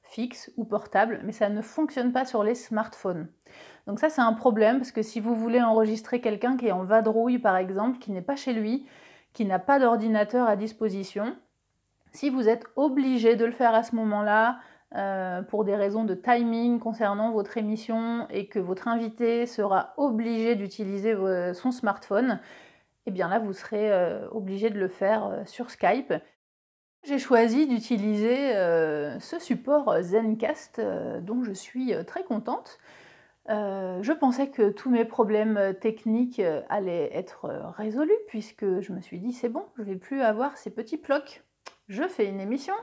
fixe 0.09 0.51
ou 0.57 0.65
portable, 0.65 1.21
mais 1.25 1.33
ça 1.33 1.49
ne 1.49 1.61
fonctionne 1.61 2.13
pas 2.13 2.25
sur 2.25 2.43
les 2.43 2.55
smartphones. 2.55 3.29
Donc 3.87 4.01
ça 4.01 4.09
c'est 4.09 4.21
un 4.21 4.33
problème 4.33 4.79
parce 4.79 4.93
que 4.93 5.03
si 5.03 5.21
vous 5.21 5.35
voulez 5.35 5.61
enregistrer 5.61 6.21
quelqu'un 6.21 6.57
qui 6.57 6.67
est 6.67 6.73
en 6.73 6.85
vadrouille 6.85 7.39
par 7.39 7.57
exemple, 7.57 7.99
qui 7.99 8.11
n'est 8.11 8.23
pas 8.23 8.37
chez 8.37 8.53
lui, 8.53 8.87
qui 9.33 9.45
n'a 9.45 9.59
pas 9.59 9.79
d'ordinateur 9.79 10.49
à 10.49 10.57
disposition, 10.57 11.37
si 12.13 12.31
vous 12.31 12.49
êtes 12.49 12.65
obligé 12.77 13.37
de 13.37 13.45
le 13.45 13.53
faire 13.53 13.75
à 13.75 13.83
ce 13.83 13.95
moment-là, 13.97 14.59
euh, 14.97 15.43
pour 15.43 15.65
des 15.65 15.77
raisons 15.77 16.05
de 16.05 16.15
timing 16.15 16.79
concernant 16.79 17.33
votre 17.33 17.57
émission 17.59 18.27
et 18.31 18.49
que 18.49 18.59
votre 18.59 18.89
invité 18.89 19.47
sera 19.47 19.93
obligé 19.97 20.55
d'utiliser 20.55 21.15
son 21.55 21.71
smartphone, 21.71 22.41
eh 23.07 23.11
bien 23.11 23.29
là 23.29 23.39
vous 23.39 23.53
serez 23.53 23.91
euh, 23.91 24.29
obligé 24.31 24.71
de 24.71 24.79
le 24.79 24.89
faire 24.89 25.27
euh, 25.27 25.45
sur 25.47 25.71
Skype. 25.71 26.13
J'ai 27.05 27.19
choisi 27.19 27.67
d'utiliser 27.67 28.57
euh, 28.57 29.19
ce 29.21 29.39
support 29.39 30.03
Zencast 30.03 30.79
euh, 30.79 31.21
dont 31.21 31.43
je 31.43 31.53
suis 31.53 31.95
euh, 31.95 32.03
très 32.03 32.25
contente. 32.25 32.79
je 33.49 34.13
pensais 34.13 34.51
que 34.51 34.71
tous 34.71 34.91
mes 34.91 35.07
problèmes 35.07 35.75
techniques 35.81 36.43
allaient 36.69 37.11
être 37.15 37.49
résolus 37.79 38.21
puisque 38.27 38.81
je 38.81 38.93
me 38.93 39.01
suis 39.01 39.19
dit 39.21 39.33
c'est 39.33 39.49
bon, 39.49 39.65
je 39.79 39.83
vais 39.85 39.97
plus 39.97 40.21
avoir 40.21 40.59
ces 40.59 40.71
petits 40.71 40.99
blocs. 40.99 41.43
Je 41.89 42.07
fais 42.07 42.27
une 42.27 42.41
émission. 42.41 42.75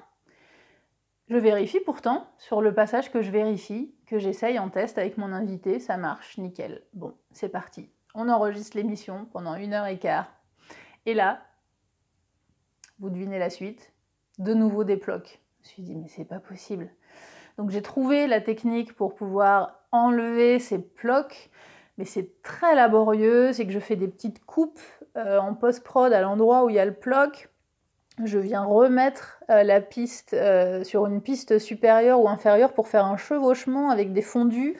Je 1.27 1.37
vérifie 1.37 1.79
pourtant 1.79 2.27
sur 2.37 2.61
le 2.61 2.73
passage 2.73 3.11
que 3.11 3.21
je 3.21 3.31
vérifie, 3.31 3.95
que 4.05 4.19
j'essaye 4.19 4.59
en 4.59 4.69
test 4.69 4.99
avec 4.99 5.17
mon 5.17 5.31
invité, 5.31 5.79
ça 5.79 5.97
marche, 5.97 6.37
nickel. 6.37 6.83
Bon, 6.93 7.15
c'est 7.31 7.49
parti. 7.49 7.89
On 8.13 8.29
enregistre 8.29 8.77
l'émission 8.77 9.25
pendant 9.31 9.55
une 9.55 9.73
heure 9.73 9.87
et 9.87 9.97
quart. 9.97 10.31
Et 11.07 11.15
là, 11.15 11.41
vous 12.99 13.09
devinez 13.09 13.39
la 13.39 13.49
suite, 13.49 13.91
de 14.37 14.53
nouveau 14.53 14.83
des 14.83 14.97
blocs. 14.97 15.41
Je 15.57 15.63
me 15.63 15.73
suis 15.73 15.83
dit, 15.83 15.95
mais 15.95 16.07
c'est 16.07 16.25
pas 16.25 16.39
possible. 16.39 16.91
Donc 17.57 17.71
j'ai 17.71 17.81
trouvé 17.81 18.27
la 18.27 18.39
technique 18.41 18.93
pour 18.93 19.15
pouvoir 19.15 19.79
enlever 19.91 20.59
ces 20.59 20.77
blocs, 20.77 21.49
mais 21.97 22.05
c'est 22.05 22.41
très 22.43 22.75
laborieux. 22.75 23.51
C'est 23.51 23.65
que 23.65 23.71
je 23.71 23.79
fais 23.79 23.95
des 23.95 24.07
petites 24.07 24.45
coupes 24.45 24.79
euh, 25.17 25.39
en 25.39 25.55
post-prod 25.55 26.13
à 26.13 26.21
l'endroit 26.21 26.65
où 26.65 26.69
il 26.69 26.75
y 26.75 26.79
a 26.79 26.85
le 26.85 26.91
bloc. 26.91 27.49
Je 28.23 28.39
viens 28.39 28.63
remettre 28.63 29.41
euh, 29.49 29.63
la 29.63 29.81
piste 29.81 30.33
euh, 30.33 30.83
sur 30.85 31.05
une 31.05 31.21
piste 31.21 31.59
supérieure 31.59 32.21
ou 32.21 32.29
inférieure 32.29 32.73
pour 32.73 32.87
faire 32.87 33.05
un 33.05 33.17
chevauchement 33.17 33.89
avec 33.89 34.13
des 34.13 34.21
fondus 34.21 34.77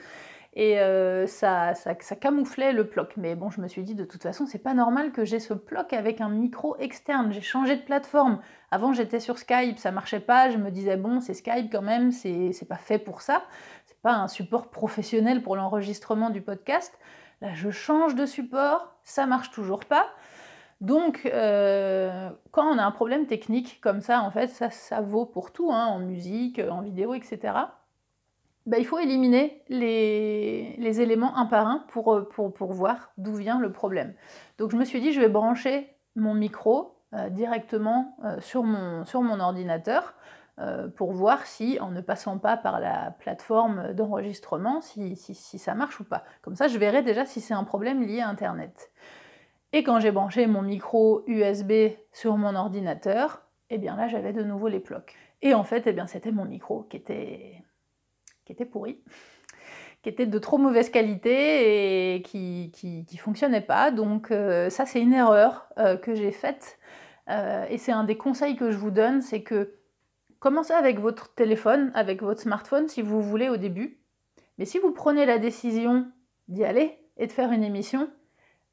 et 0.54 0.80
euh, 0.80 1.26
ça, 1.26 1.74
ça, 1.74 1.94
camouflait 1.94 2.72
le 2.72 2.88
ploc. 2.88 3.12
Mais 3.18 3.34
bon, 3.34 3.50
je 3.50 3.60
me 3.60 3.68
suis 3.68 3.82
dit 3.82 3.94
de 3.94 4.06
toute 4.06 4.22
façon, 4.22 4.46
c'est 4.46 4.58
pas 4.58 4.72
normal 4.72 5.12
que 5.12 5.26
j'ai 5.26 5.38
ce 5.38 5.52
ploc 5.52 5.92
avec 5.92 6.22
un 6.22 6.30
micro 6.30 6.78
externe. 6.78 7.30
J'ai 7.30 7.42
changé 7.42 7.76
de 7.76 7.82
plateforme. 7.82 8.40
Avant, 8.70 8.94
j'étais 8.94 9.20
sur 9.20 9.38
Skype, 9.38 9.78
ça 9.78 9.90
marchait 9.90 10.20
pas. 10.20 10.48
Je 10.48 10.56
me 10.56 10.70
disais 10.70 10.96
bon, 10.96 11.20
c'est 11.20 11.34
Skype 11.34 11.70
quand 11.70 11.82
même, 11.82 12.10
c'est 12.10 12.66
pas 12.66 12.76
fait 12.76 12.98
pour 12.98 13.20
ça. 13.20 13.42
C'est 13.84 14.00
pas 14.00 14.14
un 14.14 14.28
support 14.28 14.70
professionnel 14.70 15.42
pour 15.42 15.56
l'enregistrement 15.56 16.30
du 16.30 16.40
podcast. 16.40 16.98
Là, 17.42 17.52
je 17.52 17.68
change 17.68 18.14
de 18.14 18.24
support, 18.24 18.94
ça 19.04 19.26
marche 19.26 19.50
toujours 19.50 19.80
pas. 19.80 20.06
Donc, 20.80 21.22
euh, 21.24 22.28
quand 22.50 22.66
on 22.66 22.78
a 22.78 22.84
un 22.84 22.90
problème 22.90 23.26
technique 23.26 23.80
comme 23.80 24.00
ça, 24.00 24.22
en 24.22 24.30
fait, 24.30 24.48
ça, 24.48 25.00
vaut 25.00 25.24
pour 25.24 25.52
tout, 25.52 25.72
hein, 25.72 25.86
en 25.86 25.98
musique, 25.98 26.58
en 26.58 26.82
vidéo, 26.82 27.14
etc. 27.14 27.54
Bah, 28.66 28.78
il 28.78 28.84
faut 28.84 28.98
éliminer 28.98 29.62
les, 29.68 31.00
éléments 31.00 31.36
un 31.36 31.46
par 31.46 31.66
un 31.66 31.86
euh, 31.96 32.22
pour, 32.22 32.72
voir 32.72 33.10
d'où 33.16 33.34
vient 33.34 33.58
le 33.58 33.72
problème. 33.72 34.14
Donc 34.58 34.70
je 34.70 34.76
me 34.76 34.84
suis 34.84 35.00
dit, 35.00 35.12
je 35.12 35.20
vais 35.20 35.28
brancher 35.28 35.88
mon 36.14 36.34
micro 36.34 36.96
euh, 37.14 37.30
directement 37.30 38.16
sur, 38.40 38.64
mon, 38.64 39.04
sur, 39.04 39.22
mon, 39.22 39.40
ordinateur 39.40 40.14
pour 40.96 41.12
voir 41.12 41.44
si, 41.44 41.78
en 41.80 41.90
ne 41.90 42.00
passant 42.00 42.38
pas 42.38 42.56
par 42.56 42.80
la 42.80 43.14
plateforme 43.18 43.92
d'enregistrement, 43.92 44.80
si, 44.80 45.14
si, 45.14 45.58
ça 45.58 45.74
marche 45.74 46.00
ou 46.00 46.04
pas. 46.04 46.24
Comme 46.40 46.56
ça, 46.56 46.66
je 46.66 46.78
verrai 46.78 47.02
déjà 47.02 47.26
si 47.26 47.42
c'est 47.42 47.52
un 47.52 47.64
problème 47.64 48.02
lié 48.02 48.22
à 48.22 48.28
Internet. 48.28 48.90
Et 49.72 49.82
quand 49.82 50.00
j'ai 50.00 50.12
branché 50.12 50.46
mon 50.46 50.62
micro 50.62 51.22
USB 51.26 51.72
sur 52.12 52.36
mon 52.36 52.54
ordinateur, 52.54 53.42
eh 53.70 53.78
bien 53.78 53.96
là, 53.96 54.08
j'avais 54.08 54.32
de 54.32 54.42
nouveau 54.42 54.68
les 54.68 54.78
blocs. 54.78 55.14
Et 55.42 55.54
en 55.54 55.64
fait, 55.64 55.86
eh 55.86 55.92
bien, 55.92 56.06
c'était 56.06 56.32
mon 56.32 56.44
micro 56.44 56.84
qui 56.84 56.96
était 56.96 57.62
qui 58.44 58.52
était 58.52 58.64
pourri, 58.64 59.02
qui 60.02 60.08
était 60.08 60.26
de 60.26 60.38
trop 60.38 60.56
mauvaise 60.56 60.88
qualité 60.88 62.14
et 62.14 62.22
qui, 62.22 62.70
qui, 62.72 63.16
fonctionnait 63.16 63.60
pas. 63.60 63.90
Donc 63.90 64.30
euh, 64.30 64.70
ça 64.70 64.86
c'est 64.86 65.00
une 65.00 65.12
erreur 65.12 65.68
euh, 65.78 65.96
que 65.96 66.14
j'ai 66.14 66.32
faite 66.32 66.78
euh, 67.28 67.66
et 67.68 67.76
c'est 67.76 67.92
un 67.92 68.04
des 68.04 68.16
conseils 68.16 68.56
que 68.56 68.70
je 68.70 68.76
vous 68.78 68.92
donne, 68.92 69.20
c'est 69.20 69.42
que 69.42 69.74
commencez 70.38 70.72
avec 70.72 71.00
votre 71.00 71.34
téléphone, 71.34 71.90
avec 71.94 72.22
votre 72.22 72.40
smartphone 72.40 72.88
si 72.88 73.02
vous 73.02 73.20
voulez 73.20 73.48
au 73.48 73.56
début. 73.56 73.98
Mais 74.58 74.64
si 74.64 74.78
vous 74.78 74.92
prenez 74.92 75.26
la 75.26 75.38
décision 75.38 76.06
d'y 76.48 76.64
aller 76.64 76.98
et 77.16 77.26
de 77.26 77.32
faire 77.32 77.50
une 77.50 77.64
émission, 77.64 78.08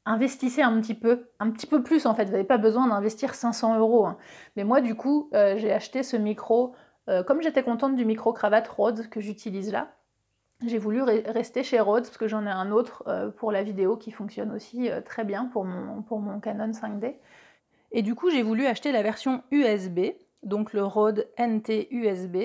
investissez 0.06 0.62
un 0.62 0.80
petit 0.80 0.94
peu, 0.94 1.28
un 1.40 1.50
petit 1.50 1.66
peu 1.66 1.82
plus 1.82 2.06
en 2.06 2.14
fait. 2.14 2.26
Vous 2.26 2.32
n'avez 2.32 2.44
pas 2.44 2.58
besoin 2.58 2.88
d'investir 2.88 3.34
500 3.34 3.78
euros. 3.78 4.06
Hein. 4.06 4.18
Mais 4.56 4.64
moi, 4.64 4.80
du 4.80 4.94
coup, 4.94 5.30
euh, 5.34 5.56
j'ai 5.56 5.72
acheté 5.72 6.02
ce 6.02 6.16
micro. 6.16 6.74
Euh, 7.08 7.22
comme 7.22 7.42
j'étais 7.42 7.62
contente 7.62 7.96
du 7.96 8.04
micro 8.04 8.32
cravate 8.32 8.68
Rhodes 8.68 9.08
que 9.08 9.20
j'utilise 9.20 9.72
là, 9.72 9.92
j'ai 10.64 10.78
voulu 10.78 11.02
rester 11.02 11.62
chez 11.62 11.80
Rhodes 11.80 12.04
parce 12.04 12.16
que 12.16 12.28
j'en 12.28 12.46
ai 12.46 12.50
un 12.50 12.70
autre 12.70 13.02
euh, 13.06 13.30
pour 13.30 13.52
la 13.52 13.62
vidéo 13.62 13.96
qui 13.96 14.12
fonctionne 14.12 14.52
aussi 14.52 14.88
très 15.04 15.24
bien 15.24 15.46
pour 15.46 15.64
mon, 15.64 16.40
Canon 16.40 16.70
5D. 16.70 17.16
Et 17.92 18.02
du 18.02 18.14
coup, 18.14 18.30
j'ai 18.30 18.42
voulu 18.42 18.66
acheter 18.66 18.92
la 18.92 19.02
version 19.02 19.42
USB, 19.50 20.00
donc 20.42 20.72
le 20.72 20.84
Rode 20.84 21.28
NT 21.38 21.88
USB. 21.90 22.36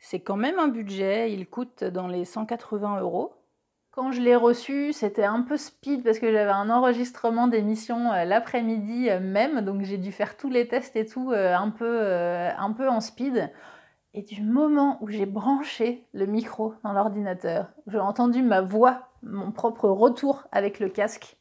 C'est 0.00 0.20
quand 0.20 0.36
même 0.36 0.58
un 0.58 0.68
budget, 0.68 1.32
il 1.32 1.48
coûte 1.48 1.84
dans 1.84 2.08
les 2.08 2.24
180 2.24 3.00
euros. 3.00 3.32
Quand 3.92 4.10
je 4.10 4.22
l'ai 4.22 4.36
reçu, 4.36 4.94
c'était 4.94 5.24
un 5.24 5.42
peu 5.42 5.58
speed 5.58 6.02
parce 6.02 6.18
que 6.18 6.32
j'avais 6.32 6.50
un 6.50 6.70
enregistrement 6.70 7.46
d'émission 7.46 8.10
euh, 8.10 8.24
l'après-midi 8.24 9.10
euh, 9.10 9.20
même, 9.20 9.60
donc 9.60 9.82
j'ai 9.82 9.98
dû 9.98 10.12
faire 10.12 10.38
tous 10.38 10.48
les 10.48 10.66
tests 10.66 10.96
et 10.96 11.04
tout 11.04 11.30
euh, 11.30 11.54
un, 11.54 11.68
peu, 11.68 12.08
un 12.08 12.72
peu 12.72 12.88
en 12.88 13.00
speed. 13.00 13.52
Et 14.14 14.22
du 14.22 14.42
moment 14.42 14.96
où 15.02 15.08
j'ai 15.08 15.26
branché 15.26 16.06
le 16.14 16.24
micro 16.24 16.74
dans 16.82 16.94
l'ordinateur, 16.94 17.68
j'ai 17.86 17.98
entendu 17.98 18.42
ma 18.42 18.62
voix, 18.62 19.10
mon 19.22 19.52
propre 19.52 19.90
retour 19.90 20.44
avec 20.52 20.80
le 20.80 20.88
casque, 20.88 21.36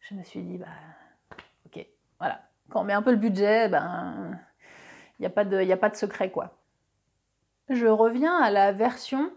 je 0.00 0.14
me 0.16 0.24
suis 0.24 0.42
dit, 0.42 0.58
bah, 0.58 0.66
ok, 1.66 1.86
voilà. 2.18 2.40
Quand 2.70 2.80
on 2.80 2.84
met 2.84 2.92
un 2.92 3.02
peu 3.02 3.12
le 3.12 3.16
budget, 3.16 3.68
ben, 3.68 4.36
il 5.18 5.22
n'y 5.22 5.26
a, 5.26 5.30
pas 5.30 5.44
de, 5.44 5.70
a 5.70 5.76
pas 5.76 5.90
de 5.90 5.96
secret, 5.96 6.32
quoi. 6.32 6.58
Je 7.68 7.86
reviens 7.86 8.36
à 8.36 8.50
la 8.50 8.72
version 8.72 9.30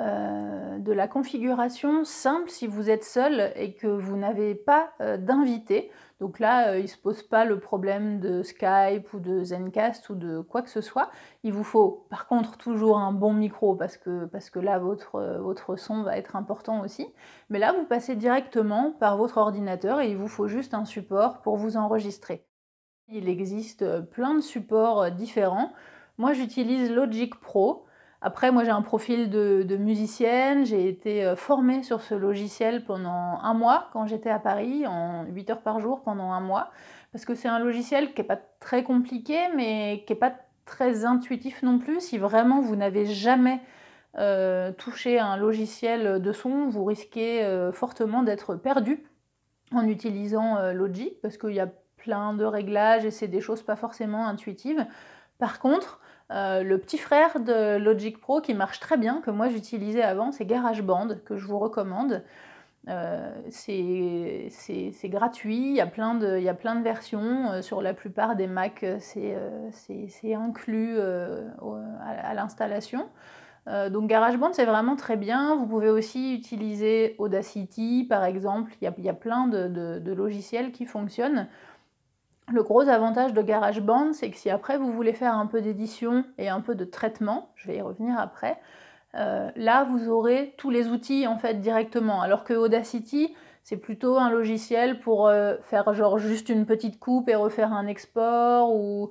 euh, 0.00 0.78
de 0.78 0.92
la 0.92 1.08
configuration 1.08 2.04
simple 2.04 2.50
si 2.50 2.68
vous 2.68 2.88
êtes 2.88 3.02
seul 3.02 3.52
et 3.56 3.74
que 3.74 3.88
vous 3.88 4.16
n'avez 4.16 4.54
pas 4.54 4.90
euh, 5.00 5.16
d'invité. 5.16 5.90
Donc 6.20 6.38
là, 6.38 6.68
euh, 6.68 6.78
il 6.78 6.82
ne 6.82 6.86
se 6.86 6.96
pose 6.96 7.24
pas 7.24 7.44
le 7.44 7.58
problème 7.58 8.20
de 8.20 8.44
Skype 8.44 9.12
ou 9.12 9.18
de 9.18 9.42
Zencast 9.42 10.08
ou 10.08 10.14
de 10.14 10.40
quoi 10.40 10.62
que 10.62 10.70
ce 10.70 10.80
soit. 10.80 11.10
Il 11.42 11.52
vous 11.52 11.64
faut 11.64 12.06
par 12.10 12.28
contre 12.28 12.58
toujours 12.58 12.98
un 12.98 13.10
bon 13.10 13.32
micro 13.32 13.74
parce 13.74 13.96
que, 13.96 14.60
là, 14.60 14.78
votre, 14.78 15.20
votre 15.40 15.74
son 15.74 16.04
va 16.04 16.16
être 16.16 16.36
important 16.36 16.80
aussi. 16.80 17.08
Mais 17.50 17.58
là, 17.58 17.72
vous 17.72 17.84
passez 17.84 18.14
directement 18.14 18.92
par 19.00 19.16
votre 19.16 19.38
ordinateur 19.38 20.00
et 20.00 20.12
il 20.12 20.16
vous 20.16 20.28
faut 20.28 20.46
juste 20.46 20.74
un 20.74 20.84
support 20.84 21.40
pour 21.42 21.56
vous 21.56 21.76
enregistrer. 21.76 22.46
Il 23.08 23.28
existe 23.28 24.00
plein 24.10 24.34
de 24.34 24.42
supports 24.42 25.10
différents. 25.10 25.72
Moi, 26.18 26.34
j'utilise 26.34 26.88
Logic 26.92 27.34
Pro. 27.40 27.87
Après, 28.20 28.50
moi 28.50 28.64
j'ai 28.64 28.70
un 28.70 28.82
profil 28.82 29.30
de, 29.30 29.76
musicienne, 29.76 30.66
j'ai 30.66 30.88
été 30.88 31.24
euh, 31.24 31.36
formée 31.36 31.84
sur 31.84 32.00
ce 32.02 32.14
logiciel 32.14 32.84
pendant 32.84 33.38
un 33.40 33.54
mois 33.54 33.88
quand 33.92 34.06
j'étais 34.06 34.30
à 34.30 34.40
Paris, 34.40 34.86
en 34.86 35.24
8 35.26 35.50
heures 35.50 35.62
par 35.62 35.78
jour 35.78 36.02
pendant 36.02 36.32
un 36.32 36.40
mois, 36.40 36.70
parce 37.12 37.24
que 37.24 37.36
c'est 37.36 37.48
un 37.48 37.60
logiciel 37.60 38.12
qui 38.14 38.20
n'est 38.20 38.26
pas 38.26 38.40
très 38.58 38.82
compliqué, 38.82 39.38
mais 39.54 40.02
qui 40.06 40.12
n'est 40.12 40.18
pas 40.18 40.34
très 40.64 41.04
intuitif 41.04 41.62
non 41.62 41.78
plus. 41.78 42.00
Si 42.00 42.18
vraiment 42.18 42.60
vous 42.60 42.74
n'avez 42.74 43.06
jamais 43.06 43.60
euh, 44.18 44.72
touché 44.72 45.20
un 45.20 45.36
logiciel 45.36 46.20
de 46.20 46.32
son, 46.32 46.68
vous 46.68 46.84
risquez 46.84 47.44
euh, 47.44 47.70
fortement 47.70 48.24
d'être 48.24 48.56
perdu 48.56 49.04
en 49.72 49.86
utilisant 49.86 50.72
Logic, 50.72 51.20
parce 51.20 51.36
qu'il 51.36 51.52
y 51.52 51.60
a 51.60 51.68
plein 51.98 52.32
de 52.32 52.44
réglages 52.44 53.04
et 53.04 53.10
c'est 53.10 53.28
des 53.28 53.42
choses 53.42 53.62
pas 53.62 53.76
forcément 53.76 54.26
intuitives. 54.26 54.86
Par 55.38 55.60
contre, 55.60 56.00
euh, 56.30 56.62
le 56.62 56.78
petit 56.78 56.98
frère 56.98 57.40
de 57.40 57.78
Logic 57.78 58.18
Pro 58.20 58.40
qui 58.40 58.52
marche 58.52 58.80
très 58.80 58.98
bien, 58.98 59.20
que 59.22 59.30
moi 59.30 59.48
j'utilisais 59.48 60.02
avant, 60.02 60.30
c'est 60.30 60.44
GarageBand, 60.44 61.08
que 61.24 61.36
je 61.36 61.46
vous 61.46 61.58
recommande. 61.58 62.22
Euh, 62.88 63.30
c'est 63.50 64.50
gratuit, 65.04 65.70
il 65.70 65.76
y, 65.76 65.80
a 65.80 65.86
plein 65.86 66.14
de, 66.14 66.82
versions. 66.82 67.50
Euh, 67.50 67.62
sur 67.62 67.82
la 67.82 67.94
plupart 67.94 68.36
des 68.36 68.46
Mac, 68.46 68.84
c'est 69.00 70.34
inclus 70.34 70.98
à, 71.00 72.34
l'installation. 72.34 73.08
donc 73.66 74.06
GarageBand, 74.08 74.52
c'est 74.52 74.66
vraiment 74.66 74.96
très 74.96 75.16
bien. 75.16 75.56
Vous 75.56 75.66
pouvez 75.66 75.90
aussi 75.90 76.34
utiliser 76.34 77.14
Audacity, 77.18 78.04
par 78.04 78.24
exemple. 78.24 78.72
Il 78.82 78.84
y 78.84 79.08
a, 79.08 79.14
plein 79.14 79.46
de, 79.46 80.12
logiciels 80.12 80.72
qui 80.72 80.84
fonctionnent. 80.84 81.48
Le 82.50 82.62
gros 82.62 82.88
avantage 82.88 83.34
de 83.34 83.42
GarageBand, 83.42 84.14
c'est 84.14 84.30
que 84.30 84.36
si 84.36 84.48
après 84.48 84.78
vous 84.78 84.90
voulez 84.90 85.12
faire 85.12 85.34
un 85.34 85.46
peu 85.46 85.60
d'édition 85.60 86.24
et 86.38 86.48
un 86.48 86.60
peu 86.60 86.74
de 86.74 86.84
traitement, 86.84 87.50
je 87.56 87.68
vais 87.68 87.76
y 87.76 87.82
revenir 87.82 88.18
après, 88.18 88.58
euh, 89.14 89.50
là 89.54 89.84
vous 89.84 90.08
aurez 90.08 90.54
tous 90.56 90.70
les 90.70 90.88
outils 90.88 91.26
en 91.26 91.36
fait 91.36 91.60
directement. 91.60 92.22
Alors 92.22 92.44
que 92.44 92.54
Audacity, 92.54 93.34
c'est 93.64 93.76
plutôt 93.76 94.16
un 94.16 94.30
logiciel 94.30 94.98
pour 95.00 95.28
euh, 95.28 95.56
faire 95.62 95.92
genre 95.92 96.18
juste 96.18 96.48
une 96.48 96.64
petite 96.64 96.98
coupe 96.98 97.28
et 97.28 97.34
refaire 97.34 97.72
un 97.72 97.86
export 97.86 98.74
ou, 98.74 99.10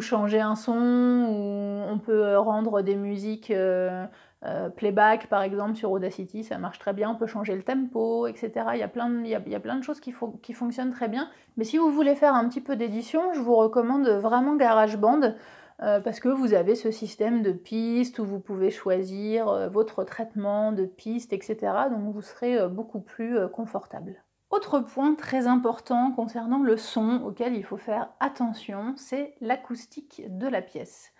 changer 0.00 0.40
un 0.40 0.56
son, 0.56 0.74
ou 0.74 1.90
on 1.90 1.98
peut 1.98 2.36
rendre 2.36 2.82
des 2.82 2.96
musiques 2.96 3.50
euh, 3.50 4.04
euh, 4.46 4.68
playback 4.68 5.28
par 5.28 5.42
exemple 5.42 5.74
sur 5.74 5.90
Audacity, 5.90 6.44
ça 6.44 6.58
marche 6.58 6.78
très 6.78 6.92
bien, 6.92 7.10
on 7.10 7.14
peut 7.14 7.26
changer 7.26 7.54
le 7.54 7.62
tempo, 7.62 8.26
etc. 8.26 8.52
Il 8.74 8.78
y 8.78 8.82
a 8.82 8.88
plein 8.88 9.08
de, 9.08 9.82
choses 9.82 10.00
qui, 10.00 10.14
qui, 10.42 10.52
fonctionnent 10.52 10.92
très 10.92 11.08
bien. 11.08 11.30
Mais 11.56 11.64
si 11.64 11.78
vous 11.78 11.90
voulez 11.90 12.14
faire 12.14 12.34
un 12.34 12.46
petit 12.48 12.60
peu 12.60 12.76
d'édition, 12.76 13.32
je 13.32 13.40
vous 13.40 13.56
recommande 13.56 14.06
vraiment 14.06 14.56
GarageBand 14.56 15.34
euh, 15.82 16.00
parce 16.00 16.20
que 16.20 16.28
vous 16.28 16.52
avez 16.52 16.74
ce 16.74 16.90
système 16.90 17.42
de 17.42 17.52
pistes 17.52 18.18
où 18.18 18.24
vous 18.24 18.38
pouvez 18.38 18.70
choisir 18.70 19.48
euh, 19.48 19.68
votre 19.68 20.04
traitement 20.04 20.72
de 20.72 20.84
pistes, 20.84 21.32
etc. 21.32 21.56
Donc 21.90 22.12
vous 22.12 22.22
serez 22.22 22.68
beaucoup 22.68 23.00
plus 23.00 23.38
confortable. 23.50 24.22
Autre 24.50 24.78
point 24.78 25.14
très 25.14 25.46
important 25.46 26.12
concernant 26.12 26.62
le 26.62 26.76
son 26.76 27.22
auquel 27.24 27.54
il 27.54 27.64
faut 27.64 27.78
faire 27.78 28.10
attention, 28.20 28.92
c'est 28.96 29.34
l'acoustique 29.40 30.22
de 30.28 30.48
la 30.48 30.60
pièce 30.60 31.13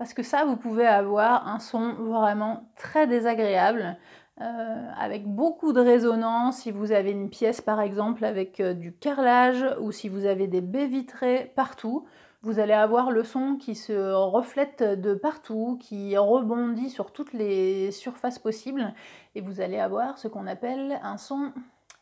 parce 0.00 0.14
que 0.14 0.22
ça, 0.22 0.46
vous 0.46 0.56
pouvez 0.56 0.86
avoir 0.86 1.46
un 1.46 1.58
son 1.58 1.92
vraiment 1.92 2.70
très 2.74 3.06
désagréable, 3.06 3.98
euh, 4.40 4.90
avec 4.98 5.26
beaucoup 5.26 5.74
de 5.74 5.80
résonance 5.80 6.60
si 6.60 6.70
vous 6.70 6.90
avez 6.90 7.10
une 7.10 7.28
pièce 7.28 7.60
par 7.60 7.82
exemple 7.82 8.24
avec 8.24 8.60
euh, 8.60 8.72
du 8.72 8.94
carrelage 8.94 9.62
ou 9.78 9.92
si 9.92 10.08
vous 10.08 10.24
avez 10.24 10.46
des 10.46 10.62
baies 10.62 10.86
vitrées 10.86 11.52
partout. 11.54 12.06
Vous 12.40 12.60
allez 12.60 12.72
avoir 12.72 13.10
le 13.10 13.24
son 13.24 13.56
qui 13.56 13.74
se 13.74 13.92
reflète 14.14 14.82
de 14.82 15.12
partout, 15.12 15.76
qui 15.78 16.16
rebondit 16.16 16.88
sur 16.88 17.12
toutes 17.12 17.34
les 17.34 17.90
surfaces 17.90 18.38
possibles, 18.38 18.94
et 19.34 19.42
vous 19.42 19.60
allez 19.60 19.78
avoir 19.78 20.16
ce 20.16 20.28
qu'on 20.28 20.46
appelle 20.46 20.98
un 21.02 21.18
son 21.18 21.52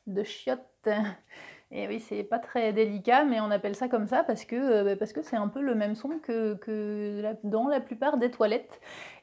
de 0.06 0.22
chiotte. 0.22 0.88
Et 1.70 1.86
oui, 1.86 2.00
c'est 2.00 2.22
pas 2.22 2.38
très 2.38 2.72
délicat, 2.72 3.24
mais 3.24 3.40
on 3.40 3.50
appelle 3.50 3.74
ça 3.74 3.88
comme 3.88 4.06
ça 4.06 4.24
parce 4.24 4.46
que 4.46 4.56
euh, 4.56 4.96
bah, 4.96 5.04
c'est 5.04 5.36
un 5.36 5.48
peu 5.48 5.60
le 5.60 5.74
même 5.74 5.94
son 5.94 6.18
que, 6.22 6.54
que 6.54 7.22
dans 7.44 7.68
la 7.68 7.80
plupart 7.80 8.16
des 8.16 8.30
toilettes. 8.30 8.80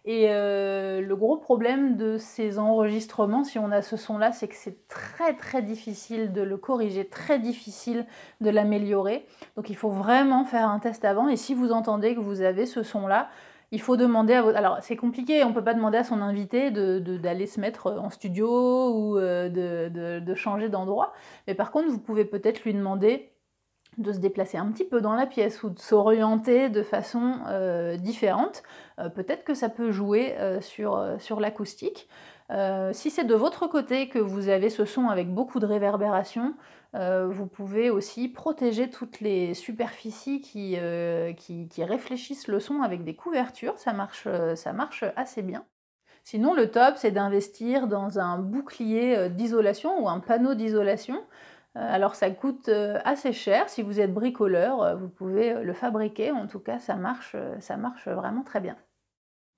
Et 0.08 0.28
euh, 0.30 1.02
le 1.02 1.16
gros 1.16 1.38
problème 1.38 1.98
de 1.98 2.20
ces 2.20 2.60
enregistrements, 2.60 3.44
si 3.44 3.58
on 3.58 3.72
a 3.72 3.82
ce 3.82 3.98
son-là, 3.98 4.32
c'est 4.32 4.48
que 4.48 4.56
c'est 4.56 4.88
très 4.88 5.34
très 5.34 5.64
difficile 5.64 6.32
de 6.34 6.44
le 6.44 6.58
corriger, 6.58 7.08
très 7.08 7.40
difficile 7.40 8.06
de 8.42 8.52
l'améliorer. 8.52 9.26
Donc 9.56 9.72
il 9.72 9.76
faut 9.76 9.90
vraiment 9.90 10.46
faire 10.46 10.70
un 10.70 10.78
test 10.78 11.04
avant. 11.04 11.28
Et 11.28 11.38
si 11.38 11.56
vous 11.56 11.72
entendez 11.72 12.14
que 12.14 12.20
vous 12.20 12.42
avez 12.42 12.68
ce 12.68 12.84
son-là, 12.84 13.30
il 13.76 13.82
faut 13.82 13.98
demander 13.98 14.34
à 14.34 14.42
votre... 14.42 14.58
Alors 14.58 14.78
c'est 14.82 14.96
compliqué, 14.96 15.44
on 15.44 15.50
ne 15.50 15.54
peut 15.54 15.64
pas 15.64 15.74
demander 15.74 15.98
à 15.98 16.06
son 16.06 16.22
invité 16.22 16.72
d'aller 16.72 17.46
se 17.46 17.60
mettre 17.60 17.92
en 17.92 18.10
studio 18.10 18.48
ou 18.94 19.18
euh, 19.18 19.50
de, 19.50 20.36
changer 20.36 20.70
d'endroit. 20.70 21.12
Mais 21.46 21.56
par 21.56 21.72
contre, 21.72 21.90
vous 21.90 22.00
pouvez 22.00 22.24
peut-être 22.24 22.64
lui 22.64 22.74
demander 22.74 23.34
de 23.98 24.14
se 24.14 24.20
déplacer 24.20 24.58
un 24.58 24.72
petit 24.72 24.86
peu 24.86 25.02
dans 25.02 25.14
la 25.14 25.26
pièce 25.26 25.62
ou 25.64 25.70
de 25.70 25.80
s'orienter 25.80 26.70
de 26.70 26.84
façon 26.84 27.40
euh, 27.48 27.98
différente. 27.98 28.64
Euh, 29.00 29.10
peut-être 29.10 29.44
que 29.44 29.54
ça 29.54 29.68
peut 29.68 29.92
jouer 29.92 30.36
sur 30.62 31.40
l'acoustique. 31.42 32.08
si 32.94 33.10
c'est 33.10 33.26
de 33.26 33.36
votre 33.36 33.68
côté 33.68 34.08
que 34.08 34.20
vous 34.20 34.48
avez 34.48 34.70
ce 34.70 34.86
son 34.86 35.10
avec 35.10 35.34
beaucoup 35.34 35.60
de 35.60 35.66
réverbération, 35.66 36.54
euh, 36.96 37.28
vous 37.28 37.46
pouvez 37.46 37.90
aussi 37.90 38.30
protéger 38.30 38.90
toutes 38.90 39.20
les 39.20 39.54
superficies 39.54 40.42
euh, 40.78 41.34
qui, 41.34 41.68
qui, 41.68 41.84
réfléchissent 41.84 42.48
le 42.48 42.62
son 42.62 42.84
avec 42.84 43.04
des 43.04 43.16
couvertures, 43.16 43.78
ça 43.78 43.92
marche, 43.92 44.24
euh, 44.28 44.56
ça 44.56 44.72
marche 44.72 45.04
assez 45.18 45.42
bien. 45.42 45.66
Sinon, 46.24 46.54
le 46.54 46.72
top, 46.72 46.96
c'est 46.96 47.12
d'investir 47.12 47.88
dans 47.88 48.18
un 48.18 48.38
bouclier 48.40 49.30
d'isolation 49.30 50.04
ou 50.04 50.10
un 50.10 50.20
panneau 50.20 50.56
d'isolation. 50.56 51.24
Alors 51.76 52.16
ça 52.16 52.32
coûte 52.32 52.70
assez 53.04 53.34
cher, 53.34 53.70
si 53.70 53.84
vous 53.84 54.00
êtes 54.00 54.14
bricoleur, 54.14 54.98
vous 54.98 55.10
pouvez 55.10 55.54
le 55.62 55.74
fabriquer, 55.74 56.32
en 56.32 56.48
tout 56.48 56.60
cas 56.60 56.80
ça 56.80 56.96
marche, 56.96 57.36
ça 57.60 57.78
marche 57.78 58.08
vraiment 58.08 58.44
très 58.44 58.62
bien. 58.62 58.78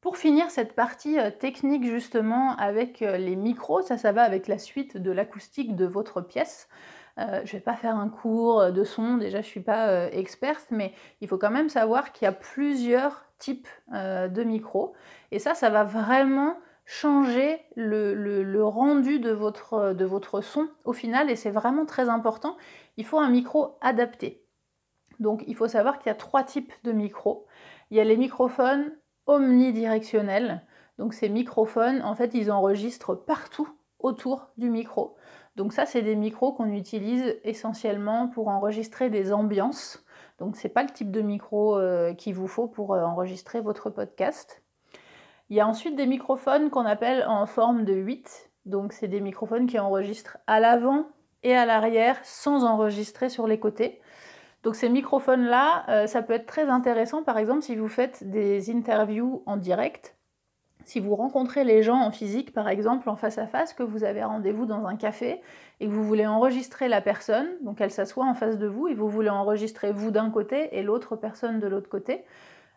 Pour 0.02 0.18
finir 0.18 0.50
cette 0.50 0.74
partie 0.74 1.18
technique 1.40 1.86
justement 1.86 2.56
avec 2.58 3.00
les 3.00 3.36
micros, 3.38 3.82
ça 3.82 3.98
ça 3.98 4.12
va 4.12 4.24
avec 4.24 4.48
la 4.48 4.58
suite 4.58 4.98
de 4.98 5.12
l'acoustique 5.12 5.76
de 5.76 5.86
votre 5.86 6.20
pièce. 6.20 6.68
Euh, 7.20 7.42
je 7.46 7.56
ne 7.56 7.58
vais 7.58 7.60
pas 7.60 7.76
faire 7.76 7.96
un 7.96 8.10
cours 8.10 8.72
de 8.72 8.84
son, 8.84 9.18
déjà 9.18 9.42
je 9.42 9.48
ne 9.48 9.52
suis 9.52 9.62
pas 9.62 9.88
euh, 9.88 10.10
experte, 10.12 10.68
mais 10.70 10.94
il 11.22 11.28
faut 11.28 11.38
quand 11.38 11.50
même 11.50 11.70
savoir 11.70 12.12
qu'il 12.12 12.26
y 12.26 12.28
a 12.28 12.32
plusieurs 12.32 13.26
types 13.40 13.68
euh, 13.94 14.28
de 14.28 14.44
micros. 14.44 14.94
Et 15.32 15.40
ça, 15.40 15.54
ça 15.56 15.70
va 15.70 15.84
vraiment 15.84 16.58
changer 16.86 17.60
le, 17.76 18.62
rendu 18.64 19.20
de 19.20 19.32
votre 19.32 20.42
son 20.42 20.70
au 20.86 20.94
final 20.94 21.30
et 21.30 21.36
c'est 21.36 21.52
vraiment 21.52 21.86
très 21.86 22.08
important. 22.08 22.56
Il 22.96 23.06
faut 23.06 23.20
un 23.20 23.30
micro 23.30 23.78
adapté. 23.82 24.48
Donc 25.20 25.44
il 25.48 25.56
faut 25.56 25.68
savoir 25.68 26.00
qu'il 26.00 26.08
y 26.08 26.12
a 26.12 26.16
trois 26.16 26.44
types 26.44 26.72
de 26.84 26.92
micros. 26.92 27.48
Il 27.92 27.98
y 27.98 28.00
a 28.00 28.04
les 28.04 28.18
microphones 28.18 28.92
omnidirectionnels. 29.26 30.66
Donc 30.98 31.14
ces 31.14 31.30
microphones, 31.30 32.02
en 32.02 32.16
fait, 32.16 32.34
ils 32.34 32.52
enregistrent 32.52 33.16
partout 33.16 33.70
autour 34.00 34.50
du 34.58 34.70
micro. 34.70 35.16
Donc 35.58 35.74
ça, 35.74 35.88
c'est 35.88 36.04
des 36.04 36.16
micros 36.16 36.54
qu'on 36.54 36.72
utilise 36.72 37.36
essentiellement 37.44 38.28
pour 38.28 38.48
enregistrer 38.48 39.10
des 39.10 39.34
ambiances. 39.34 40.06
Donc 40.38 40.56
c'est 40.56 40.70
pas 40.70 40.84
le 40.84 40.90
type 40.90 41.10
de 41.10 41.22
micro 41.22 41.80
euh, 41.80 42.14
qu'il 42.14 42.36
vous 42.36 42.48
faut 42.48 42.68
pour 42.68 42.94
euh, 42.94 43.02
enregistrer 43.02 43.60
votre 43.60 43.90
podcast. 43.90 44.62
Il 45.50 45.58
y 45.58 45.60
a 45.60 45.68
ensuite 45.68 45.96
des 45.96 46.06
microphones 46.06 46.70
qu'on 46.70 46.86
appelle 46.86 47.26
en 47.28 47.48
forme 47.48 47.86
de 47.86 47.96
8. 47.96 48.52
Donc 48.66 48.94
c'est 48.94 49.08
des 49.08 49.20
microphones 49.20 49.66
qui 49.66 49.80
enregistrent 49.80 50.38
à 50.46 50.60
l'avant 50.60 51.08
et 51.42 51.56
à 51.56 51.66
l'arrière 51.66 52.20
sans 52.24 52.64
enregistrer 52.64 53.30
sur 53.30 53.48
les 53.48 53.60
côtés. 53.60 54.00
Donc 54.62 54.76
ces 54.76 54.90
microphones-là, 54.90 55.86
euh, 55.90 56.06
ça 56.06 56.22
peut 56.22 56.34
être 56.34 56.46
très 56.46 56.70
intéressant 56.70 57.24
par 57.24 57.40
exemple 57.40 57.64
si 57.64 57.76
vous 57.76 57.88
faites 57.88 58.30
des 58.30 58.70
interviews 58.70 59.42
en 59.48 59.58
direct. 59.58 60.17
Si 60.88 61.02
vous 61.02 61.18
rencontrez 61.18 61.66
les 61.66 61.84
gens 61.84 61.98
en 61.98 62.12
physique, 62.12 62.54
par 62.54 62.70
exemple, 62.70 63.10
en 63.10 63.18
face 63.18 63.38
à 63.38 63.46
face, 63.46 63.74
que 63.74 63.84
vous 63.84 64.06
avez 64.06 64.24
rendez-vous 64.24 64.66
dans 64.66 64.86
un 64.86 64.96
café 64.96 65.42
et 65.82 65.86
que 65.86 65.92
vous 65.92 66.06
voulez 66.06 66.26
enregistrer 66.26 66.88
la 66.88 67.02
personne, 67.02 67.46
donc 67.62 67.82
elle 67.82 67.92
s'assoit 67.92 68.24
en 68.24 68.34
face 68.34 68.58
de 68.58 68.68
vous 68.68 68.88
et 68.88 68.94
vous 68.94 69.10
voulez 69.10 69.30
enregistrer 69.30 69.92
vous 69.92 70.12
d'un 70.12 70.30
côté 70.30 70.78
et 70.78 70.84
l'autre 70.84 71.18
personne 71.18 71.60
de 71.60 71.68
l'autre 71.68 71.90
côté, 71.90 72.24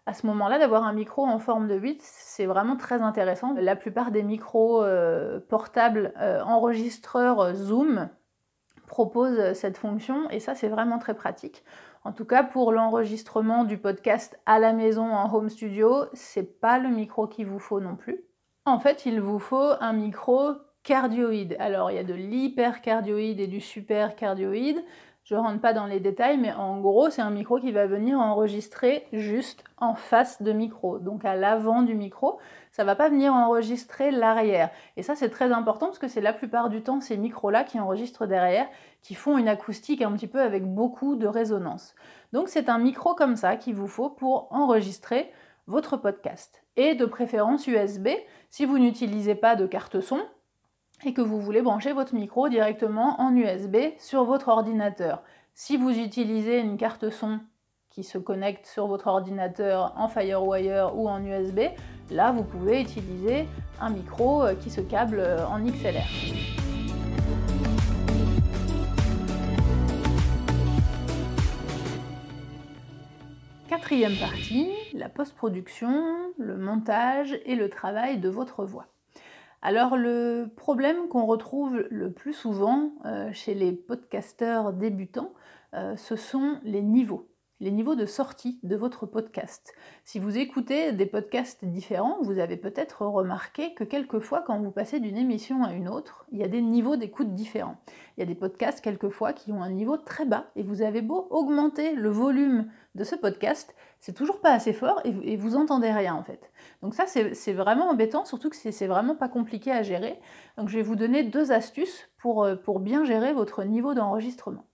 à 0.06 0.12
ce 0.12 0.26
moment-là, 0.26 0.58
d'avoir 0.58 0.82
un 0.82 0.92
micro 0.92 1.24
en 1.24 1.38
forme 1.38 1.68
de 1.68 1.76
8, 1.76 2.00
c'est 2.02 2.46
vraiment 2.46 2.76
très 2.76 3.00
intéressant. 3.00 3.54
La 3.56 3.76
plupart 3.76 4.10
des 4.10 4.24
micros 4.24 4.82
euh, 4.82 5.38
portables 5.48 6.12
euh, 6.20 6.42
enregistreurs 6.42 7.54
Zoom 7.54 8.08
proposent 8.88 9.52
cette 9.52 9.78
fonction 9.78 10.28
et 10.30 10.40
ça, 10.40 10.56
c'est 10.56 10.66
vraiment 10.66 10.98
très 10.98 11.14
pratique. 11.14 11.62
En 12.02 12.12
tout 12.12 12.24
cas, 12.24 12.42
pour 12.42 12.72
l'enregistrement 12.72 13.64
du 13.64 13.76
podcast 13.76 14.38
à 14.46 14.58
la 14.58 14.72
maison 14.72 15.04
en 15.04 15.32
home 15.34 15.50
studio, 15.50 16.06
c'est 16.14 16.60
pas 16.60 16.78
le 16.78 16.88
micro 16.88 17.26
qu'il 17.26 17.46
vous 17.46 17.58
faut 17.58 17.80
non 17.80 17.94
plus. 17.94 18.24
En 18.64 18.78
fait, 18.78 19.04
il 19.04 19.20
vous 19.20 19.38
faut 19.38 19.72
un 19.80 19.92
micro 19.92 20.52
cardioïde. 20.82 21.56
Alors, 21.58 21.90
il 21.90 21.96
y 21.96 21.98
a 21.98 22.04
de 22.04 22.14
l'hypercardioïde 22.14 23.40
et 23.40 23.46
du 23.46 23.60
supercardioïde. 23.60 24.82
Je 25.30 25.36
rentre 25.36 25.60
pas 25.60 25.72
dans 25.72 25.86
les 25.86 26.00
détails, 26.00 26.38
mais 26.38 26.52
en 26.52 26.80
gros, 26.80 27.08
c'est 27.08 27.22
un 27.22 27.30
micro 27.30 27.60
qui 27.60 27.70
va 27.70 27.86
venir 27.86 28.18
enregistrer 28.18 29.06
juste 29.12 29.62
en 29.76 29.94
face 29.94 30.42
de 30.42 30.50
micro, 30.50 30.98
donc 30.98 31.24
à 31.24 31.36
l'avant 31.36 31.82
du 31.82 31.94
micro. 31.94 32.40
Ça 32.72 32.82
va 32.82 32.96
pas 32.96 33.08
venir 33.08 33.32
enregistrer 33.32 34.10
l'arrière. 34.10 34.70
Et 34.96 35.04
ça, 35.04 35.14
c'est 35.14 35.30
très 35.30 35.52
important 35.52 35.86
parce 35.86 36.00
que 36.00 36.08
c'est 36.08 36.20
la 36.20 36.32
plupart 36.32 36.68
du 36.68 36.82
temps 36.82 37.00
ces 37.00 37.16
micros-là 37.16 37.62
qui 37.62 37.78
enregistrent 37.78 38.26
derrière, 38.26 38.66
qui 39.02 39.14
font 39.14 39.38
une 39.38 39.46
acoustique 39.46 40.02
un 40.02 40.10
petit 40.10 40.26
peu 40.26 40.40
avec 40.40 40.66
beaucoup 40.66 41.14
de 41.14 41.28
résonance. 41.28 41.94
Donc, 42.32 42.48
c'est 42.48 42.68
un 42.68 42.78
micro 42.78 43.14
comme 43.14 43.36
ça 43.36 43.54
qu'il 43.54 43.76
vous 43.76 43.86
faut 43.86 44.10
pour 44.10 44.48
enregistrer 44.50 45.30
votre 45.68 45.96
podcast. 45.96 46.64
Et 46.74 46.96
de 46.96 47.04
préférence 47.04 47.68
USB, 47.68 48.08
si 48.48 48.64
vous 48.64 48.80
n'utilisez 48.80 49.36
pas 49.36 49.54
de 49.54 49.68
carte 49.68 50.00
son, 50.00 50.18
et 51.04 51.12
que 51.14 51.20
vous 51.20 51.40
voulez 51.40 51.62
brancher 51.62 51.92
votre 51.92 52.14
micro 52.14 52.48
directement 52.48 53.20
en 53.20 53.34
USB 53.34 53.76
sur 53.98 54.24
votre 54.24 54.48
ordinateur. 54.48 55.22
Si 55.54 55.76
vous 55.76 55.90
utilisez 55.90 56.60
une 56.60 56.76
carte 56.76 57.10
son 57.10 57.40
qui 57.90 58.04
se 58.04 58.18
connecte 58.18 58.66
sur 58.66 58.86
votre 58.86 59.08
ordinateur 59.08 59.92
en 59.96 60.08
FireWire 60.08 60.92
ou 60.94 61.08
en 61.08 61.24
USB, 61.24 61.60
là 62.10 62.30
vous 62.32 62.44
pouvez 62.44 62.80
utiliser 62.80 63.48
un 63.80 63.90
micro 63.90 64.44
euh, 64.44 64.54
qui 64.54 64.70
se 64.70 64.80
câble 64.80 65.18
euh, 65.18 65.44
en 65.46 65.60
XLR. 65.60 66.06
Quatrième 73.68 74.16
partie, 74.16 74.70
la 74.94 75.08
post-production, 75.08 76.04
le 76.38 76.56
montage 76.56 77.38
et 77.44 77.56
le 77.56 77.68
travail 77.68 78.18
de 78.18 78.28
votre 78.28 78.64
voix. 78.64 78.86
Alors 79.62 79.96
le 79.96 80.50
problème 80.56 81.08
qu'on 81.08 81.26
retrouve 81.26 81.84
le 81.90 82.10
plus 82.10 82.32
souvent 82.32 82.92
euh, 83.04 83.30
chez 83.32 83.54
les 83.54 83.72
podcasteurs 83.72 84.72
débutants, 84.72 85.34
euh, 85.74 85.96
ce 85.96 86.16
sont 86.16 86.58
les 86.64 86.82
niveaux 86.82 87.30
les 87.60 87.70
niveaux 87.70 87.94
de 87.94 88.06
sortie 88.06 88.58
de 88.62 88.74
votre 88.74 89.04
podcast. 89.04 89.74
Si 90.04 90.18
vous 90.18 90.38
écoutez 90.38 90.92
des 90.92 91.04
podcasts 91.04 91.64
différents, 91.64 92.16
vous 92.22 92.38
avez 92.38 92.56
peut-être 92.56 93.04
remarqué 93.04 93.74
que 93.74 93.84
quelquefois, 93.84 94.42
quand 94.46 94.58
vous 94.60 94.70
passez 94.70 94.98
d'une 94.98 95.18
émission 95.18 95.62
à 95.62 95.72
une 95.74 95.88
autre, 95.88 96.24
il 96.32 96.38
y 96.38 96.42
a 96.42 96.48
des 96.48 96.62
niveaux 96.62 96.96
d'écoute 96.96 97.34
différents. 97.34 97.76
Il 98.16 98.20
y 98.20 98.22
a 98.22 98.26
des 98.26 98.34
podcasts 98.34 98.80
quelquefois 98.80 99.34
qui 99.34 99.52
ont 99.52 99.62
un 99.62 99.70
niveau 99.70 99.98
très 99.98 100.24
bas 100.24 100.46
et 100.56 100.62
vous 100.62 100.80
avez 100.80 101.02
beau 101.02 101.26
augmenter 101.30 101.94
le 101.94 102.08
volume 102.08 102.70
de 102.94 103.04
ce 103.04 103.14
podcast, 103.14 103.74
c'est 104.00 104.14
toujours 104.14 104.40
pas 104.40 104.52
assez 104.52 104.72
fort 104.72 105.00
et, 105.04 105.36
vous 105.36 105.56
entendez 105.56 105.92
rien 105.92 106.14
en 106.14 106.22
fait. 106.22 106.50
Donc 106.82 106.94
ça 106.94 107.06
c'est 107.06 107.52
vraiment 107.52 107.90
embêtant, 107.90 108.24
surtout 108.24 108.48
que 108.50 108.56
c'est 108.56 108.86
vraiment 108.86 109.14
pas 109.14 109.28
compliqué 109.28 109.70
à 109.70 109.82
gérer. 109.82 110.18
Donc 110.56 110.68
je 110.68 110.76
vais 110.76 110.82
vous 110.82 110.96
donner 110.96 111.22
deux 111.22 111.52
astuces 111.52 112.10
pour, 112.18 112.44
euh, 112.44 112.56
pour 112.56 112.80
bien 112.80 113.04
gérer 113.04 113.32
votre 113.32 113.62
niveau 113.64 113.94
d'enregistrement. 113.94 114.66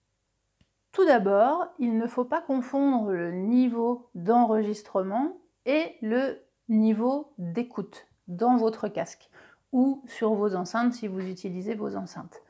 Tout 0.93 1.05
d'abord, 1.05 1.67
il 1.79 1.99
ne 1.99 2.07
faut 2.07 2.25
pas 2.25 2.41
confondre 2.41 3.11
le 3.11 3.33
niveau 3.33 4.09
d'enregistrement 4.15 5.37
et 5.67 5.97
le 6.01 6.41
niveau 6.69 7.35
d'écoute 7.37 8.07
dans 8.29 8.57
votre 8.57 8.89
casque 8.89 9.29
ou 9.73 10.03
sur 10.07 10.35
vos 10.35 10.55
enceintes 10.55 10.95
si 10.95 11.09
vous 11.09 11.21
utilisez 11.21 11.75
vos 11.75 11.97
enceintes. 11.97 12.43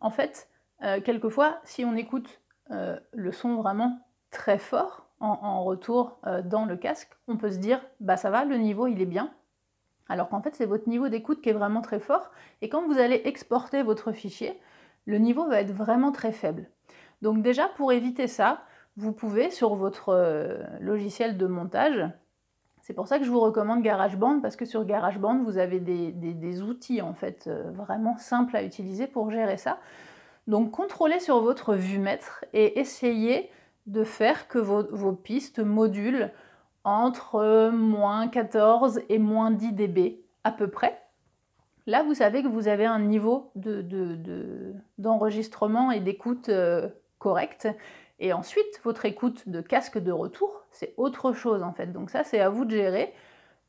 En 0.00 0.10
fait, 0.10 0.48
euh, 0.82 1.00
quelquefois, 1.00 1.58
si 1.64 1.84
on 1.84 1.96
écoute 1.96 2.40
euh, 2.70 2.98
le 3.12 3.32
son 3.32 3.56
vraiment 3.56 3.98
très 4.30 4.58
fort 4.58 5.07
en, 5.20 5.64
retour 5.64 6.18
euh, 6.26 6.42
dans 6.42 6.64
le 6.64 6.76
casque, 6.76 7.10
on 7.26 7.36
peut 7.36 7.50
se 7.50 7.58
dire 7.58 7.80
bah 8.00 8.16
ça 8.16 8.30
va, 8.30 8.44
le 8.44 8.56
niveau 8.56 8.86
il 8.86 9.00
est 9.00 9.06
bien. 9.06 9.32
Alors 10.08 10.28
qu'en 10.28 10.40
fait, 10.40 10.54
c'est 10.54 10.64
votre 10.64 10.88
niveau 10.88 11.08
d'écoute 11.08 11.42
qui 11.42 11.50
est 11.50 11.54
vraiment 11.54 11.82
très 11.82 12.00
fort. 12.00 12.30
Et 12.62 12.68
quand 12.68 12.86
vous 12.86 12.98
allez 12.98 13.20
exporter 13.24 13.82
votre 13.82 14.12
fichier, 14.12 14.58
le 15.04 15.18
niveau 15.18 15.46
va 15.46 15.60
être 15.60 15.72
vraiment 15.72 16.12
très 16.12 16.32
faible. 16.32 16.70
Donc 17.20 17.42
déjà, 17.42 17.68
pour 17.68 17.92
éviter 17.92 18.26
ça, 18.26 18.62
vous 18.96 19.12
pouvez 19.12 19.50
sur 19.50 19.74
votre 19.74 20.10
euh, 20.10 20.62
logiciel 20.80 21.36
de 21.36 21.46
montage, 21.46 22.10
c'est 22.80 22.94
pour 22.94 23.06
ça 23.06 23.18
que 23.18 23.24
je 23.24 23.30
vous 23.30 23.40
recommande 23.40 23.82
GarageBand, 23.82 24.40
parce 24.40 24.56
que 24.56 24.64
sur 24.64 24.84
GarageBand, 24.86 25.42
vous 25.44 25.58
avez 25.58 25.78
des, 25.78 26.62
outils 26.62 27.02
en 27.02 27.12
fait 27.12 27.44
euh, 27.46 27.70
vraiment 27.72 28.16
simples 28.16 28.56
à 28.56 28.62
utiliser 28.62 29.06
pour 29.06 29.30
gérer 29.30 29.58
ça. 29.58 29.78
Donc 30.46 30.70
contrôlez 30.70 31.20
sur 31.20 31.42
votre 31.42 31.74
vue-mètre 31.74 32.46
et 32.54 32.80
essayez 32.80 33.50
de 33.88 34.04
faire 34.04 34.48
que 34.48 34.58
vos, 34.58 35.12
pistes 35.12 35.58
modulent 35.58 36.30
entre 36.84 37.36
euh, 37.36 37.70
moins 37.70 38.28
14 38.28 39.00
et 39.08 39.18
moins 39.18 39.50
10 39.50 39.72
dB 39.72 40.20
à 40.44 40.52
peu 40.52 40.68
près. 40.68 41.02
Là, 41.86 42.02
vous 42.02 42.14
savez 42.14 42.42
que 42.42 42.48
vous 42.48 42.68
avez 42.68 42.86
un 42.86 43.00
niveau 43.00 43.50
d'enregistrement 44.98 45.90
de, 45.90 45.96
et 45.96 46.00
d'écoute 46.00 46.50
correcte. 47.18 47.68
Et 48.20 48.32
ensuite, 48.32 48.80
votre 48.84 49.04
écoute 49.04 49.48
de 49.48 49.60
casque 49.60 49.98
de 49.98 50.12
retour, 50.12 50.64
c'est 50.70 50.94
autre 50.96 51.32
chose 51.32 51.62
en 51.62 51.72
fait. 51.72 51.92
Donc 51.92 52.10
ça, 52.10 52.24
c'est 52.24 52.40
à 52.40 52.48
vous 52.48 52.64
de 52.64 52.70
gérer. 52.70 53.14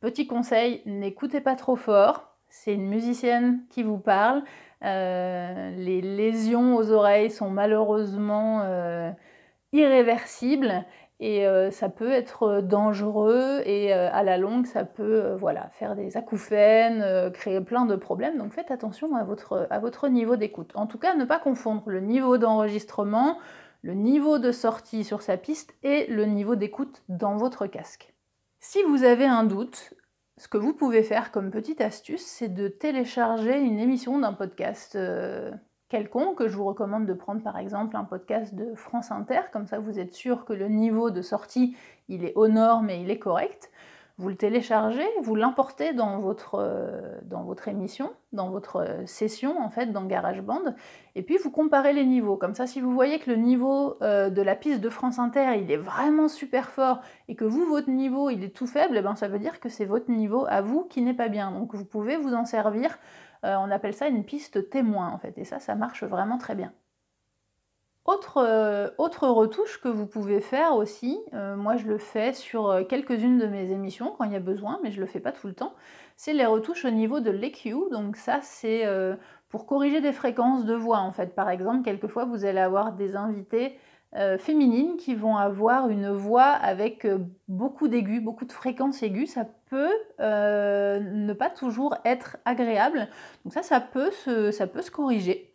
Petit 0.01 0.27
conseil, 0.27 0.81
n'écoutez 0.85 1.41
pas 1.41 1.55
trop 1.55 1.75
fort. 1.75 2.35
C'est 2.47 2.73
une 2.73 2.87
musicienne 2.87 3.61
qui 3.69 3.83
vous 3.83 3.99
parle. 3.99 4.43
Euh, 4.83 5.71
les 5.75 6.01
lésions 6.01 6.77
aux 6.77 6.91
oreilles 6.91 7.29
sont 7.29 7.49
malheureusement 7.49 8.61
euh, 8.63 9.11
irréversibles 9.71 10.85
et 11.19 11.45
euh, 11.45 11.69
ça 11.69 11.89
peut 11.89 12.11
être 12.11 12.61
dangereux 12.61 13.61
et 13.65 13.91
à 13.91 14.23
la 14.23 14.37
longue 14.37 14.65
ça 14.65 14.85
peut 14.85 15.35
voilà, 15.37 15.69
faire 15.73 15.95
des 15.95 16.15
acouphènes, 16.15 17.31
créer 17.33 17.61
plein 17.61 17.85
de 17.85 17.95
problèmes. 17.95 18.37
Donc 18.37 18.53
faites 18.53 18.71
attention 18.71 19.15
à 19.15 19.23
votre, 19.23 19.67
à 19.69 19.79
votre 19.79 20.07
niveau 20.07 20.35
d'écoute. 20.37 20.71
En 20.75 20.87
tout 20.87 20.97
cas, 20.97 21.15
ne 21.15 21.25
pas 21.25 21.39
confondre 21.39 21.83
le 21.87 21.99
niveau 21.99 22.37
d'enregistrement, 22.37 23.37
le 23.81 23.93
niveau 23.93 24.39
de 24.39 24.51
sortie 24.51 25.03
sur 25.03 25.21
sa 25.21 25.37
piste 25.37 25.73
et 25.83 26.07
le 26.07 26.25
niveau 26.25 26.55
d'écoute 26.55 27.03
dans 27.09 27.35
votre 27.35 27.67
casque. 27.67 28.13
Si 28.59 28.81
vous 28.83 29.03
avez 29.03 29.25
un 29.25 29.43
doute, 29.43 29.93
ce 30.37 30.47
que 30.47 30.57
vous 30.57 30.73
pouvez 30.73 31.03
faire 31.03 31.31
comme 31.31 31.51
petite 31.51 31.81
astuce, 31.81 32.25
c'est 32.25 32.53
de 32.53 32.67
télécharger 32.67 33.57
une 33.59 33.79
émission 33.79 34.19
d'un 34.19 34.33
podcast 34.33 34.97
quelconque. 35.89 36.47
Je 36.47 36.55
vous 36.55 36.65
recommande 36.65 37.05
de 37.05 37.13
prendre 37.13 37.41
par 37.41 37.57
exemple 37.57 37.97
un 37.97 38.03
podcast 38.03 38.53
de 38.55 38.73
France 38.75 39.11
Inter, 39.11 39.41
comme 39.51 39.67
ça 39.67 39.79
vous 39.79 39.99
êtes 39.99 40.13
sûr 40.13 40.45
que 40.45 40.53
le 40.53 40.67
niveau 40.69 41.09
de 41.09 41.21
sortie 41.21 41.75
il 42.07 42.23
est 42.23 42.33
aux 42.35 42.47
normes 42.47 42.89
et 42.89 43.01
il 43.01 43.09
est 43.11 43.19
correct. 43.19 43.71
vous 44.17 44.27
le 44.27 44.35
téléchargez, 44.35 45.07
vous 45.21 45.33
l'importez 45.33 45.93
dans 45.93 46.19
votre, 46.19 46.55
euh, 46.55 47.17
dans 47.23 47.43
votre 47.43 47.69
émission, 47.69 48.11
dans 48.33 48.49
votre 48.49 48.75
euh, 48.75 49.05
session 49.05 49.57
en 49.61 49.69
fait 49.69 49.93
dans 49.93 50.03
GarageBand, 50.03 50.75
et 51.15 51.23
puis 51.23 51.37
vous 51.37 51.49
comparez 51.49 51.93
les 51.93 52.05
niveaux. 52.05 52.35
Comme 52.35 52.53
ça, 52.53 52.67
si 52.67 52.81
vous 52.81 52.93
voyez 52.93 53.19
que 53.19 53.31
le 53.31 53.37
niveau 53.37 53.97
euh, 54.01 54.29
de 54.29 54.41
la 54.41 54.55
piste 54.55 54.81
de 54.81 54.89
France 54.89 55.19
Inter 55.19 55.57
il 55.57 55.71
est 55.71 55.77
vraiment 55.77 56.27
super 56.27 56.69
fort 56.69 56.99
et 57.29 57.35
que 57.35 57.45
vous 57.45 57.65
votre 57.65 57.89
niveau 57.89 58.29
il 58.29 58.43
est 58.43 58.53
tout 58.55 58.67
faible, 58.67 58.97
eh 58.97 59.01
ben, 59.01 59.15
ça 59.15 59.29
veut 59.29 59.39
dire 59.39 59.59
que 59.59 59.69
c'est 59.69 59.85
votre 59.85 60.11
niveau 60.11 60.45
à 60.49 60.61
vous 60.61 60.83
qui 60.83 61.01
n'est 61.01 61.13
pas 61.13 61.29
bien. 61.29 61.51
Donc 61.51 61.73
vous 61.73 61.85
pouvez 61.85 62.17
vous 62.17 62.33
en 62.33 62.45
servir. 62.45 62.99
On 63.43 63.71
appelle 63.71 63.93
ça 63.93 64.07
une 64.07 64.23
piste 64.23 64.69
témoin 64.69 65.09
en 65.09 65.17
fait, 65.17 65.37
et 65.37 65.45
ça, 65.45 65.59
ça 65.59 65.75
marche 65.75 66.03
vraiment 66.03 66.37
très 66.37 66.55
bien. 66.55 66.73
Euh, 68.37 68.89
autre, 68.97 69.27
retouche 69.27 69.79
que 69.81 69.87
vous 69.87 70.07
pouvez 70.07 70.41
faire 70.41 70.75
aussi, 70.75 71.19
euh, 71.33 71.55
moi 71.55 71.75
je 71.77 71.85
le 71.85 71.97
fais 71.97 72.33
sur 72.33 72.69
euh, 72.69 72.83
quelques-unes 72.83 73.37
de 73.37 73.45
mes 73.45 73.71
émissions 73.71 74.13
quand 74.17 74.23
il 74.23 74.33
y 74.33 74.35
a 74.35 74.39
besoin, 74.39 74.79
mais 74.83 74.91
je 74.91 74.99
le 74.99 75.05
fais 75.05 75.19
pas 75.19 75.31
tout 75.31 75.47
le 75.47 75.53
temps, 75.53 75.73
c'est 76.15 76.33
les 76.33 76.45
retouches 76.45 76.85
au 76.85 76.89
niveau 76.89 77.19
de 77.19 77.29
l'EQ. 77.29 77.75
Donc 77.91 78.15
ça 78.15 78.39
c'est 78.41 78.85
pour 79.49 79.65
corriger 79.65 80.01
des 80.01 80.11
fréquences 80.11 80.65
de 80.65 80.73
voix 80.73 80.99
en 80.99 81.11
fait. 81.11 81.35
Par 81.35 81.49
exemple, 81.49 81.83
quelquefois 81.83 82.25
vous 82.25 82.45
allez 82.45 82.59
avoir 82.59 82.93
des 82.93 83.15
invités 83.15 83.77
féminines 84.39 84.97
qui 84.97 85.13
vont 85.13 85.37
avoir 85.37 85.89
une 85.89 86.09
voix 86.09 86.47
avec 86.47 87.05
beaucoup 87.47 87.87
d'aigus, 87.87 88.23
beaucoup 88.23 88.45
de 88.45 88.51
fréquences 88.51 89.03
aiguës. 89.03 89.29
Ça 89.29 89.45
peut 89.69 89.93
ne 90.19 91.33
pas 91.33 91.49
toujours 91.49 91.95
être 92.05 92.37
agréable. 92.43 93.07
Donc 93.45 93.53
ça, 93.53 93.61
ça 93.61 93.79
peut 93.79 94.11
ça 94.51 94.67
peut 94.67 94.81
se 94.81 94.91
corriger. 94.91 95.53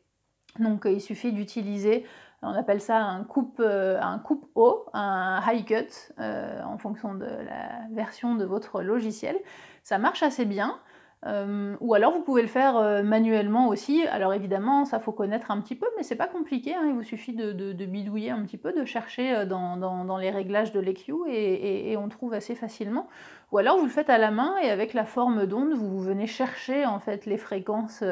Donc 0.61 0.82
il 0.86 1.00
suffit 1.00 1.32
d'utiliser 1.32 2.05
on 2.44 2.55
appelle 2.55 2.80
ça 2.80 2.98
un 2.98 3.24
coupe, 3.24 3.61
euh, 3.61 3.98
un 4.00 4.18
coupe 4.18 4.48
haut, 4.55 4.86
un 4.92 5.42
high 5.46 5.64
cut, 5.64 6.12
euh, 6.18 6.62
en 6.62 6.78
fonction 6.78 7.14
de 7.14 7.24
la 7.24 7.88
version 7.92 8.34
de 8.34 8.44
votre 8.44 8.82
logiciel. 8.82 9.38
Ça 9.82 9.98
marche 9.98 10.22
assez 10.22 10.44
bien. 10.44 10.78
Euh, 11.27 11.75
ou 11.81 11.95
alors 11.95 12.12
vous 12.12 12.20
pouvez 12.20 12.43
le 12.43 12.49
faire 12.49 13.03
manuellement 13.03 13.68
aussi. 13.68 14.07
Alors 14.09 14.35
évidemment, 14.35 14.85
ça 14.85 14.99
faut 14.99 15.12
connaître 15.12 15.51
un 15.51 15.61
petit 15.61 15.75
peu, 15.75 15.87
mais 15.97 16.03
c'est 16.03 16.16
pas 16.16 16.27
compliqué. 16.27 16.75
Hein. 16.75 16.85
Il 16.89 16.95
vous 16.95 17.03
suffit 17.03 17.33
de, 17.33 17.72
bidouiller 17.85 18.31
un 18.31 18.43
petit 18.45 18.59
peu, 18.59 18.72
de 18.72 18.85
chercher 18.85 19.47
dans, 19.47 20.18
les 20.18 20.31
réglages 20.31 20.72
de 20.72 20.81
l'EQ 20.81 21.12
et, 21.29 21.97
on 21.97 22.09
trouve 22.09 22.35
assez 22.35 22.55
facilement. 22.55 23.09
Ou 23.53 23.59
alors 23.59 23.79
vous 23.79 23.85
le 23.85 23.91
faites 23.91 24.11
à 24.11 24.18
la 24.18 24.31
main 24.31 24.55
et 24.62 24.70
avec 24.70 24.93
la 24.95 25.05
forme 25.05 25.47
d'onde, 25.47 25.72
vous 25.72 25.99
venez 26.01 26.27
chercher 26.27 26.85
en 26.85 26.99
fait 26.99 27.25
les 27.27 27.39
fréquences 27.39 28.05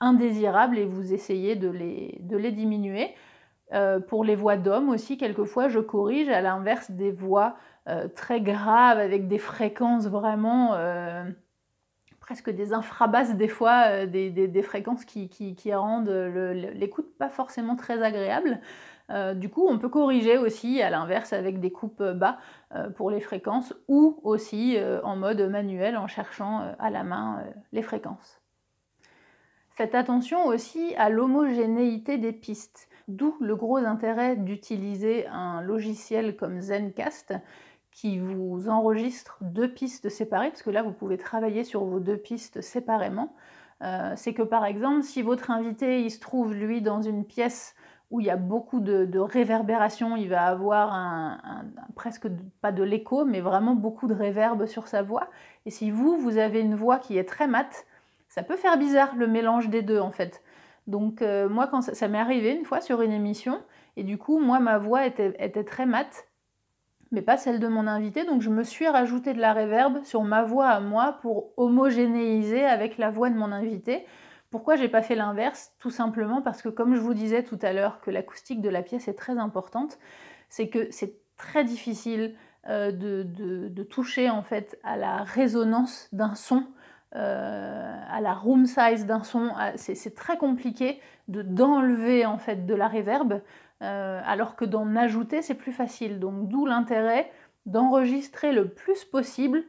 indésirables 0.00 0.78
et 0.78 0.86
vous 0.86 1.12
essayez 1.12 1.54
de 1.54 1.68
les 1.68 2.52
diminuer. 2.52 3.14
Euh, 3.72 4.00
pour 4.00 4.24
les 4.24 4.34
voix 4.34 4.56
d'hommes 4.56 4.88
aussi, 4.88 5.16
quelquefois, 5.16 5.68
je 5.68 5.78
corrige 5.78 6.28
à 6.28 6.40
l'inverse 6.40 6.90
des 6.90 7.12
voix 7.12 7.56
euh, 7.88 8.08
très 8.08 8.40
graves 8.40 8.98
avec 8.98 9.28
des 9.28 9.38
fréquences 9.38 10.08
vraiment 10.08 10.74
euh, 10.74 11.22
presque 12.30 12.50
des 12.50 12.72
infrabasses 12.72 13.34
des 13.34 13.48
fois, 13.48 14.06
des, 14.06 14.62
fréquences 14.62 15.04
qui, 15.04 15.74
rendent 15.74 16.08
l'écoute 16.76 17.12
pas 17.18 17.28
forcément 17.28 17.74
très 17.74 18.04
agréable. 18.04 18.60
du 19.34 19.48
coup, 19.48 19.66
on 19.68 19.80
peut 19.80 19.88
corriger 19.88 20.38
aussi 20.38 20.80
à 20.80 20.90
l'inverse 20.90 21.32
avec 21.32 21.58
des 21.58 21.72
coupes 21.72 22.04
bas 22.04 22.38
pour 22.94 23.10
les 23.10 23.18
fréquences 23.18 23.74
ou 23.88 24.20
aussi 24.22 24.78
en 25.02 25.16
mode 25.16 25.40
manuel 25.40 25.96
en 25.96 26.06
cherchant 26.06 26.72
à 26.78 26.88
la 26.88 27.02
main 27.02 27.42
les 27.72 27.82
fréquences. 27.82 28.40
Faites 29.70 29.96
attention 29.96 30.46
aussi 30.46 30.94
à 30.98 31.10
l'homogénéité 31.10 32.16
des 32.16 32.32
pistes. 32.32 32.88
D'où 33.08 33.34
le 33.40 33.56
gros 33.56 33.78
intérêt 33.78 34.36
d'utiliser 34.36 35.26
un 35.26 35.62
logiciel 35.62 36.36
comme 36.36 36.60
Zencast 36.60 37.34
qui 37.92 38.18
vous 38.18 38.68
enregistre 38.68 39.38
deux 39.40 39.68
pistes 39.72 40.08
séparées, 40.08 40.50
parce 40.50 40.62
que 40.62 40.70
là 40.70 40.82
vous 40.82 40.92
pouvez 40.92 41.16
travailler 41.18 41.64
sur 41.64 41.84
vos 41.84 42.00
deux 42.00 42.16
pistes 42.16 42.60
séparément. 42.60 43.34
Euh, 43.82 44.12
c'est 44.16 44.34
que 44.34 44.42
par 44.42 44.64
exemple, 44.64 45.02
si 45.02 45.22
votre 45.22 45.50
invité 45.50 46.02
il 46.02 46.10
se 46.10 46.20
trouve 46.20 46.54
lui 46.54 46.82
dans 46.82 47.02
une 47.02 47.24
pièce 47.24 47.74
où 48.10 48.20
il 48.20 48.26
y 48.26 48.30
a 48.30 48.36
beaucoup 48.36 48.80
de, 48.80 49.18
réverbération, 49.18 50.16
il 50.16 50.28
va 50.28 50.46
avoir 50.46 50.92
un, 50.92 51.64
presque 51.94 52.26
pas 52.60 52.72
de 52.72 52.82
l'écho, 52.82 53.24
mais 53.24 53.40
vraiment 53.40 53.74
beaucoup 53.74 54.08
de 54.08 54.14
réverb 54.14 54.66
sur 54.66 54.88
sa 54.88 55.02
voix. 55.02 55.28
Et 55.64 55.70
si 55.70 55.90
vous, 55.90 56.18
vous 56.18 56.36
avez 56.36 56.60
une 56.60 56.74
voix 56.74 56.98
qui 56.98 57.18
est 57.18 57.28
très 57.28 57.46
mate, 57.46 57.86
ça 58.28 58.42
peut 58.42 58.56
faire 58.56 58.76
bizarre 58.78 59.14
le 59.16 59.28
mélange 59.28 59.68
des 59.68 59.82
deux 59.82 60.00
en 60.00 60.10
fait. 60.10 60.42
Donc 60.88 61.22
euh, 61.22 61.48
moi, 61.48 61.68
quand 61.68 61.82
ça, 61.82 62.08
m'est 62.08 62.18
arrivé 62.18 62.52
une 62.52 62.64
fois 62.64 62.80
sur 62.80 63.00
une 63.00 63.12
émission, 63.12 63.62
et 63.96 64.02
du 64.02 64.18
coup, 64.18 64.40
moi, 64.40 64.58
ma 64.58 64.78
voix 64.78 65.06
était, 65.06 65.64
très 65.64 65.86
mate, 65.86 66.26
mais 67.12 67.22
pas 67.22 67.36
celle 67.36 67.58
de 67.60 67.68
mon 67.68 67.86
invité, 67.86 68.24
donc 68.24 68.42
je 68.42 68.50
me 68.50 68.62
suis 68.62 68.86
rajouté 68.86 69.34
de 69.34 69.40
la 69.40 69.52
réverb 69.52 70.04
sur 70.04 70.22
ma 70.22 70.42
voix 70.42 70.68
à 70.68 70.80
moi 70.80 71.18
pour 71.22 71.52
homogénéiser 71.56 72.64
avec 72.64 72.98
la 72.98 73.10
voix 73.10 73.30
de 73.30 73.36
mon 73.36 73.52
invité. 73.52 74.06
Pourquoi 74.50 74.76
j'ai 74.76 74.88
pas 74.88 75.02
fait 75.02 75.14
l'inverse? 75.14 75.72
Tout 75.78 75.90
simplement 75.90 76.42
parce 76.42 76.62
que 76.62 76.68
comme 76.68 76.94
je 76.94 77.00
vous 77.00 77.14
disais 77.14 77.42
tout 77.42 77.58
à 77.62 77.72
l'heure 77.72 78.00
que 78.00 78.10
l'acoustique 78.10 78.60
de 78.60 78.68
la 78.68 78.82
pièce 78.82 79.08
est 79.08 79.14
très 79.14 79.38
importante, 79.38 79.98
c'est 80.48 80.68
que 80.68 80.88
c'est 80.90 81.14
très 81.36 81.64
difficile 81.64 82.34
euh, 82.68 82.92
de, 82.92 83.82
toucher 83.84 84.28
en 84.28 84.42
fait 84.42 84.78
à 84.84 84.96
la 84.96 85.24
résonance 85.24 86.08
d'un 86.12 86.34
son 86.34 86.66
euh, 87.16 87.96
à 88.08 88.20
la 88.20 88.34
room 88.34 88.66
size 88.66 89.04
d'un 89.04 89.24
son, 89.24 89.50
c'est 89.74 90.14
très 90.14 90.36
compliqué 90.36 91.00
d'enlever 91.26 92.24
en 92.24 92.38
fait 92.38 92.66
de 92.66 92.74
la 92.74 92.86
reverb, 92.86 93.40
euh, 93.82 94.20
alors 94.24 94.56
que 94.56 94.64
d'en 94.64 94.96
ajouter 94.96 95.42
c'est 95.42 95.54
plus 95.54 95.72
facile. 95.72 96.18
Donc 96.20 96.48
d'où 96.48 96.66
l'intérêt 96.66 97.30
d'enregistrer 97.66 98.52
le 98.52 98.68
plus 98.68 99.04
possible 99.04 99.64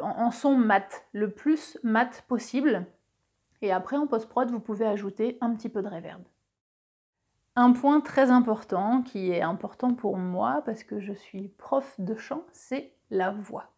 en, 0.00 0.30
son 0.30 0.56
mat, 0.56 1.06
le 1.12 1.30
plus 1.30 1.78
mat 1.82 2.24
possible. 2.28 2.86
Et 3.62 3.72
après 3.72 3.96
en 3.96 4.06
post-prod, 4.06 4.50
vous 4.50 4.60
pouvez 4.60 4.86
ajouter 4.86 5.38
un 5.40 5.54
petit 5.54 5.68
peu 5.68 5.82
de 5.82 5.88
reverb. 5.88 6.22
Un 7.56 7.72
point 7.72 8.00
très 8.00 8.30
important, 8.30 9.02
qui 9.02 9.30
est 9.30 9.42
important 9.42 9.94
pour 9.94 10.16
moi 10.16 10.62
parce 10.64 10.84
que 10.84 11.00
je 11.00 11.12
suis 11.12 11.48
prof 11.48 11.94
de 11.98 12.14
chant, 12.14 12.44
c'est 12.52 12.92
la 13.10 13.30
voix. 13.30 13.70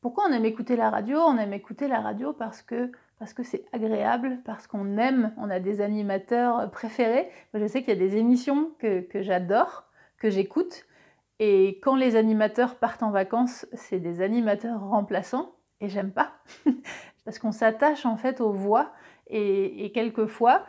Pourquoi 0.00 0.24
on 0.28 0.32
aime 0.32 0.44
écouter 0.44 0.76
la 0.76 0.90
radio? 0.90 1.18
On 1.18 1.38
aime 1.38 1.52
écouter 1.52 1.88
la 1.88 2.00
radio 2.00 2.32
parce 2.32 2.62
que 2.62 2.90
parce 3.18 3.32
que 3.32 3.42
c'est 3.42 3.64
agréable, 3.72 4.38
parce 4.44 4.66
qu'on 4.66 4.98
aime, 4.98 5.32
on 5.38 5.48
a 5.48 5.58
des 5.58 5.80
animateurs 5.80 6.70
préférés. 6.70 7.28
je 7.54 7.66
sais 7.66 7.82
qu'il 7.82 7.94
y 7.94 7.96
a 7.96 8.00
des 8.00 8.16
émissions 8.16 8.72
que, 8.78 9.06
j'adore, 9.14 9.84
que 10.18 10.28
j'écoute, 10.28 10.84
et 11.38 11.80
quand 11.82 11.96
les 11.96 12.16
animateurs 12.16 12.76
partent 12.76 13.02
en 13.02 13.10
vacances, 13.10 13.66
c'est 13.72 14.00
des 14.00 14.20
animateurs 14.20 14.80
remplaçants, 14.80 15.54
et 15.80 15.88
j'aime 15.88 16.12
pas, 16.12 16.32
parce 17.24 17.38
qu'on 17.38 17.52
s'attache 17.52 18.06
en 18.06 18.16
fait 18.16 18.40
aux 18.40 18.52
voix, 18.52 18.92
et, 19.28 19.90
quelquefois, 19.92 20.64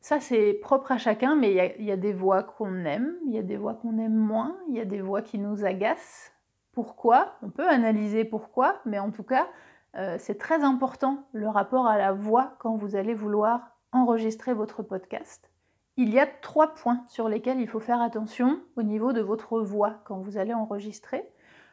ça 0.00 0.20
c'est 0.20 0.52
propre 0.54 0.92
à 0.92 0.98
chacun, 0.98 1.36
mais 1.36 1.74
il 1.78 1.84
y, 1.84 1.92
a 1.92 1.96
des 1.96 2.12
voix 2.12 2.42
qu'on 2.42 2.84
aime, 2.84 3.14
il 3.26 3.32
y 3.32 3.38
a 3.38 3.42
des 3.42 3.56
voix 3.56 3.74
qu'on 3.74 3.98
aime 3.98 4.14
moins, 4.14 4.56
il 4.68 4.74
y 4.74 4.80
a 4.80 4.84
des 4.84 5.00
voix 5.00 5.22
qui 5.22 5.38
nous 5.38 5.64
agacent, 5.64 6.32
pourquoi, 6.72 7.36
on 7.42 7.50
peut 7.50 7.68
analyser 7.68 8.24
pourquoi, 8.24 8.80
mais 8.84 8.98
en 8.98 9.10
tout 9.10 9.22
cas, 9.22 9.48
euh, 9.96 10.16
c'est 10.18 10.38
très 10.38 10.62
important 10.64 11.24
le 11.32 11.48
rapport 11.48 11.86
à 11.86 11.98
la 11.98 12.12
voix 12.12 12.54
quand 12.58 12.76
vous 12.76 12.96
allez 12.96 13.14
vouloir 13.14 13.76
enregistrer 13.92 14.54
votre 14.54 14.82
podcast. 14.82 15.50
Il 15.96 16.12
y 16.12 16.18
a 16.18 16.26
trois 16.26 16.74
points 16.74 17.04
sur 17.08 17.28
lesquels 17.28 17.60
il 17.60 17.68
faut 17.68 17.80
faire 17.80 18.00
attention 18.00 18.60
au 18.76 18.82
niveau 18.82 19.12
de 19.12 19.20
votre 19.20 19.60
voix 19.60 20.00
quand 20.04 20.18
vous 20.18 20.36
allez 20.36 20.52
enregistrer. 20.52 21.28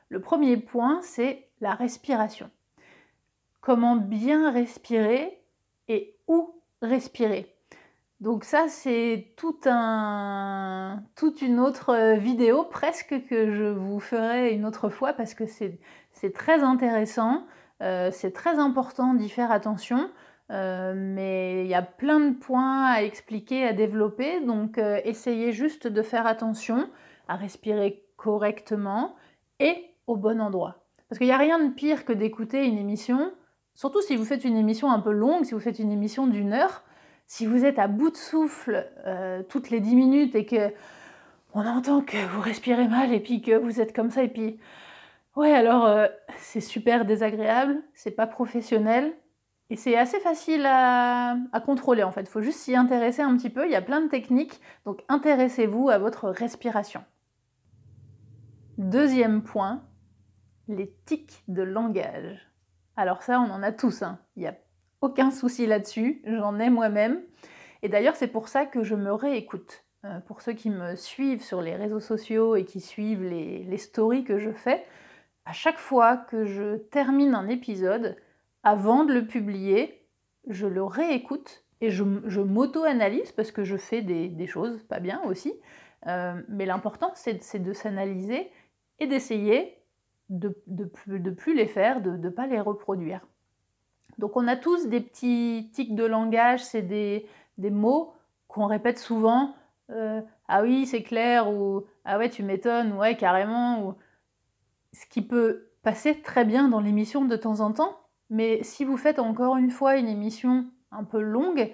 Le 0.10 0.20
premier 0.20 0.58
point, 0.58 1.00
c'est 1.02 1.48
la 1.60 1.74
respiration. 1.74 2.52
Comment 3.62 3.96
bien 3.96 4.52
respirer 4.52 5.42
et 5.88 6.16
où 6.28 6.62
respirer. 6.82 7.56
Donc 8.20 8.44
ça, 8.44 8.66
c'est 8.68 9.34
toute 9.36 9.66
une 9.66 11.60
autre 11.60 12.16
vidéo 12.18 12.64
presque 12.64 13.26
que 13.28 13.52
je 13.52 13.64
vous 13.64 14.00
ferai 14.00 14.54
une 14.54 14.66
autre 14.66 14.90
fois 14.90 15.14
parce 15.14 15.34
que 15.34 15.46
c'est 15.48 16.34
très 16.34 16.62
intéressant, 16.62 17.46
c'est 18.12 18.34
très 18.34 18.60
important 18.60 19.14
d'y 19.14 19.30
faire 19.30 19.52
attention, 19.52 20.10
euh, 20.52 20.94
mais 20.96 21.64
il 21.64 21.70
y 21.70 21.74
a 21.74 21.82
plein 21.82 22.20
de 22.20 22.36
points 22.36 22.86
à 22.86 23.02
expliquer, 23.04 23.66
à 23.66 23.74
développer, 23.74 24.42
donc 24.42 24.78
essayez 24.78 25.52
juste 25.52 25.88
de 25.88 26.02
faire 26.02 26.28
attention 26.28 26.90
à 27.28 27.36
respirer 27.36 28.04
correctement 28.18 29.16
et 29.60 29.76
au 30.08 30.16
bon 30.16 30.42
endroit. 30.42 30.84
Parce 31.10 31.18
qu'il 31.18 31.28
n'y 31.28 31.34
a 31.34 31.38
rien 31.38 31.60
de 31.60 31.74
pire 31.74 32.06
que 32.06 32.14
d'écouter 32.14 32.66
une 32.66 32.78
émission, 32.78 33.34
surtout 33.74 34.02
si 34.02 34.16
vous 34.16 34.26
faites 34.26 34.46
une 34.46 34.58
émission 34.58 34.92
un 34.92 35.00
peu 35.00 35.12
longue, 35.12 35.46
si 35.46 35.54
vous 35.54 35.60
faites 35.60 35.80
une 35.80 35.92
émission 35.92 36.28
d'une 36.28 36.54
heure, 36.54 36.84
si 37.28 37.46
vous 37.46 37.66
êtes 37.66 37.80
à 37.80 37.88
bout 37.88 38.12
de 38.12 38.18
souffle 38.18 38.88
euh, 39.06 39.44
toutes 39.48 39.70
les 39.70 39.80
10 39.80 39.96
minutes 39.96 40.36
et 40.36 40.46
que 40.46 40.74
on 41.54 41.66
entend 41.66 42.02
que 42.02 42.18
vous 42.34 42.42
respirez 42.42 42.88
mal 42.88 43.14
et 43.14 43.20
puis 43.20 43.42
que 43.42 43.58
vous 43.58 43.82
êtes 43.82 43.94
comme 43.96 44.10
ça 44.10 44.24
et 44.24 44.28
puis 44.28 44.58
ouais 45.36 45.52
alors 45.52 45.86
euh, 45.86 46.08
c'est 46.38 46.62
super 46.62 47.06
désagréable, 47.06 47.82
c'est 47.94 48.12
pas 48.12 48.28
professionnel 48.28 49.14
et 49.70 49.76
c'est 49.76 49.98
assez 49.98 50.20
facile 50.20 50.66
à, 50.66 51.38
à, 51.54 51.62
contrôler 51.62 52.04
en 52.04 52.12
fait. 52.12 52.22
Il 52.22 52.28
faut 52.28 52.42
juste 52.42 52.60
s'y 52.60 52.76
intéresser 52.76 53.22
un 53.22 53.36
petit 53.38 53.50
peu. 53.50 53.66
Il 53.66 53.72
y 53.72 53.76
a 53.76 53.82
plein 53.82 54.02
de 54.02 54.10
techniques, 54.10 54.60
donc 54.86 55.04
intéressez-vous 55.08 55.90
à 55.90 55.98
votre 55.98 56.30
respiration. 56.30 57.04
Deuxième 58.78 59.44
point, 59.44 59.84
les 60.68 60.94
tics 61.06 61.44
de 61.48 61.62
langage. 61.62 62.52
Alors 62.96 63.24
ça, 63.24 63.40
on 63.40 63.50
en 63.52 63.64
a 63.64 63.72
tous, 63.72 64.04
hein. 64.04 64.20
il 64.36 64.42
n'y 64.42 64.48
a 64.48 64.56
aucun 65.02 65.32
souci 65.32 65.66
là-dessus, 65.66 66.22
j'en 66.26 66.60
ai 66.60 66.70
moi-même. 66.70 67.22
Et 67.84 67.90
d'ailleurs, 67.90 68.16
c'est 68.16 68.28
pour 68.28 68.48
ça 68.48 68.66
que 68.66 68.84
je 68.84 68.96
me 68.96 69.12
réécoute. 69.12 69.84
Euh, 70.04 70.20
pour 70.22 70.42
ceux 70.42 70.54
qui 70.54 70.70
me 70.70 70.96
suivent 70.96 71.44
sur 71.44 71.62
les 71.62 71.76
réseaux 71.76 72.00
sociaux 72.00 72.56
et 72.56 72.66
qui 72.66 72.80
suivent 72.80 73.24
les, 73.24 73.78
stories 73.78 74.24
que 74.24 74.40
je 74.40 74.52
fais, 74.52 74.84
à 75.46 75.54
chaque 75.54 75.80
fois 75.80 76.18
que 76.18 76.46
je 76.46 76.78
termine 76.78 77.36
un 77.36 77.48
épisode, 77.48 78.16
avant 78.64 79.04
de 79.04 79.14
le 79.14 79.26
publier, 79.26 80.08
je 80.48 80.68
le 80.68 80.84
réécoute 80.84 81.64
et 81.82 81.90
je, 81.90 82.04
m'auto-analyse 82.04 83.32
parce 83.32 83.52
que 83.52 83.64
je 83.64 83.76
fais 83.76 84.02
des, 84.02 84.48
choses 84.48 84.84
pas 84.84 85.00
bien 85.00 85.22
aussi. 85.24 85.54
Euh, 86.08 86.40
mais 86.48 86.66
l'important, 86.66 87.12
c'est 87.16 87.60
de 87.60 87.74
s'analyser 87.74 88.52
et 89.00 89.08
d'essayer 89.08 89.78
de 90.30 90.56
ne 90.68 91.30
plus 91.32 91.56
les 91.56 91.68
faire, 91.68 92.02
de 92.02 92.12
ne 92.12 92.30
pas 92.30 92.48
les 92.48 92.60
reproduire. 92.60 93.26
Donc 94.18 94.38
on 94.38 94.48
a 94.48 94.56
tous 94.56 94.88
des 94.88 95.02
petits 95.02 95.70
tics 95.74 95.96
de 95.96 96.06
langage, 96.06 96.64
c'est 96.64 96.84
des, 96.84 97.28
mots 97.58 98.14
qu'on 98.48 98.68
répète 98.68 99.00
souvent. 99.00 99.56
Euh, 99.90 100.22
ah 100.48 100.62
oui, 100.62 100.86
c'est 100.86 101.04
clair, 101.04 101.52
ou 101.52 101.86
ah 102.06 102.18
ouais, 102.18 102.30
tu 102.30 102.44
m'étonnes, 102.44 102.94
ouais, 102.94 103.18
carrément. 103.18 103.88
Ou... 103.88 103.96
Ce 104.94 105.06
qui 105.06 105.22
peut 105.22 105.70
passer 105.84 106.22
très 106.22 106.46
bien 106.46 106.68
dans 106.68 106.80
l'émission 106.80 107.26
de 107.26 107.36
temps 107.36 107.60
en 107.60 107.72
temps, 107.72 107.98
mais 108.30 108.64
si 108.64 108.86
vous 108.86 108.98
faites 108.98 109.20
encore 109.20 109.58
une 109.58 109.72
fois 109.72 109.98
une 109.98 110.08
émission 110.08 110.66
un 110.92 111.04
peu 111.04 111.20
longue, 111.20 111.74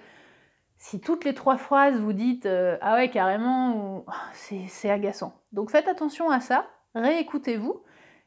si 0.78 1.00
toutes 1.00 1.24
les 1.24 1.34
trois 1.34 1.56
phrases 1.56 2.00
vous 2.00 2.12
dites 2.12 2.46
euh, 2.46 2.78
ah 2.80 2.94
ouais, 2.94 3.10
carrément, 3.10 4.04
oh, 4.06 4.12
c'est 4.32 4.90
agaçant. 4.90 5.34
Donc 5.52 5.70
faites 5.70 5.88
attention 5.88 6.30
à 6.30 6.40
ça, 6.40 6.66
réécoutez-vous. 6.94 7.82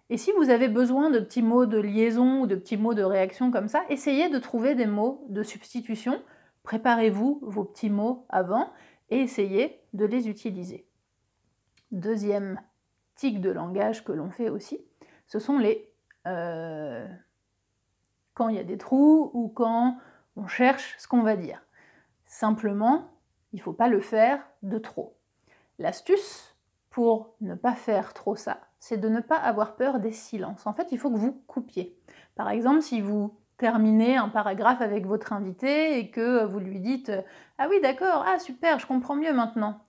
Et 0.10 0.18
si 0.18 0.32
vous 0.34 0.50
avez 0.50 0.68
besoin 0.68 1.10
de 1.10 1.20
petits 1.20 1.42
mots 1.42 1.66
de 1.66 1.80
liaison 1.80 2.42
ou 2.42 2.48
de 2.48 2.56
petits 2.56 2.76
mots 2.76 2.94
de 2.94 3.04
réaction 3.04 3.50
comme 3.50 3.70
ça, 3.70 3.84
essayez 3.90 4.28
de 4.28 4.40
trouver 4.40 4.76
des 4.76 4.86
mots 4.86 5.26
de 5.30 5.42
substitution. 5.42 6.22
Préparez-vous 6.64 7.40
vos 7.42 7.64
petits 7.64 7.90
mots 7.90 8.26
avant 8.28 8.70
et 9.10 9.20
essayez 9.22 9.80
de 9.94 10.06
les 10.06 10.28
utiliser. 10.28 10.86
Deuxième 11.92 12.60
de 13.30 13.52
langage 13.52 14.04
que 14.04 14.12
l'on 14.12 14.32
fait 14.32 14.50
aussi, 14.50 14.84
ce 15.28 15.38
sont 15.38 15.60
les 15.60 15.94
euh, 16.28 17.08
quand 18.34 18.50
il 18.50 18.56
y 18.56 18.60
a 18.60 18.64
des 18.64 18.78
trous 18.78 19.30
ou 19.34 19.50
quand 19.50 19.98
on 20.36 20.48
cherche 20.48 20.96
ce 20.98 21.08
qu'on 21.08 21.22
va 21.22 21.36
dire. 21.36 21.62
Simplement, 22.26 23.12
il 23.54 23.58
ne 23.58 23.62
faut 23.62 23.74
pas 23.74 23.90
le 23.90 24.00
faire 24.00 24.42
de 24.64 24.80
trop. 24.80 25.18
L'astuce 25.78 26.56
pour 26.90 27.36
ne 27.42 27.56
pas 27.56 27.76
faire 27.76 28.14
trop 28.14 28.36
ça, 28.36 28.60
c'est 28.80 28.98
de 28.98 29.10
ne 29.10 29.20
pas 29.20 29.38
avoir 29.38 29.76
peur 29.76 30.00
des 30.00 30.12
silences. 30.12 30.66
En 30.66 30.74
fait, 30.74 30.88
il 30.92 30.98
faut 30.98 31.12
que 31.12 31.18
vous 31.18 31.44
coupiez. 31.48 31.98
Par 32.36 32.50
exemple, 32.50 32.82
si 32.82 33.02
vous 33.02 33.38
terminez 33.58 34.18
un 34.18 34.30
paragraphe 34.30 34.82
avec 34.82 35.06
votre 35.06 35.34
invité 35.34 36.00
et 36.00 36.10
que 36.10 36.44
vous 36.46 36.60
lui 36.60 36.80
dites 36.80 37.12
Ah 37.60 37.68
oui, 37.70 37.80
d'accord, 37.82 38.26
ah 38.28 38.40
super, 38.40 38.80
je 38.80 38.88
comprends 38.88 39.16
mieux 39.16 39.34
maintenant. 39.34 39.82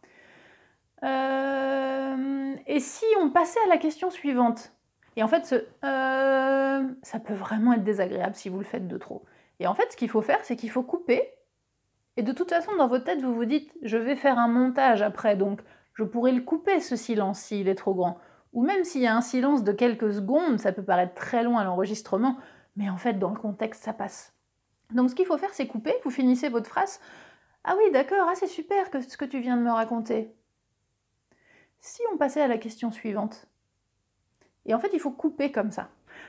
Euh, 1.05 2.55
et 2.67 2.81
si 2.81 3.05
on 3.21 3.31
passait 3.31 3.61
à 3.67 3.69
la 3.69 3.79
question 3.79 4.11
suivante? 4.11 4.73
Et 5.17 5.23
en 5.23 5.29
fait, 5.29 5.45
ce, 5.45 5.55
euh, 5.85 6.89
ça 7.03 7.19
peut 7.19 7.35
vraiment 7.35 7.75
être 7.75 7.85
désagréable 7.85 8.35
si 8.35 8.49
vous 8.49 8.59
le 8.59 8.65
faites 8.65 8.89
de 8.89 8.97
trop. 8.97 9.25
Et 9.61 9.67
en 9.67 9.75
fait, 9.75 9.93
ce 9.93 9.97
qu'il 9.97 10.09
faut 10.09 10.23
faire, 10.23 10.43
c'est 10.45 10.57
qu'il 10.57 10.71
faut 10.71 10.83
couper. 10.83 11.29
Et 12.17 12.23
de 12.23 12.33
toute 12.33 12.51
façon, 12.51 12.75
dans 12.77 12.89
votre 12.89 13.05
tête, 13.05 13.21
vous 13.21 13.35
vous 13.35 13.45
dites 13.45 13.73
Je 13.83 13.97
vais 13.97 14.17
faire 14.17 14.39
un 14.39 14.49
montage 14.49 15.03
après, 15.03 15.37
donc 15.37 15.61
je 15.95 16.05
pourrais 16.05 16.33
le 16.33 16.43
couper, 16.43 16.81
ce 16.81 16.97
silence, 16.97 17.41
s'il 17.41 17.69
est 17.69 17.75
trop 17.75 17.95
grand. 17.95 18.19
Ou 18.53 18.65
même 18.65 18.85
s'il 18.85 19.03
y 19.03 19.07
a 19.07 19.17
un 19.17 19.23
silence 19.23 19.65
de 19.65 19.73
quelques 19.73 20.13
secondes, 20.13 20.59
ça 20.59 20.73
peut 20.73 20.85
paraître 20.85 21.15
très 21.15 21.43
long 21.43 21.59
à 21.59 21.65
l'enregistrement, 21.65 22.37
mais 22.77 22.91
en 22.91 22.99
fait, 22.99 23.15
dans 23.15 23.31
le 23.31 23.39
contexte, 23.39 23.83
ça 23.83 23.93
passe. 23.93 24.35
Donc 24.93 25.11
ce 25.11 25.15
qu'il 25.15 25.27
faut 25.27 25.39
faire, 25.39 25.55
c'est 25.55 25.67
couper, 25.67 25.95
vous 26.05 26.11
finissez 26.11 26.49
votre 26.49 26.69
phrase. 26.69 27.01
Ah 27.65 27.77
oui, 27.79 27.91
d'accord, 27.93 28.27
ah, 28.29 28.35
c'est 28.35 28.47
super 28.47 28.91
que, 28.91 29.01
ce 29.01 29.17
que 29.17 29.25
tu 29.25 29.41
viens 29.41 29.57
de 29.57 29.63
me 29.63 29.71
raconter. 29.71 30.35
Si 31.83 32.01
on 32.13 32.17
passait 32.17 32.41
à 32.41 32.47
la 32.47 32.59
question 32.59 32.93
suivante. 32.93 33.49
Et 34.67 34.73
en 34.73 34.79
fait, 34.79 34.91
il 34.93 35.01
faut 35.01 35.11
couper 35.11 35.51
comme 35.51 35.73
ça. 35.73 35.89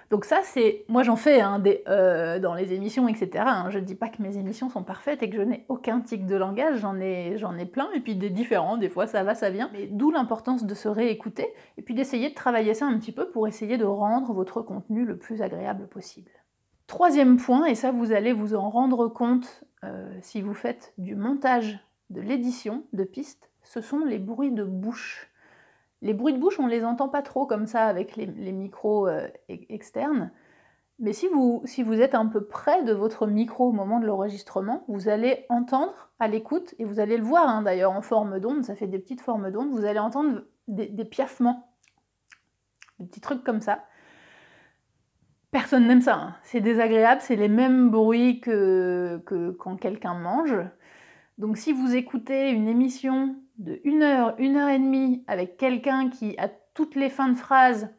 Donc 0.10 0.26
ça, 0.26 0.40
c'est... 0.44 0.84
Moi, 0.88 1.04
j'en 1.04 1.16
fais 1.16 1.42
hein, 1.42 1.60
des, 1.60 1.84
euh, 1.88 2.40
dans 2.40 2.56
les 2.56 2.74
émissions, 2.74 3.08
etc. 3.08 3.44
Hein. 3.46 3.70
Je 3.70 3.78
ne 3.78 3.86
dis 3.86 3.94
pas 3.94 4.10
que 4.10 4.20
mes 4.22 4.38
émissions 4.38 4.72
sont 4.72 4.84
parfaites 4.84 5.22
et 5.22 5.30
que 5.30 5.38
je 5.38 5.44
n'ai 5.44 5.64
aucun 5.70 6.02
tic 6.02 6.26
de 6.26 6.36
langage. 6.36 6.80
J'en 6.80 7.00
ai, 7.00 7.38
j'en 7.38 7.56
ai 7.56 7.68
plein, 7.68 7.88
et 7.94 8.00
puis 8.00 8.16
des 8.16 8.32
différents. 8.32 8.78
Des 8.78 8.90
fois, 8.90 9.06
ça 9.06 9.24
va, 9.24 9.36
ça 9.36 9.52
vient. 9.52 9.70
Mais 9.74 9.86
d'où 9.86 10.10
l'importance 10.10 10.66
de 10.66 10.74
se 10.74 10.88
réécouter, 10.88 11.48
et 11.78 11.84
puis 11.84 11.94
d'essayer 11.94 12.30
de 12.30 12.36
travailler 12.36 12.74
ça 12.74 12.88
un 12.88 12.98
petit 12.98 13.12
peu 13.12 13.30
pour 13.30 13.48
essayer 13.48 13.78
de 13.78 13.86
rendre 13.86 14.34
votre 14.34 14.62
contenu 14.62 15.06
le 15.06 15.18
plus 15.18 15.44
agréable 15.44 15.88
possible. 15.88 16.32
Troisième 16.88 17.38
point, 17.38 17.66
et 17.66 17.76
ça, 17.76 17.92
vous 17.92 18.12
allez 18.12 18.34
vous 18.34 18.56
en 18.56 18.72
rendre 18.72 19.08
compte 19.08 19.64
euh, 19.84 20.12
si 20.22 20.42
vous 20.42 20.56
faites 20.56 20.94
du 20.98 21.16
montage 21.16 21.80
de 22.10 22.22
l'édition 22.22 22.84
de 22.94 23.04
pistes, 23.04 23.52
ce 23.64 23.82
sont 23.82 24.04
les 24.04 24.20
bruits 24.20 24.52
de 24.52 24.64
bouche. 24.64 25.30
Les 26.04 26.14
bruits 26.14 26.34
de 26.34 26.38
bouche, 26.38 26.60
on 26.60 26.66
ne 26.66 26.70
les 26.70 26.84
entend 26.84 27.08
pas 27.08 27.22
trop 27.22 27.46
comme 27.46 27.66
ça 27.66 27.86
avec 27.86 28.18
les, 28.18 28.28
micros 28.28 29.08
euh, 29.08 29.26
externes. 29.48 30.32
Mais 31.00 31.14
si 31.14 31.28
vous, 31.30 31.64
êtes 31.94 32.14
un 32.14 32.26
peu 32.26 32.44
près 32.46 32.84
de 32.84 32.92
votre 32.92 33.26
micro 33.26 33.70
au 33.70 33.72
moment 33.72 34.02
de 34.02 34.06
l'enregistrement, 34.06 34.84
vous 34.90 35.08
allez 35.08 35.46
entendre 35.48 36.12
à 36.20 36.28
l'écoute, 36.28 36.76
et 36.78 36.84
vous 36.84 37.00
allez 37.00 37.16
le 37.16 37.24
voir 37.24 37.48
hein, 37.48 37.62
d'ailleurs 37.62 37.94
en 37.94 38.02
forme 38.02 38.42
d'onde, 38.42 38.66
ça 38.66 38.76
fait 38.76 38.88
des 38.88 39.00
petites 39.00 39.22
formes 39.22 39.50
d'onde, 39.50 39.70
vous 39.70 39.86
allez 39.86 40.00
entendre 40.00 40.42
des, 40.68 41.06
piaffements, 41.06 41.74
des 43.00 43.06
petits 43.06 43.22
trucs 43.22 43.44
comme 43.46 43.62
ça. 43.62 43.86
Personne 45.52 45.88
n'aime 45.88 46.02
ça, 46.02 46.16
hein. 46.16 46.36
c'est 46.44 46.62
désagréable, 46.62 47.22
c'est 47.22 47.38
les 47.38 47.48
mêmes 47.48 47.90
bruits 47.90 48.42
que 48.42 49.24
quand 49.58 49.78
quelqu'un 49.78 50.16
mange. 50.16 50.56
Donc 51.38 51.58
si 51.58 51.72
vous 51.72 51.96
écoutez 51.96 52.50
une 52.50 52.68
émission 52.68 53.36
de 53.58 53.80
une 53.84 54.04
heure, 54.04 54.36
une 54.38 54.58
heure 54.58 54.70
et 54.70 54.80
demie 54.80 55.24
avec 55.28 55.58
quelqu'un 55.58 56.10
qui, 56.10 56.36
à 56.38 56.50
toutes 56.74 56.96
les 56.96 57.10
fins 57.10 57.30
de 57.30 57.38
phrase, 57.38 57.90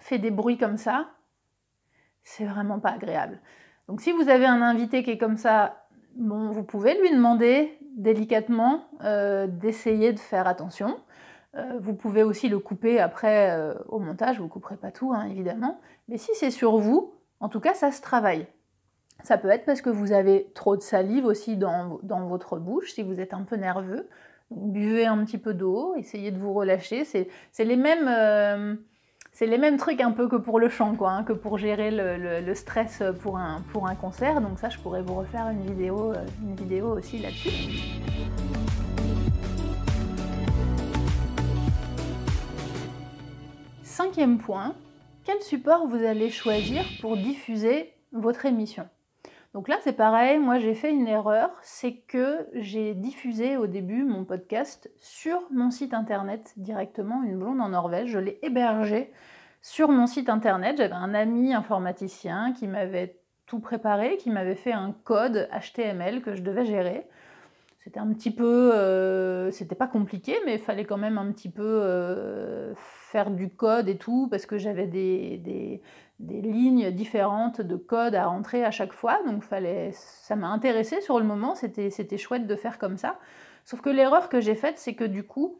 fait 0.00 0.18
des 0.18 0.30
bruits 0.30 0.58
comme 0.58 0.76
ça, 0.76 1.10
c'est 2.24 2.44
vraiment 2.44 2.80
pas 2.80 2.90
agréable. 2.90 3.40
Donc 3.88 4.00
si 4.00 4.12
vous 4.12 4.28
avez 4.28 4.46
un 4.46 4.62
invité 4.62 5.02
qui 5.02 5.10
est 5.10 5.18
comme 5.18 5.36
ça, 5.36 5.86
vous 6.16 6.62
pouvez 6.62 6.98
lui 7.00 7.10
demander 7.10 7.78
délicatement 7.96 8.84
euh, 9.02 9.46
d'essayer 9.46 10.12
de 10.12 10.18
faire 10.18 10.46
attention. 10.46 10.98
Euh, 11.54 11.78
vous 11.80 11.94
pouvez 11.94 12.22
aussi 12.22 12.48
le 12.48 12.58
couper 12.58 13.00
après 13.00 13.50
euh, 13.50 13.74
au 13.88 13.98
montage, 13.98 14.38
vous 14.38 14.44
ne 14.44 14.48
couperez 14.48 14.76
pas 14.76 14.90
tout 14.90 15.12
hein, 15.12 15.26
évidemment. 15.26 15.80
Mais 16.08 16.16
si 16.16 16.30
c'est 16.34 16.50
sur 16.50 16.78
vous, 16.78 17.14
en 17.40 17.48
tout 17.48 17.60
cas 17.60 17.74
ça 17.74 17.92
se 17.92 18.00
travaille. 18.00 18.46
Ça 19.22 19.38
peut 19.38 19.48
être 19.48 19.64
parce 19.64 19.80
que 19.80 19.90
vous 19.90 20.12
avez 20.12 20.50
trop 20.54 20.76
de 20.76 20.82
salive 20.82 21.24
aussi 21.26 21.56
dans, 21.56 22.00
votre 22.02 22.58
bouche, 22.58 22.92
si 22.92 23.02
vous 23.02 23.20
êtes 23.20 23.34
un 23.34 23.42
peu 23.42 23.56
nerveux. 23.56 24.08
buvez 24.50 25.06
un 25.06 25.24
petit 25.24 25.38
peu 25.38 25.54
d'eau, 25.54 25.94
essayez 25.96 26.30
de 26.30 26.38
vous 26.38 26.52
relâcher. 26.52 27.04
C'est 27.04 27.64
les 27.64 27.76
mêmes... 27.76 28.08
Euh, 28.08 28.74
c'est 29.34 29.46
les 29.46 29.56
mêmes 29.56 29.78
trucs 29.78 30.02
un 30.02 30.10
peu 30.10 30.28
que 30.28 30.36
pour 30.36 30.60
le 30.60 30.68
chant, 30.68 30.94
quoi, 30.94 31.10
hein, 31.10 31.24
que 31.24 31.32
pour 31.32 31.56
gérer 31.56 31.90
le, 31.90 32.54
stress 32.54 33.02
pour 33.22 33.38
un, 33.38 33.62
pour 33.72 33.88
un 33.88 33.94
concert. 33.94 34.42
Donc 34.42 34.58
ça, 34.58 34.68
je 34.68 34.78
pourrais 34.78 35.00
vous 35.00 35.14
refaire 35.14 35.48
une 35.48 35.62
vidéo, 35.62 36.12
euh, 36.12 36.26
une 36.42 36.54
vidéo 36.54 36.98
aussi 36.98 37.18
là-dessus. 37.18 37.50
Cinquième 43.82 44.36
point, 44.36 44.74
quel 45.24 45.40
support 45.40 45.86
vous 45.86 46.04
allez 46.04 46.28
choisir 46.28 46.84
pour 47.00 47.16
diffuser 47.16 47.94
votre 48.12 48.44
émission? 48.44 48.86
Donc 49.54 49.68
là, 49.68 49.76
c'est 49.82 49.92
pareil, 49.92 50.38
moi 50.38 50.58
j'ai 50.58 50.74
fait 50.74 50.90
une 50.90 51.06
erreur, 51.06 51.50
c'est 51.62 51.96
que 52.08 52.48
j'ai 52.54 52.94
diffusé 52.94 53.58
au 53.58 53.66
début 53.66 54.02
mon 54.02 54.24
podcast 54.24 54.90
sur 54.98 55.42
mon 55.50 55.70
site 55.70 55.92
internet 55.92 56.54
directement, 56.56 57.22
une 57.22 57.38
blonde 57.38 57.60
en 57.60 57.68
Norvège. 57.68 58.08
Je 58.08 58.18
l'ai 58.18 58.38
hébergé 58.42 59.12
sur 59.60 59.90
mon 59.90 60.06
site 60.06 60.30
internet. 60.30 60.78
J'avais 60.78 60.94
un 60.94 61.12
ami 61.12 61.52
informaticien 61.52 62.54
qui 62.54 62.66
m'avait 62.66 63.18
tout 63.44 63.60
préparé, 63.60 64.16
qui 64.16 64.30
m'avait 64.30 64.54
fait 64.54 64.72
un 64.72 64.94
code 65.04 65.46
HTML 65.52 66.22
que 66.22 66.34
je 66.34 66.40
devais 66.40 66.64
gérer. 66.64 67.06
C'était 67.84 68.00
un 68.00 68.12
petit 68.12 68.30
peu, 68.30 68.72
euh, 68.72 69.50
c'était 69.50 69.74
pas 69.74 69.88
compliqué, 69.88 70.36
mais 70.46 70.54
il 70.54 70.60
fallait 70.60 70.84
quand 70.84 70.96
même 70.96 71.18
un 71.18 71.30
petit 71.32 71.50
peu 71.50 71.62
euh, 71.82 72.72
faire 72.76 73.30
du 73.30 73.50
code 73.50 73.88
et 73.88 73.98
tout, 73.98 74.28
parce 74.30 74.46
que 74.46 74.56
j'avais 74.56 74.86
des, 74.86 75.38
des 75.38 75.82
lignes 76.28 76.90
différentes 76.90 77.60
de 77.60 77.76
code 77.76 78.14
à 78.14 78.26
rentrer 78.26 78.64
à 78.64 78.70
chaque 78.70 78.92
fois. 78.92 79.20
Donc 79.26 79.42
fallait, 79.42 79.90
ça 79.92 80.36
m'a 80.36 80.48
intéressé 80.48 81.00
sur 81.00 81.18
le 81.18 81.24
moment, 81.24 81.54
c'était, 81.54 81.90
c'était 81.90 82.18
chouette 82.18 82.46
de 82.46 82.56
faire 82.56 82.78
comme 82.78 82.96
ça. 82.96 83.18
Sauf 83.64 83.80
que 83.80 83.90
l'erreur 83.90 84.28
que 84.28 84.40
j'ai 84.40 84.54
faite, 84.54 84.78
c'est 84.78 84.94
que 84.94 85.04
du 85.04 85.24
coup, 85.24 85.58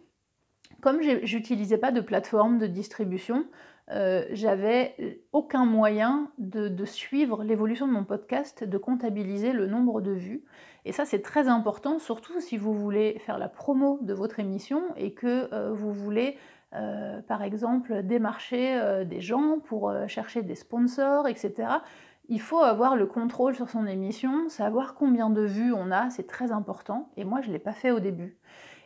Comme 0.80 1.00
j'utilisais 1.00 1.78
pas 1.78 1.92
de 1.92 2.00
plateforme 2.00 2.58
de 2.58 2.66
distribution, 2.66 3.46
euh, 3.90 4.24
j'avais 4.30 5.22
aucun 5.32 5.64
moyen 5.64 6.30
de, 6.38 6.84
suivre 6.84 7.44
l'évolution 7.44 7.86
de 7.86 7.92
mon 7.92 8.04
podcast, 8.04 8.64
de 8.64 8.78
comptabiliser 8.78 9.52
le 9.52 9.66
nombre 9.66 10.00
de 10.00 10.12
vues. 10.12 10.44
Et 10.84 10.92
ça, 10.92 11.04
c'est 11.04 11.22
très 11.22 11.46
important, 11.46 11.98
surtout 11.98 12.40
si 12.40 12.56
vous 12.56 12.74
voulez 12.74 13.20
faire 13.20 13.38
la 13.38 13.48
promo 13.48 13.98
de 14.02 14.14
votre 14.14 14.40
émission 14.40 14.82
et 14.96 15.12
que 15.14 15.52
euh, 15.52 15.72
vous 15.72 15.92
voulez, 15.92 16.36
euh, 16.74 17.20
par 17.22 17.42
exemple, 17.42 18.02
démarcher 18.02 19.04
des 19.06 19.20
gens 19.20 19.58
pour 19.64 19.92
chercher 20.08 20.42
des 20.42 20.54
sponsors, 20.54 21.28
etc. 21.28 21.68
Il 22.28 22.40
faut 22.40 22.60
avoir 22.60 22.96
le 22.96 23.06
contrôle 23.06 23.54
sur 23.54 23.68
son 23.68 23.86
émission, 23.86 24.48
savoir 24.48 24.94
combien 24.94 25.28
de 25.28 25.42
vues 25.42 25.72
on 25.72 25.90
a, 25.90 26.10
c'est 26.10 26.26
très 26.26 26.52
important. 26.52 27.10
Et 27.16 27.24
moi, 27.24 27.40
je 27.40 27.48
ne 27.48 27.52
l'ai 27.52 27.58
pas 27.58 27.72
fait 27.72 27.90
au 27.90 28.00
début. 28.00 28.38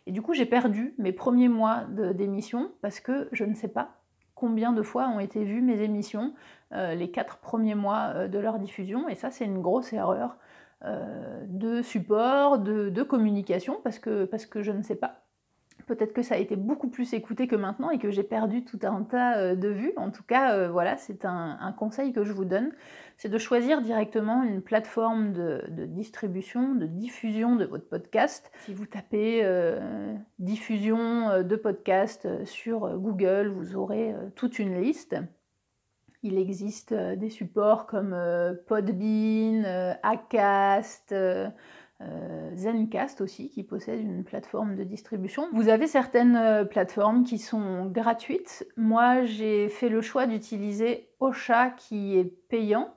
Et 0.06 0.12
du 0.12 0.22
coup, 0.22 0.34
j'ai 0.34 0.46
perdu 0.46 0.94
mes 0.98 1.12
premiers 1.12 1.48
mois 1.48 1.84
d'émission 2.14 2.70
parce 2.80 3.00
que 3.00 3.28
je 3.32 3.44
ne 3.44 3.54
sais 3.54 3.68
pas 3.68 3.96
combien 4.34 4.72
de 4.72 4.82
fois 4.82 5.08
ont 5.08 5.18
été 5.18 5.42
vues 5.44 5.62
mes 5.62 5.80
émissions 5.80 6.32
euh, 6.72 6.94
les 6.94 7.10
quatre 7.10 7.38
premiers 7.38 7.74
mois 7.74 8.12
euh, 8.14 8.28
de 8.28 8.38
leur 8.38 8.58
diffusion. 8.58 9.08
Et 9.08 9.14
ça, 9.14 9.30
c'est 9.30 9.44
une 9.44 9.62
grosse 9.62 9.92
erreur 9.92 10.36
euh, 10.84 11.44
de 11.46 11.82
support, 11.82 12.58
de, 12.58 13.02
communication, 13.02 13.80
parce 13.82 13.98
que 13.98 14.28
je 14.62 14.72
ne 14.72 14.82
sais 14.82 14.96
pas. 14.96 15.25
Peut-être 15.86 16.12
que 16.12 16.22
ça 16.22 16.34
a 16.34 16.38
été 16.38 16.56
beaucoup 16.56 16.88
plus 16.88 17.14
écouté 17.14 17.46
que 17.46 17.54
maintenant 17.54 17.90
et 17.90 17.98
que 17.98 18.10
j'ai 18.10 18.24
perdu 18.24 18.64
tout 18.64 18.80
un 18.82 19.02
tas 19.02 19.54
de 19.54 19.68
vues. 19.68 19.92
En 19.96 20.10
tout 20.10 20.24
cas, 20.24 20.66
voilà, 20.68 20.96
c'est 20.96 21.24
un, 21.24 21.72
conseil 21.78 22.12
que 22.12 22.24
je 22.24 22.32
vous 22.32 22.44
donne, 22.44 22.72
c'est 23.16 23.28
de 23.28 23.38
choisir 23.38 23.80
directement 23.82 24.42
une 24.42 24.62
plateforme 24.62 25.32
de, 25.32 25.86
distribution, 25.86 26.74
de 26.74 26.86
diffusion 26.86 27.54
de 27.54 27.64
votre 27.64 27.88
podcast. 27.88 28.50
Si 28.64 28.74
vous 28.74 28.86
tapez 28.86 29.48
diffusion 30.40 31.42
de 31.42 31.56
podcast 31.56 32.28
sur 32.44 32.98
Google, 32.98 33.48
vous 33.48 33.76
aurez 33.76 34.12
toute 34.34 34.58
une 34.58 34.80
liste. 34.80 35.16
Il 36.22 36.38
existe 36.38 36.92
des 36.92 37.30
supports 37.30 37.86
comme 37.86 38.16
Podbean, 38.66 39.64
Acast, 40.02 41.12
euh, 41.12 41.48
Zencast 42.56 43.20
aussi, 43.20 43.48
qui 43.48 43.62
possède 43.62 44.00
une 44.00 44.24
plateforme 44.24 44.76
de 44.76 44.84
distribution. 44.84 45.48
Vous 45.52 45.68
avez 45.68 45.86
certaines 45.86 46.36
euh, 46.36 46.64
plateformes 46.64 47.24
qui 47.24 47.38
sont 47.38 47.86
gratuites. 47.86 48.66
Moi, 48.76 49.24
j'ai 49.24 49.68
fait 49.68 49.88
le 49.88 50.00
choix 50.00 50.26
d'utiliser 50.26 51.08
Ocha, 51.20 51.70
qui 51.70 52.18
est 52.18 52.24
payant, 52.24 52.94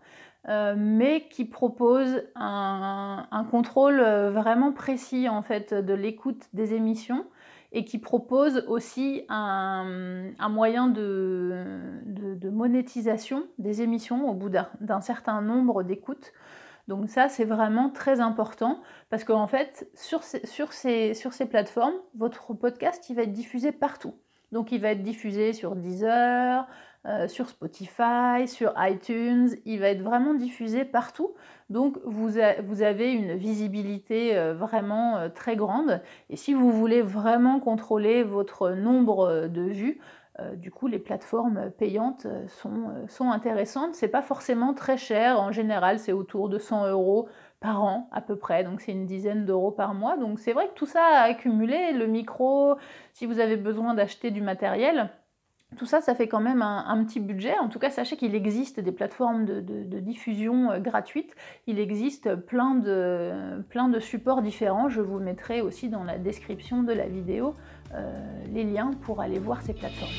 euh, 0.48 0.76
mais 0.78 1.28
qui 1.30 1.46
propose 1.46 2.24
un, 2.36 3.26
contrôle 3.52 4.02
vraiment 4.02 4.72
précis 4.72 5.28
en 5.30 5.42
fait 5.42 5.74
de 5.74 5.94
l'écoute 5.94 6.48
des 6.54 6.74
émissions 6.74 7.26
et 7.72 7.86
qui 7.86 8.00
propose 8.00 8.64
aussi 8.68 9.26
un, 9.30 10.32
moyen 10.50 10.88
de, 10.88 11.64
monétisation 12.52 13.44
des 13.60 13.82
émissions 13.82 14.30
au 14.30 14.34
bout 14.34 14.50
d'un 14.50 15.02
certain 15.02 15.42
nombre 15.42 15.84
d'écoutes. 15.84 16.32
Donc 16.90 17.08
ça, 17.08 17.30
c'est 17.30 17.46
vraiment 17.46 17.92
très 17.92 18.20
important 18.20 18.82
parce 19.12 19.24
qu'en 19.24 19.46
fait, 19.46 19.88
sur 19.94 20.24
ces, 20.24 21.14
plateformes, 21.48 21.94
votre 22.16 22.56
podcast, 22.56 23.08
il 23.12 23.16
va 23.16 23.22
être 23.22 23.32
diffusé 23.32 23.72
partout. 23.72 24.16
Donc 24.52 24.72
il 24.72 24.82
va 24.82 24.90
être 24.90 25.04
diffusé 25.04 25.54
sur 25.54 25.76
Deezer, 25.76 26.68
euh, 27.06 27.28
sur 27.28 27.48
Spotify, 27.48 28.48
sur 28.48 28.74
iTunes, 28.76 29.50
il 29.66 29.80
va 29.80 29.90
être 29.90 30.02
vraiment 30.02 30.34
diffusé 30.34 30.84
partout. 30.84 31.36
Donc 31.70 32.00
vous, 32.06 32.40
avez 32.40 33.14
une 33.14 33.36
visibilité 33.36 34.36
euh, 34.36 34.56
vraiment 34.56 35.18
euh, 35.18 35.30
très 35.30 35.56
grande. 35.56 36.02
Et 36.32 36.38
si 36.38 36.56
vous 36.56 36.72
voulez 36.72 37.04
vraiment 37.04 37.60
contrôler 37.60 38.24
votre 38.24 38.72
nombre 38.72 39.48
de 39.48 39.62
vues, 39.62 40.00
du 40.56 40.72
coup, 40.72 40.88
les 40.88 41.00
plateformes 41.00 41.72
payantes 41.78 42.26
euh, 42.26 42.48
sont, 42.48 42.90
euh, 42.90 43.08
sont 43.08 43.32
intéressantes. 43.32 43.96
C'est 43.96 44.08
pas 44.08 44.22
forcément 44.22 44.74
très 44.74 44.98
cher. 44.98 45.40
En 45.40 45.52
général, 45.52 46.00
c'est 46.00 46.14
autour 46.14 46.50
de 46.50 46.58
100 46.58 46.88
euros 46.88 47.28
par 47.60 47.84
an 47.84 48.10
à 48.12 48.22
peu 48.22 48.36
près. 48.36 48.64
Donc 48.64 48.82
c'est 48.82 48.92
une 48.92 49.06
dizaine 49.06 49.46
d'euros 49.46 49.72
par 49.72 49.94
mois. 49.94 50.18
Donc 50.18 50.40
c'est 50.40 50.54
vrai 50.54 50.68
que 50.68 50.74
tout 50.74 50.86
ça 50.86 51.04
a 51.04 51.22
accumulé. 51.24 51.92
Le 51.94 52.08
micro, 52.08 52.76
si 53.14 53.26
vous 53.26 53.40
avez 53.40 53.58
besoin 53.58 53.94
d'acheter 53.94 54.32
du 54.32 54.42
matériel, 54.42 55.10
tout 55.78 55.86
ça, 55.86 56.02
ça 56.02 56.16
fait 56.16 56.28
quand 56.28 56.40
même 56.40 56.64
un, 56.64 57.04
petit 57.04 57.20
budget. 57.20 57.56
En 57.60 57.70
tout 57.70 57.78
cas, 57.78 57.92
sachez 57.92 58.18
qu'il 58.18 58.34
existe 58.34 58.80
des 58.80 58.92
plateformes 58.92 59.46
de, 59.46 60.00
diffusion 60.00 60.80
gratuites. 60.80 61.36
Il 61.68 61.80
existe 61.80 62.36
plein 62.36 62.74
de, 62.74 63.62
plein 63.70 63.88
de 63.88 64.00
supports 64.00 64.42
différents. 64.42 64.90
Je 64.90 65.02
vous 65.02 65.20
mettrai 65.20 65.62
aussi 65.62 65.90
dans 65.90 66.04
la 66.04 66.18
description 66.18 66.82
de 66.82 66.92
la 66.92 67.08
vidéo 67.08 67.50
euh, 67.50 67.54
les 68.52 68.64
liens 68.64 68.92
pour 69.02 69.22
aller 69.22 69.40
voir 69.40 69.62
ces 69.62 69.74
plateformes. 69.74 70.10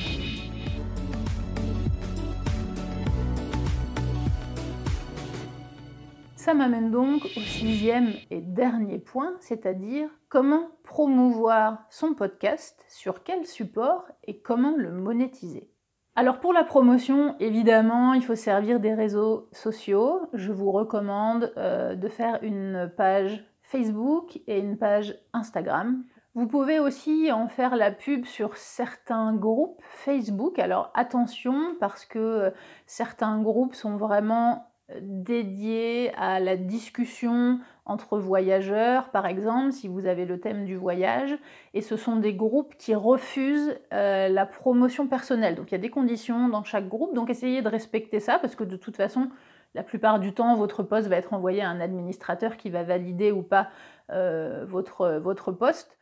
Ça 6.41 6.55
m'amène 6.55 6.91
donc 6.91 7.27
au 7.37 7.41
sixième 7.41 8.15
et 8.31 8.41
dernier 8.41 8.99
point, 8.99 9.35
c'est-à-dire 9.41 10.09
comment 10.31 10.71
promouvoir 10.85 11.85
son 11.91 12.15
podcast, 12.15 12.83
sur 12.89 13.23
quel 13.23 13.47
support 13.47 14.09
et 14.25 14.41
comment 14.41 14.75
le 14.75 14.91
monétiser. 14.91 15.71
Alors 16.17 16.41
pour 16.41 16.55
la 16.55 16.65
promotion, 16.65 17.37
évidemment, 17.41 18.15
il 18.15 18.25
faut 18.25 18.35
servir 18.35 18.81
des 18.81 18.95
réseaux 18.95 19.49
sociaux. 19.53 20.23
Je 20.33 20.51
vous 20.51 20.73
recommande 20.73 21.53
euh, 21.59 21.95
de 21.95 22.09
faire 22.09 22.39
une 22.43 22.91
page 22.97 23.45
Facebook 23.63 24.41
et 24.47 24.59
une 24.59 24.79
page 24.79 25.19
Instagram. 25.35 26.05
Vous 26.35 26.47
pouvez 26.47 26.79
aussi 26.79 27.33
en 27.33 27.49
faire 27.49 27.75
la 27.75 27.91
pub 27.91 28.25
sur 28.25 28.57
certains 28.57 29.35
groupes 29.35 29.83
Facebook. 29.83 30.61
Alors 30.61 30.93
attention 30.95 31.75
parce 31.81 32.07
que 32.07 32.19
euh, 32.21 32.51
certains 32.87 33.43
groupes 33.43 33.75
sont 33.75 33.97
vraiment 33.97 34.71
euh, 34.93 35.01
dédiés 35.03 36.13
à 36.17 36.39
la 36.39 36.57
discussion 36.57 37.59
entre 37.85 38.17
voyageurs, 38.17 39.11
par 39.11 39.27
exemple, 39.27 39.73
si 39.73 39.89
vous 39.89 40.07
avez 40.07 40.25
le 40.25 40.39
thème 40.39 40.67
du 40.67 40.77
voyage, 40.77 41.37
et 41.75 41.81
ce 41.81 41.97
sont 41.97 42.15
des 42.15 42.35
groupes 42.35 42.77
qui 42.77 42.95
refusent 42.95 43.77
euh, 43.93 44.29
la 44.29 44.47
promotion 44.47 45.09
personnelle. 45.09 45.57
Donc 45.57 45.73
il 45.73 45.75
y 45.75 45.79
a 45.79 45.79
des 45.79 45.91
conditions 45.91 46.49
dans 46.49 46.63
chaque 46.63 46.89
groupe, 46.89 47.13
donc 47.13 47.29
essayez 47.31 47.61
de 47.61 47.69
respecter 47.69 48.21
ça, 48.21 48.39
parce 48.39 48.55
que 48.55 48.63
de 48.63 48.77
toute 48.77 48.97
façon, 48.97 49.31
la 49.75 49.83
plupart 49.83 50.21
du 50.21 50.33
temps, 50.33 50.55
votre 50.55 50.85
poste 50.85 51.09
va 51.09 51.17
être 51.17 51.33
envoyé 51.33 51.61
à 51.61 51.71
un 51.71 51.81
administrateur 51.81 52.57
qui 52.57 52.71
va 52.71 52.85
valider 52.85 53.33
ou 53.33 53.43
pas 53.43 53.71
votre, 54.09 55.21
votre 55.21 55.53
poste 55.53 56.00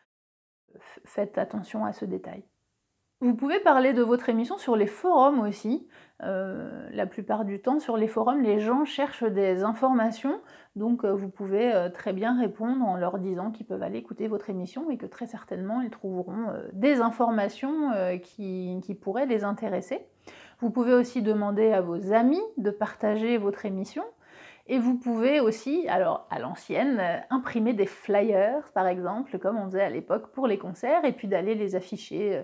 faites 1.05 1.39
attention 1.39 1.85
à 1.85 1.93
ce 1.93 2.05
détail. 2.05 2.45
Vous 3.21 3.35
pouvez 3.35 3.59
parler 3.59 3.95
de 3.95 4.03
votre 4.03 4.29
émission 4.29 4.59
sur 4.59 4.77
les 4.77 4.87
forums 4.87 5.41
aussi. 5.41 5.89
Euh, 6.23 6.89
la 6.93 7.05
plupart 7.05 7.45
du 7.45 7.61
temps, 7.61 7.81
sur 7.81 7.97
les 7.97 8.07
forums, 8.07 8.43
les 8.43 8.61
gens 8.61 8.85
cherchent 8.85 9.25
des 9.25 9.65
informations, 9.65 10.41
donc 10.77 11.05
euh, 11.05 11.13
vous 11.13 11.29
pouvez 11.29 11.73
euh, 11.73 11.89
très 11.89 12.13
bien 12.13 12.39
répondre 12.39 12.85
en 12.85 12.97
leur 12.97 13.19
disant 13.19 13.51
qu'ils 13.51 13.67
peuvent 13.67 13.83
aller 13.83 13.99
écouter 13.99 14.29
votre 14.29 14.51
émission 14.51 14.89
et 14.91 14.97
que 14.97 15.07
très 15.07 15.27
certainement 15.27 15.81
ils 15.81 15.91
trouveront 15.91 16.47
des 16.73 17.01
informations 17.01 17.91
qui, 18.23 18.79
qui, 18.83 18.95
pourraient 18.95 19.27
les 19.27 19.43
intéresser. 19.43 20.07
Vous 20.61 20.71
pouvez 20.71 20.95
aussi 20.95 21.21
demander 21.21 21.73
à 21.73 21.81
vos 21.81 22.13
amis 22.13 22.43
de 22.57 22.71
partager 22.71 23.37
votre 23.37 23.67
émission. 23.67 24.05
Et 24.71 24.79
vous 24.79 24.99
pouvez 24.99 25.41
aussi, 25.41 25.89
alors 25.89 26.27
à 26.31 26.39
l'ancienne, 26.39 26.99
euh, 27.01 27.17
imprimer 27.31 27.73
des 27.73 27.87
flyers, 27.87 28.71
par 28.75 28.87
exemple, 28.87 29.39
comme 29.39 29.57
on 29.57 29.65
faisait 29.67 29.83
à 29.83 29.89
l'époque 29.89 30.31
pour 30.33 30.47
les 30.47 30.59
concerts, 30.59 31.07
et 31.07 31.13
puis 31.13 31.27
d'aller 31.27 31.55
les 31.55 31.75
afficher 31.75 32.37
euh, 32.37 32.43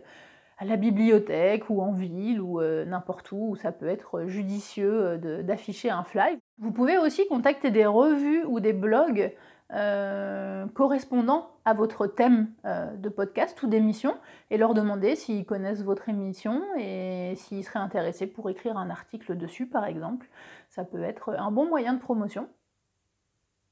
à 0.57 0.65
la 0.65 0.77
bibliothèque 0.77 1.69
ou 1.69 1.83
en 1.83 1.93
ville 1.93 2.41
ou 2.41 2.63
euh, 2.63 2.87
n'importe 2.87 3.31
où, 3.33 3.51
où 3.51 3.57
ça 3.57 3.73
peut 3.73 3.89
être 3.89 4.27
judicieux 4.27 5.19
d'afficher 5.43 5.91
un 5.91 6.05
fly. 6.05 6.39
Vous 6.59 6.71
pouvez 6.71 6.97
aussi 6.97 7.27
contacter 7.29 7.71
des 7.71 7.85
revues 7.85 8.45
ou 8.45 8.59
des 8.59 8.73
blogs 8.73 9.35
euh, 9.73 10.67
correspondant 10.75 11.51
à 11.65 11.73
votre 11.73 12.07
thème 12.07 12.49
euh, 12.67 12.95
de 12.97 13.09
podcast 13.09 13.61
ou 13.63 13.67
d'émission 13.67 14.15
et 14.51 14.59
leur 14.59 14.75
demander 14.75 15.17
s'ils 15.17 15.47
connaissent 15.47 15.83
votre 15.83 16.11
émission 16.11 16.63
et 16.79 17.33
s'ils 17.37 17.65
seraient 17.65 17.79
intéressés 17.79 18.27
pour 18.27 18.51
écrire 18.51 18.77
un 18.77 18.91
article 18.91 19.37
dessus 19.37 19.67
par 19.67 19.87
exemple. 19.87 20.29
Ça 20.69 20.85
peut 20.85 21.03
être 21.03 21.31
un 21.39 21.51
bon 21.51 21.67
moyen 21.67 21.95
de 21.95 21.99
promotion. 21.99 22.47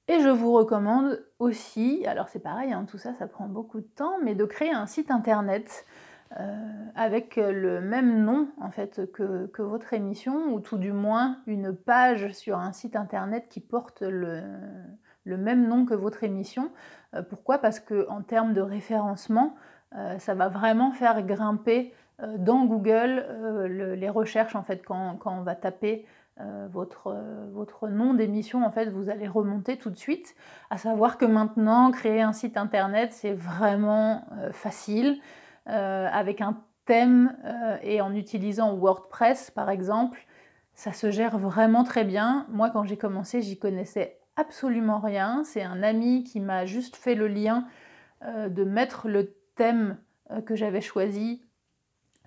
Et 0.08 0.20
je 0.20 0.30
vous 0.30 0.52
recommande 0.52 1.22
aussi, 1.38 2.04
alors 2.06 2.28
c'est 2.28 2.40
pareil, 2.42 2.72
hein, 2.72 2.86
tout 2.90 2.98
ça 2.98 3.12
ça 3.14 3.26
prend 3.26 3.46
beaucoup 3.46 3.80
de 3.80 3.86
temps, 3.86 4.16
mais 4.24 4.34
de 4.34 4.46
créer 4.46 4.72
un 4.72 4.86
site 4.86 5.10
internet 5.10 5.84
euh, 6.40 6.86
avec 6.94 7.36
le 7.36 7.82
même 7.82 8.24
nom 8.24 8.48
en 8.60 8.70
fait 8.70 9.12
que, 9.12 9.46
que, 9.48 9.60
votre 9.60 9.92
émission, 9.92 10.54
ou 10.54 10.60
tout 10.60 10.78
du 10.78 10.92
moins 10.92 11.42
une 11.46 11.76
page 11.76 12.32
sur 12.32 12.58
un 12.58 12.72
site 12.72 12.96
internet 12.96 13.46
qui 13.50 13.60
porte 13.60 14.00
le, 14.00 14.42
le 15.24 15.36
même 15.36 15.68
nom 15.68 15.84
que 15.84 15.94
votre 15.94 16.24
émission. 16.24 16.70
Euh, 17.14 17.22
pourquoi? 17.22 17.58
Parce 17.58 17.80
que 17.80 18.08
en 18.08 18.22
termes 18.22 18.54
de 18.54 18.60
référencement, 18.60 19.54
euh, 19.94 20.18
ça 20.18 20.34
va 20.34 20.48
vraiment 20.48 20.92
faire 20.92 21.22
grimper 21.22 21.92
euh, 22.20 22.36
dans 22.38 22.64
Google 22.64 23.26
les 23.68 24.08
recherches 24.08 24.56
en 24.56 24.62
fait 24.62 24.84
quand, 24.84 25.18
on 25.24 25.42
va 25.42 25.54
taper 25.54 26.06
votre, 26.70 27.14
votre, 27.52 27.88
nom 27.88 28.14
d'émission, 28.14 28.64
en 28.64 28.70
fait, 28.70 28.86
vous 28.86 29.10
allez 29.10 29.28
remonter 29.28 29.76
tout 29.76 29.90
de 29.90 29.96
suite. 29.96 30.34
À 30.70 30.78
savoir 30.78 31.16
que 31.18 31.26
maintenant, 31.26 31.92
créer 31.92 32.22
un 32.22 32.32
site 32.32 32.56
internet, 32.56 33.12
c'est 33.12 33.34
vraiment 33.34 34.24
facile. 34.50 35.20
avec 35.66 36.40
un 36.40 36.56
thème 36.86 37.36
et 37.82 38.00
en 38.00 38.14
utilisant 38.14 38.74
WordPress 38.74 39.52
par 39.52 39.70
exemple, 39.70 40.26
ça 40.74 40.92
se 40.92 41.10
gère 41.10 41.38
vraiment 41.38 41.84
très 41.84 42.02
bien. 42.02 42.46
Moi 42.48 42.70
quand 42.70 42.84
j'ai 42.84 42.96
commencé, 42.96 43.42
j'y 43.42 43.58
connaissais 43.58 44.21
absolument 44.36 44.98
rien. 44.98 45.44
C'est 45.44 45.62
un 45.62 45.82
ami 45.82 46.24
qui 46.24 46.40
m'a 46.40 46.66
juste 46.66 46.96
fait 46.96 47.14
le 47.14 47.28
lien 47.28 47.66
de 48.24 48.62
mettre 48.62 49.08
le 49.08 49.34
thème 49.56 49.98
que 50.46 50.54
j'avais 50.54 50.80
choisi 50.80 51.42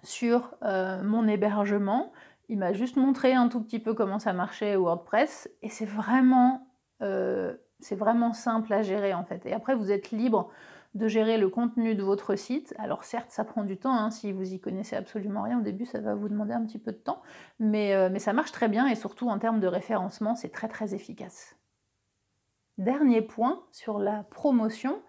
sur 0.04 0.56
mon 0.62 1.28
hébergement. 1.28 2.12
Il 2.50 2.60
m'a 2.60 2.74
juste 2.74 2.96
montré 2.96 3.34
un 3.34 3.48
tout 3.48 3.62
petit 3.62 3.80
peu 3.80 3.94
comment 3.94 4.20
ça 4.20 4.34
marchait 4.34 4.76
WordPress 4.76 5.50
et 5.62 5.70
c'est 5.70 5.86
vraiment, 5.86 6.68
euh, 7.02 7.56
simple 8.34 8.74
à 8.74 8.82
gérer 8.82 9.14
en 9.14 9.24
fait. 9.24 9.46
Et 9.46 9.54
après, 9.54 9.76
vous 9.76 9.92
êtes 9.92 10.12
libre 10.12 10.50
de 10.94 11.08
gérer 11.08 11.38
le 11.38 11.50
contenu 11.50 11.94
de 11.96 12.04
votre 12.04 12.36
site. 12.36 12.74
Alors 12.78 13.04
certes, 13.04 13.30
ça 13.30 13.44
prend 13.44 13.64
du 13.64 13.78
temps, 13.78 13.94
hein, 13.94 14.12
si 14.12 14.32
vous 14.32 14.54
y 14.54 14.60
connaissez 14.60 14.96
absolument 14.96 15.42
rien 15.42 15.60
au 15.60 15.62
début, 15.62 15.86
ça 15.86 16.00
va 16.00 16.16
vous 16.16 16.30
demander 16.30 16.54
un 16.54 16.66
petit 16.66 16.80
peu 16.80 16.92
de 16.92 16.98
temps, 16.98 17.22
mais, 17.60 17.94
euh, 17.94 18.10
mais 18.10 18.20
ça 18.20 18.32
marche 18.32 18.52
très 18.52 18.70
bien 18.70 18.88
et 18.88 18.96
surtout 18.96 19.30
en 19.30 19.38
termes 19.38 19.60
de 19.60 19.68
référencement, 19.68 20.36
c'est 20.36 20.50
très 20.50 20.70
très 20.70 20.96
efficace. 20.96 21.56
Dernier 22.78 23.22
point 23.22 23.64
sur 23.72 24.00
la 24.00 24.24
promotion, 24.24 25.02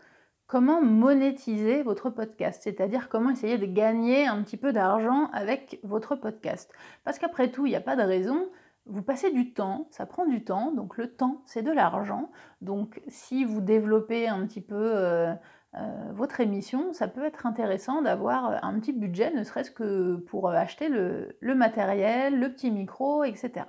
comment 0.46 0.80
monétiser 0.80 1.82
votre 1.82 2.10
podcast, 2.10 2.62
c'est-à-dire 2.62 3.08
comment 3.08 3.30
essayer 3.30 3.58
de 3.58 3.66
gagner 3.66 4.28
un 4.28 4.40
petit 4.42 4.56
peu 4.56 4.72
d'argent 4.72 5.28
avec 5.32 5.80
votre 5.82 6.14
podcast? 6.14 6.72
Parce 7.02 7.18
qu'après 7.18 7.50
tout, 7.50 7.66
il 7.66 7.70
n'y 7.70 7.76
a 7.76 7.80
pas 7.80 7.96
de 7.96 8.02
raison. 8.02 8.48
Vous 8.86 9.02
passez 9.02 9.32
du 9.32 9.52
temps, 9.52 9.88
ça 9.90 10.06
prend 10.06 10.26
du 10.26 10.44
temps, 10.44 10.70
donc 10.70 10.96
le 10.96 11.12
temps, 11.12 11.42
c'est 11.44 11.62
de 11.62 11.72
l'argent. 11.72 12.30
Donc 12.60 13.02
si 13.08 13.44
vous 13.44 13.60
développez 13.60 14.28
un 14.28 14.46
petit 14.46 14.60
peu 14.60 14.76
euh, 14.76 15.34
euh, 15.74 16.10
votre 16.12 16.38
émission, 16.38 16.92
ça 16.92 17.08
peut 17.08 17.24
être 17.24 17.46
intéressant 17.46 18.00
d'avoir 18.00 18.64
un 18.64 18.78
petit 18.78 18.92
budget, 18.92 19.32
ne 19.32 19.42
serait-ce 19.42 19.72
que 19.72 20.18
pour 20.28 20.50
acheter 20.50 20.88
le, 20.88 21.54
matériel, 21.56 22.38
le 22.38 22.48
petit 22.52 22.70
micro, 22.70 23.24
etc. 23.24 23.66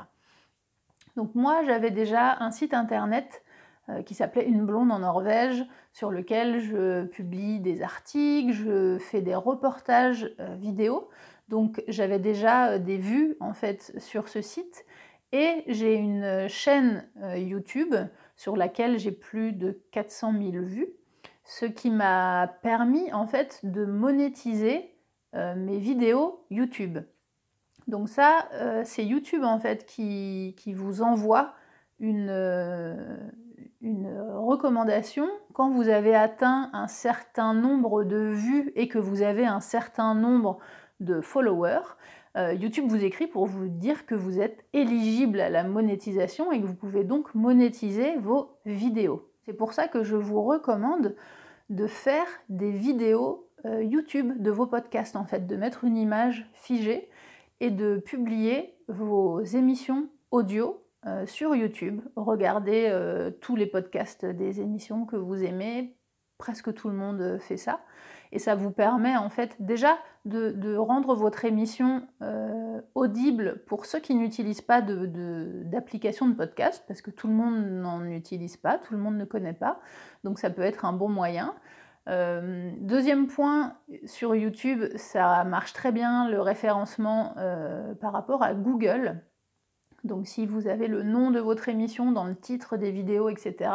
Donc 1.15 1.33
moi, 1.33 1.63
j'avais 1.65 1.89
déjà 1.89 2.37
un 2.39 2.51
site 2.51 2.75
internet 2.75 3.41
qui 4.05 4.15
s'appelait 4.15 4.45
Une 4.45 4.65
blonde 4.65 4.91
en 4.91 4.99
Norvège, 4.99 5.65
sur 5.93 6.11
lequel 6.11 6.59
je 6.59 7.05
publie 7.05 7.59
des 7.59 7.81
articles, 7.81 8.51
je 8.51 8.97
fais 8.99 9.21
des 9.21 9.35
reportages 9.35 10.29
euh, 10.39 10.55
vidéo. 10.55 11.09
Donc 11.47 11.81
j'avais 11.88 12.19
déjà 12.19 12.71
euh, 12.71 12.79
des 12.79 12.97
vues 12.97 13.35
en 13.39 13.53
fait 13.53 13.93
sur 13.97 14.27
ce 14.27 14.41
site 14.41 14.85
et 15.31 15.63
j'ai 15.67 15.95
une 15.95 16.47
chaîne 16.47 17.05
YouTube 17.35 17.93
sur 18.38 18.55
laquelle 18.55 18.97
j'ai 18.97 19.11
plus 19.11 19.51
de 19.51 19.81
400 19.91 20.33
000 20.33 20.63
vues, 20.63 20.88
ce 21.43 21.65
qui 21.65 21.89
m'a 21.89 22.47
permis 22.61 23.11
en 23.11 23.27
fait 23.27 23.59
de 23.63 23.83
monétiser 23.83 24.95
mes 25.33 25.79
vidéos 25.79 26.45
YouTube. 26.49 26.99
Donc 27.88 28.07
ça, 28.07 28.47
c'est 28.85 29.03
YouTube 29.03 29.43
en 29.43 29.59
fait 29.59 29.85
qui, 29.85 30.55
qui 30.57 30.73
vous 30.73 31.01
envoie 31.01 31.55
une, 31.99 32.29
une 33.82 34.09
recommandation, 34.36 35.30
quand 35.53 35.69
vous 35.69 35.89
avez 35.89 36.15
atteint 36.15 36.69
un 36.73 36.88
certain 36.88 37.53
nombre 37.53 38.03
de 38.03 38.17
vues 38.17 38.71
et 38.75 38.88
que 38.88 38.97
vous 38.97 39.21
avez 39.21 39.45
un 39.45 39.59
certain 39.59 40.15
nombre 40.15 40.57
de 40.99 41.21
followers, 41.21 41.95
euh, 42.38 42.53
YouTube 42.53 42.86
vous 42.88 43.03
écrit 43.03 43.28
pour 43.28 43.45
vous 43.45 43.67
dire 43.67 44.05
que 44.05 44.15
vous 44.15 44.39
êtes 44.39 44.65
éligible 44.73 45.39
à 45.39 45.49
la 45.49 45.63
monétisation 45.63 46.51
et 46.51 46.61
que 46.61 46.65
vous 46.65 46.75
pouvez 46.75 47.03
donc 47.03 47.34
monétiser 47.36 48.15
vos 48.17 48.57
vidéos. 48.65 49.30
C'est 49.45 49.53
pour 49.53 49.73
ça 49.73 49.88
que 49.88 50.03
je 50.03 50.15
vous 50.15 50.41
recommande 50.43 51.15
de 51.69 51.88
faire 51.88 52.28
des 52.49 52.71
vidéos 52.71 53.47
euh, 53.65 53.84
YouTube 53.84 54.41
de 54.41 54.51
vos 54.51 54.67
podcasts, 54.67 55.15
en 55.15 55.25
fait, 55.25 55.47
de 55.47 55.55
mettre 55.55 55.84
une 55.84 55.97
image 55.97 56.49
figée 56.53 57.09
et 57.59 57.71
de 57.71 57.97
publier 57.97 58.75
vos 58.88 59.41
émissions 59.41 60.07
audio 60.32 60.80
euh, 61.05 61.27
sur 61.27 61.55
YouTube. 61.55 62.01
Regardez 62.15 62.87
euh, 62.89 63.29
tous 63.29 63.55
les 63.55 63.67
podcasts 63.67 64.25
des 64.25 64.61
émissions 64.61 65.05
que 65.05 65.15
vous 65.15 65.43
aimez. 65.43 65.95
Presque 66.39 66.73
tout 66.73 66.89
le 66.89 66.95
monde 66.95 67.37
fait 67.39 67.57
ça. 67.57 67.81
Et 68.31 68.39
ça 68.39 68.55
vous 68.55 68.71
permet 68.71 69.15
en 69.15 69.29
fait 69.29 69.55
déjà 69.59 69.99
de, 70.25 70.75
rendre 70.75 71.15
votre 71.15 71.45
émission 71.45 72.01
euh, 72.23 72.81
audible 72.95 73.63
pour 73.67 73.85
ceux 73.85 73.99
qui 73.99 74.15
n'utilisent 74.15 74.61
pas 74.61 74.81
d'application 74.81 76.27
de, 76.27 76.33
podcast, 76.33 76.83
parce 76.87 77.01
que 77.01 77.11
tout 77.11 77.27
le 77.27 77.33
monde 77.33 77.63
n'en 77.63 78.03
utilise 78.03 78.57
pas, 78.57 78.79
tout 78.79 78.93
le 78.93 78.99
monde 78.99 79.17
ne 79.17 79.25
connaît 79.25 79.53
pas. 79.53 79.79
Donc 80.23 80.39
ça 80.39 80.49
peut 80.49 80.63
être 80.63 80.83
un 80.83 80.93
bon 80.93 81.09
moyen. 81.09 81.53
deuxième 82.07 83.27
point, 83.27 83.77
sur 84.05 84.35
YouTube, 84.35 84.83
ça 84.95 85.43
marche 85.43 85.73
très 85.73 85.91
bien 85.91 86.27
le 86.27 86.41
référencement 86.41 87.35
par 88.01 88.13
rapport 88.13 88.43
à 88.43 88.53
Google. 88.53 89.21
Donc 90.07 90.27
si 90.27 90.45
vous 90.45 90.67
avez 90.67 90.87
le 90.87 91.03
nom 91.03 91.29
de 91.29 91.39
votre 91.39 91.69
émission 91.69 92.11
dans 92.11 92.25
le 92.25 92.35
titre 92.35 92.77
des 92.77 92.91
vidéos, 92.91 93.29
etc., 93.29 93.69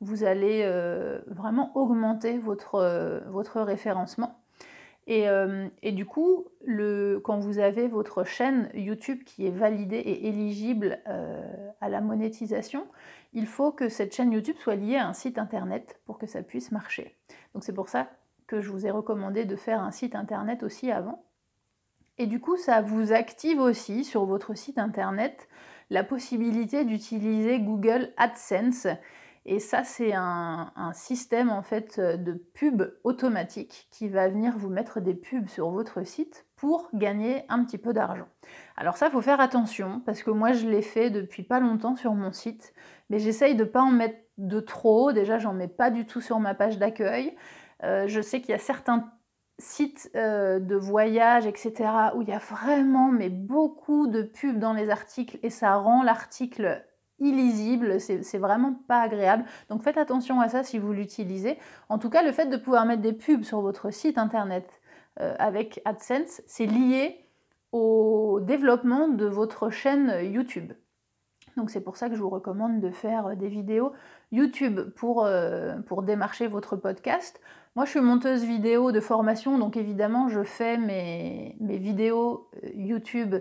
vous 0.00 0.24
allez 0.24 0.62
euh, 0.64 1.20
vraiment 1.26 1.76
augmenter 1.76 2.38
votre, 2.38 2.76
euh, 2.76 3.20
référencement. 3.54 4.38
Et, 5.06 5.28
euh, 5.28 5.66
et, 5.82 5.90
du 5.90 6.06
coup, 6.06 6.46
quand 7.24 7.38
vous 7.40 7.58
avez 7.58 7.88
votre 7.88 8.22
chaîne 8.22 8.70
YouTube 8.74 9.24
qui 9.24 9.46
est 9.46 9.50
validée 9.50 9.96
et 9.96 10.28
éligible 10.28 11.00
à 11.80 11.88
la 11.88 12.00
monétisation, 12.00 12.86
il 13.32 13.46
faut 13.46 13.72
que 13.72 13.88
cette 13.88 14.14
chaîne 14.14 14.30
YouTube 14.30 14.56
soit 14.58 14.76
liée 14.76 14.96
à 14.96 15.08
un 15.08 15.12
site 15.12 15.38
internet 15.38 15.98
pour 16.04 16.18
que 16.18 16.26
ça 16.26 16.42
puisse 16.42 16.70
marcher. 16.70 17.16
Donc 17.54 17.64
c'est 17.64 17.72
pour 17.72 17.88
ça 17.88 18.08
que 18.46 18.60
je 18.60 18.70
vous 18.70 18.86
ai 18.86 18.90
recommandé 18.90 19.46
de 19.46 19.56
faire 19.56 19.80
un 19.80 19.90
site 19.90 20.14
internet 20.14 20.62
aussi 20.62 20.92
avant. 20.92 21.24
Et 22.18 22.26
du 22.26 22.38
coup, 22.38 22.56
ça 22.56 22.82
vous 22.82 23.12
active 23.12 23.58
aussi 23.60 24.04
sur 24.04 24.26
votre 24.26 24.54
site 24.54 24.78
internet 24.78 25.48
la 25.90 26.04
possibilité 26.04 26.84
d'utiliser 26.84 27.60
Google 27.60 28.12
AdSense. 28.16 28.86
Et 29.46 29.58
ça, 29.58 29.84
c'est 29.84 30.12
un, 30.12 30.70
système 30.92 31.50
en 31.50 31.62
fait 31.62 31.98
de 31.98 32.32
pub 32.32 32.82
automatique 33.04 33.88
qui 33.90 34.08
va 34.08 34.28
venir 34.28 34.56
vous 34.56 34.68
mettre 34.68 35.00
des 35.00 35.14
pubs 35.14 35.48
sur 35.48 35.70
votre 35.70 36.04
site 36.06 36.46
pour 36.56 36.88
gagner 36.92 37.44
un 37.48 37.64
petit 37.64 37.78
peu 37.78 37.92
d'argent. 37.92 38.28
Alors 38.76 38.96
ça, 38.96 39.10
faut 39.10 39.22
faire 39.22 39.40
attention 39.40 40.02
parce 40.04 40.22
que 40.22 40.30
moi, 40.30 40.52
je 40.52 40.68
l'ai 40.68 40.82
fait 40.82 41.10
depuis 41.10 41.42
pas 41.42 41.58
longtemps 41.58 41.96
sur 41.96 42.14
mon 42.14 42.32
site, 42.32 42.74
mais 43.08 43.18
j'essaye 43.18 43.54
de 43.54 43.64
pas 43.64 43.82
en 43.82 43.90
mettre 43.90 44.18
de 44.36 44.60
trop. 44.60 45.12
Déjà, 45.12 45.38
j'en 45.38 45.54
mets 45.54 45.68
pas 45.68 45.90
du 45.90 46.06
tout 46.06 46.20
sur 46.20 46.38
ma 46.38 46.54
page 46.54 46.78
d'accueil. 46.78 47.34
Euh, 47.82 48.06
je 48.08 48.20
sais 48.20 48.40
qu'il 48.40 48.50
y 48.50 48.54
a 48.54 48.58
certains 48.58 49.10
sites 49.60 50.10
euh, 50.16 50.58
de 50.58 50.74
voyage, 50.74 51.46
etc., 51.46 51.90
où 52.14 52.22
il 52.22 52.28
y 52.28 52.32
a 52.32 52.38
vraiment 52.38 53.12
mais 53.12 53.28
beaucoup 53.28 54.06
de 54.06 54.22
pubs 54.22 54.58
dans 54.58 54.72
les 54.72 54.90
articles 54.90 55.38
et 55.42 55.50
ça 55.50 55.76
rend 55.76 56.02
l'article 56.02 56.84
illisible, 57.20 58.00
c'est 58.00 58.38
vraiment 58.38 58.74
pas 58.88 59.02
agréable. 59.02 59.44
Donc 59.68 59.82
faites 59.82 59.98
attention 59.98 60.40
à 60.40 60.48
ça 60.48 60.64
si 60.64 60.78
vous 60.78 60.92
l'utilisez. 60.92 61.58
En 61.90 61.98
tout 61.98 62.08
cas, 62.08 62.22
le 62.22 62.32
fait 62.32 62.46
de 62.46 62.56
pouvoir 62.56 62.86
mettre 62.86 63.02
des 63.02 63.12
pubs 63.12 63.44
sur 63.44 63.60
votre 63.60 63.92
site 63.92 64.16
internet 64.16 64.66
euh, 65.20 65.34
avec 65.38 65.82
AdSense, 65.84 66.40
c'est 66.46 66.64
lié 66.64 67.26
au 67.72 68.40
développement 68.40 69.08
de 69.08 69.26
votre 69.26 69.70
chaîne 69.70 70.14
YouTube. 70.22 70.72
Donc 71.56 71.70
c'est 71.70 71.80
pour 71.80 71.96
ça 71.96 72.08
que 72.08 72.14
je 72.14 72.20
vous 72.20 72.30
recommande 72.30 72.80
de 72.80 72.90
faire 72.90 73.36
des 73.36 73.48
vidéos 73.48 73.92
YouTube 74.32 74.80
pour, 74.96 75.24
euh, 75.24 75.76
pour 75.86 76.02
démarcher 76.02 76.46
votre 76.46 76.76
podcast. 76.76 77.40
Moi, 77.76 77.84
je 77.84 77.90
suis 77.90 78.00
monteuse 78.00 78.44
vidéo 78.44 78.90
de 78.92 79.00
formation, 79.00 79.58
donc 79.58 79.76
évidemment, 79.76 80.28
je 80.28 80.42
fais 80.42 80.76
mes, 80.76 81.56
vidéos 81.60 82.48
euh, 82.64 82.70
YouTube 82.74 83.36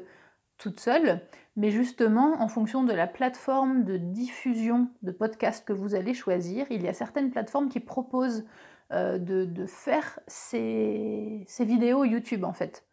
toute 0.58 0.80
seule, 0.80 1.22
mais 1.56 1.72
justement, 1.72 2.42
en 2.42 2.48
fonction 2.48 2.84
de 2.84 2.94
la 2.94 3.08
plateforme 3.08 3.86
de 3.86 3.98
diffusion 3.98 4.90
de 5.02 5.12
podcast 5.12 5.66
que 5.66 5.74
vous 5.74 5.96
allez 5.96 6.14
choisir, 6.14 6.68
il 6.70 6.84
y 6.84 6.88
a 6.88 6.94
certaines 6.94 7.32
plateformes 7.32 7.70
qui 7.70 7.80
proposent 7.80 8.46
euh, 8.92 9.18
de, 9.18 9.66
faire 9.66 10.20
ces 10.28 11.46
vidéos 11.60 12.04
YouTube 12.04 12.44
en 12.44 12.54
fait. 12.54 12.89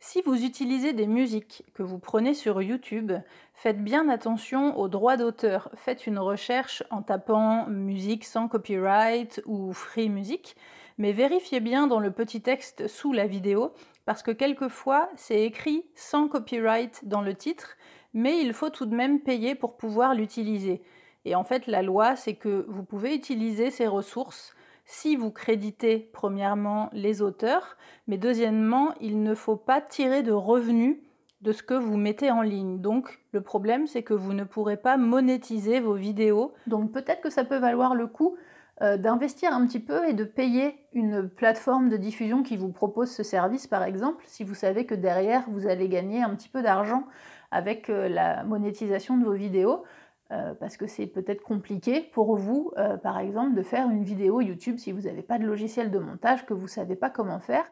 Si 0.00 0.22
vous 0.22 0.44
utilisez 0.44 0.92
des 0.92 1.06
musiques 1.06 1.62
que 1.74 1.82
vous 1.82 1.98
prenez 1.98 2.34
sur 2.34 2.62
YouTube, 2.62 3.12
faites 3.54 3.84
bien 3.84 4.08
attention 4.08 4.78
aux 4.78 4.88
droits 4.88 5.16
d'auteur. 5.16 5.70
Faites 5.74 6.06
une 6.06 6.18
recherche 6.18 6.82
en 6.90 7.02
tapant 7.02 7.66
musique 7.66 8.24
sans 8.24 8.48
copyright 8.48 9.42
ou 9.46 9.72
free 9.72 10.08
music 10.08 10.56
mais 11.00 11.12
vérifiez 11.12 11.60
bien 11.60 11.86
dans 11.86 11.98
le 11.98 12.10
petit 12.10 12.42
texte 12.42 12.86
sous 12.86 13.14
la 13.14 13.26
vidéo, 13.26 13.72
parce 14.04 14.22
que 14.22 14.30
quelquefois 14.30 15.08
c'est 15.16 15.44
écrit 15.44 15.86
sans 15.94 16.28
copyright 16.28 17.08
dans 17.08 17.22
le 17.22 17.34
titre, 17.34 17.78
mais 18.12 18.38
il 18.38 18.52
faut 18.52 18.68
tout 18.68 18.84
de 18.84 18.94
même 18.94 19.20
payer 19.20 19.54
pour 19.54 19.78
pouvoir 19.78 20.14
l'utiliser. 20.14 20.82
Et 21.24 21.34
en 21.34 21.42
fait, 21.42 21.66
la 21.66 21.80
loi, 21.80 22.16
c'est 22.16 22.34
que 22.34 22.66
vous 22.68 22.82
pouvez 22.82 23.14
utiliser 23.14 23.70
ces 23.70 23.86
ressources 23.86 24.54
si 24.90 25.14
vous 25.14 25.30
créditez 25.30 26.10
premièrement 26.12 26.90
les 26.92 27.22
auteurs, 27.22 27.76
mais 28.08 28.18
deuxièmement, 28.18 28.92
il 29.00 29.22
ne 29.22 29.36
faut 29.36 29.54
pas 29.54 29.80
tirer 29.80 30.24
de 30.24 30.32
revenus 30.32 30.96
de 31.42 31.52
ce 31.52 31.62
que 31.62 31.74
vous 31.74 31.96
mettez 31.96 32.32
en 32.32 32.42
ligne. 32.42 32.80
Donc 32.80 33.20
le 33.30 33.40
problème, 33.40 33.86
c'est 33.86 34.02
que 34.02 34.14
vous 34.14 34.32
ne 34.32 34.42
pourrez 34.42 34.76
pas 34.76 34.96
monétiser 34.96 35.78
vos 35.78 35.94
vidéos. 35.94 36.54
Donc 36.66 36.90
peut-être 36.90 37.20
que 37.20 37.30
ça 37.30 37.44
peut 37.44 37.58
valoir 37.58 37.94
le 37.94 38.08
coup 38.08 38.36
euh, 38.82 38.96
d'investir 38.96 39.52
un 39.54 39.64
petit 39.64 39.78
peu 39.78 40.08
et 40.08 40.12
de 40.12 40.24
payer 40.24 40.74
une 40.92 41.28
plateforme 41.28 41.88
de 41.88 41.96
diffusion 41.96 42.42
qui 42.42 42.56
vous 42.56 42.72
propose 42.72 43.12
ce 43.12 43.22
service, 43.22 43.68
par 43.68 43.84
exemple, 43.84 44.24
si 44.26 44.42
vous 44.42 44.54
savez 44.54 44.86
que 44.86 44.96
derrière, 44.96 45.44
vous 45.50 45.68
allez 45.68 45.88
gagner 45.88 46.20
un 46.20 46.34
petit 46.34 46.48
peu 46.48 46.62
d'argent 46.62 47.04
avec 47.52 47.90
euh, 47.90 48.08
la 48.08 48.42
monétisation 48.42 49.16
de 49.16 49.24
vos 49.24 49.34
vidéos. 49.34 49.84
Euh, 50.32 50.54
parce 50.54 50.76
que 50.76 50.86
c'est 50.86 51.06
peut-être 51.06 51.42
compliqué 51.42 52.00
pour 52.00 52.36
vous, 52.36 52.72
par 53.02 53.18
exemple, 53.18 53.54
de 53.54 53.62
faire 53.62 53.90
une 53.90 54.04
vidéo 54.04 54.40
YouTube 54.40 54.78
si 54.78 54.92
vous 54.92 55.02
n'avez 55.02 55.22
pas 55.22 55.38
de 55.38 55.44
logiciel 55.44 55.90
de 55.90 55.98
montage, 55.98 56.46
que 56.46 56.54
vous 56.54 56.62
ne 56.62 56.68
savez 56.68 56.96
pas 56.96 57.10
comment 57.10 57.40
faire. 57.40 57.70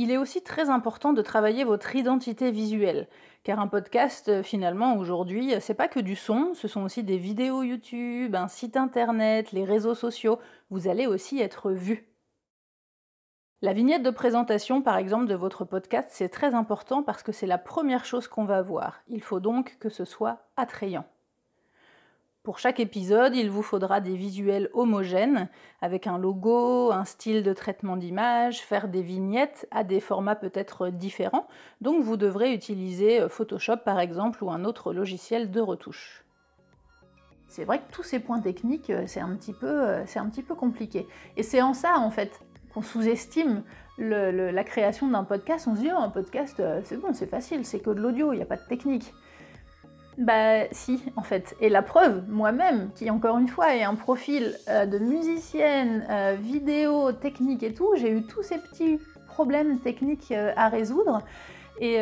Il 0.00 0.12
est 0.12 0.16
aussi 0.16 0.42
très 0.42 0.70
important 0.70 1.12
de 1.12 1.22
travailler 1.22 1.64
votre 1.64 1.96
identité 1.96 2.52
visuelle, 2.52 3.08
car 3.42 3.58
un 3.58 3.66
podcast, 3.66 4.28
euh, 4.28 4.44
finalement, 4.44 4.96
aujourd'hui, 4.96 5.54
c'est 5.58 5.74
pas 5.74 5.88
que 5.88 5.98
du 5.98 6.14
son, 6.14 6.54
ce 6.54 6.68
sont 6.68 6.82
aussi 6.82 7.02
des 7.02 7.18
vidéos 7.18 7.64
YouTube, 7.64 8.36
un 8.36 8.46
site 8.46 8.76
internet, 8.76 9.50
les 9.50 9.64
réseaux 9.64 9.96
sociaux. 9.96 10.38
Vous 10.70 10.86
allez 10.86 11.08
aussi 11.08 11.40
être 11.40 11.72
vu. 11.72 12.06
La 13.60 13.72
vignette 13.72 14.04
de 14.04 14.10
présentation, 14.10 14.82
par 14.82 14.98
exemple, 14.98 15.26
de 15.26 15.34
votre 15.34 15.64
podcast, 15.64 16.10
c'est 16.12 16.28
très 16.28 16.54
important 16.54 17.02
parce 17.02 17.24
que 17.24 17.32
c'est 17.32 17.48
la 17.48 17.58
première 17.58 18.04
chose 18.04 18.28
qu'on 18.28 18.44
va 18.44 18.62
voir. 18.62 19.00
Il 19.08 19.20
faut 19.20 19.40
donc 19.40 19.78
que 19.80 19.88
ce 19.88 20.04
soit 20.04 20.48
attrayant. 20.56 21.06
Pour 22.48 22.58
chaque 22.58 22.80
épisode, 22.80 23.36
il 23.36 23.50
vous 23.50 23.60
faudra 23.60 24.00
des 24.00 24.16
visuels 24.16 24.70
homogènes, 24.72 25.50
avec 25.82 26.06
un 26.06 26.16
logo, 26.16 26.90
un 26.90 27.04
style 27.04 27.42
de 27.42 27.52
traitement 27.52 27.94
d'image, 27.94 28.62
faire 28.62 28.88
des 28.88 29.02
vignettes 29.02 29.68
à 29.70 29.84
des 29.84 30.00
formats 30.00 30.34
peut-être 30.34 30.88
différents, 30.88 31.46
donc 31.82 32.02
vous 32.02 32.16
devrez 32.16 32.54
utiliser 32.54 33.20
euh, 33.20 33.28
Photoshop 33.28 33.76
par 33.84 34.00
exemple 34.00 34.42
ou 34.42 34.50
un 34.50 34.64
autre 34.64 34.94
logiciel 34.94 35.50
de 35.50 35.60
retouche. 35.60 36.24
C'est 37.48 37.66
vrai 37.66 37.80
que 37.80 37.92
tous 37.92 38.02
ces 38.02 38.18
points 38.18 38.40
techniques, 38.40 38.88
euh, 38.88 39.02
c'est 39.06 39.20
un, 39.20 39.36
petit 39.36 39.52
peu, 39.52 39.86
euh, 39.86 40.04
un 40.16 40.28
petit 40.30 40.42
peu 40.42 40.54
compliqué. 40.54 41.06
Et 41.36 41.42
c'est 41.42 41.60
en 41.60 41.74
ça, 41.74 41.98
en 41.98 42.10
fait, 42.10 42.40
qu'on 42.72 42.80
sous-estime 42.80 43.62
la 43.98 44.64
création 44.64 45.06
d'un 45.06 45.24
podcast. 45.24 45.68
On 45.68 45.76
se 45.76 45.80
dit, 45.80 45.90
oh, 45.94 46.00
un 46.00 46.08
podcast, 46.08 46.62
c'est 46.84 46.96
bon, 46.96 47.12
c'est 47.12 47.26
facile, 47.26 47.66
c'est 47.66 47.80
que 47.80 47.90
de 47.90 48.00
l'audio, 48.00 48.32
il 48.32 48.36
n'y 48.36 48.42
a 48.42 48.46
pas 48.46 48.56
de 48.56 48.66
technique. 48.66 49.12
Bah 50.18 50.64
si, 50.72 51.00
en 51.14 51.22
fait. 51.22 51.56
Et 51.60 51.68
la 51.68 51.80
preuve, 51.80 52.24
moi-même, 52.28 52.90
qui 52.96 53.08
encore 53.08 53.38
une 53.38 53.46
fois 53.46 53.76
est 53.76 53.84
un 53.84 53.94
profil 53.94 54.56
euh, 54.68 54.84
de 54.84 54.98
musicienne, 54.98 56.04
euh, 56.10 56.36
vidéo, 56.38 57.12
technique 57.12 57.62
et 57.62 57.72
tout, 57.72 57.94
j'ai 57.94 58.10
eu 58.10 58.24
tous 58.24 58.42
ces 58.42 58.58
petits 58.58 58.98
problèmes 59.28 59.78
techniques 59.78 60.32
euh, 60.32 60.52
à 60.56 60.68
résoudre. 60.68 61.22
Et 61.80 62.00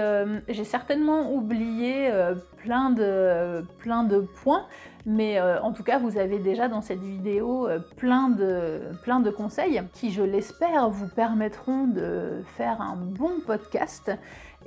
j'ai 0.49 0.65
certainement 0.65 1.35
oublié 1.35 2.11
plein, 2.57 2.89
de, 2.89 3.63
plein 3.79 4.05
de 4.05 4.21
points, 4.21 4.65
mais 5.05 5.39
en 5.39 5.71
tout 5.75 5.83
cas, 5.83 5.99
vous 5.99 6.17
avez 6.17 6.39
déjà 6.39 6.67
dans 6.69 6.81
cette 6.81 7.03
vidéo 7.03 7.69
plein, 7.99 8.31
de, 8.31 8.81
plein 9.03 9.21
de 9.21 9.29
conseils 9.29 9.83
qui, 9.93 10.13
je 10.13 10.23
l'espère, 10.23 10.89
vous 10.89 11.09
permettront 11.09 11.89
de 11.89 12.43
faire 12.57 12.81
un 12.81 12.97
bon 12.97 13.33
podcast 13.47 14.11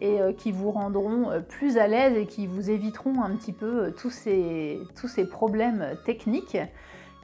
et 0.02 0.22
euh, 0.22 0.34
qui 0.34 0.52
vous 0.52 0.72
rendront 0.72 1.30
euh, 1.30 1.40
plus 1.40 1.78
à 1.78 1.88
l'aise 1.88 2.18
et 2.18 2.26
qui 2.26 2.48
vous 2.48 2.70
éviteront 2.70 3.22
un 3.22 3.36
petit 3.36 3.54
peu 3.54 3.86
euh, 3.86 3.92
tous 3.92 4.10
ces, 4.10 4.80
tous 5.00 5.08
ces 5.08 5.26
problèmes 5.26 5.98
techniques. 6.06 6.58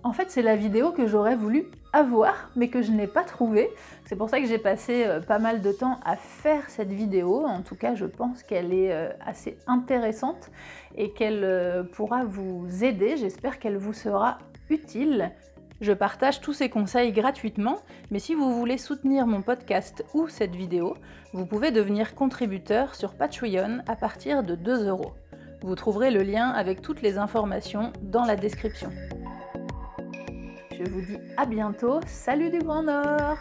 En 0.04 0.14
fait, 0.14 0.30
c'est 0.30 0.44
la 0.44 0.56
vidéo 0.56 0.92
que 0.92 1.08
j'aurais 1.08 1.36
voulu 1.36 1.66
avoir, 1.92 2.52
mais 2.56 2.68
que 2.68 2.84
je 2.84 2.92
n'ai 2.92 3.08
pas 3.08 3.24
trouvée. 3.24 3.70
C'est 4.06 4.16
pour 4.16 4.30
ça 4.30 4.40
que 4.40 4.46
j'ai 4.46 4.60
passé 4.60 5.08
pas 5.28 5.40
mal 5.40 5.64
de 5.64 5.72
temps 5.72 6.00
à 6.06 6.16
faire 6.16 6.70
cette 6.70 6.92
vidéo. 6.92 7.44
En 7.44 7.64
tout 7.64 7.76
cas, 7.76 7.96
je 7.96 8.06
pense 8.06 8.44
qu'elle 8.44 8.72
est 8.72 8.94
assez 9.26 9.58
intéressante 9.66 10.52
et 10.96 11.10
qu'elle 11.10 11.88
pourra 11.94 12.24
vous 12.24 12.84
aider. 12.84 13.18
J'espère 13.18 13.58
qu'elle 13.58 13.78
vous 13.78 13.94
sera 13.94 14.38
utile. 14.70 15.32
Je 15.82 15.92
partage 15.92 16.40
tous 16.40 16.54
ces 16.54 16.70
conseils 16.70 17.12
gratuitement, 17.12 17.80
mais 18.10 18.20
si 18.20 18.34
vous 18.34 18.54
voulez 18.58 18.78
soutenir 18.78 19.28
mon 19.28 19.42
podcast 19.42 20.06
ou 20.14 20.30
cette 20.30 20.56
vidéo, 20.56 20.96
vous 21.34 21.46
pouvez 21.46 21.72
devenir 21.72 22.16
contributeur 22.16 22.96
sur 22.96 23.14
Patreon 23.14 23.80
à 23.86 23.96
partir 23.96 24.44
de 24.44 24.56
2 24.56 24.88
euros. 24.88 25.14
Vous 25.62 25.76
trouverez 25.76 26.12
le 26.12 26.24
lien 26.24 26.50
avec 26.50 26.82
toutes 26.82 27.02
les 27.02 27.18
informations 27.18 27.92
dans 28.02 28.24
la 28.24 28.38
description. 28.38 28.90
Je 30.72 30.90
vous 30.90 31.02
dis 31.02 31.18
à 31.36 31.46
bientôt, 31.46 32.00
salut 32.08 32.50
du 32.52 32.60
Grand 32.60 32.84
Nord, 32.84 33.38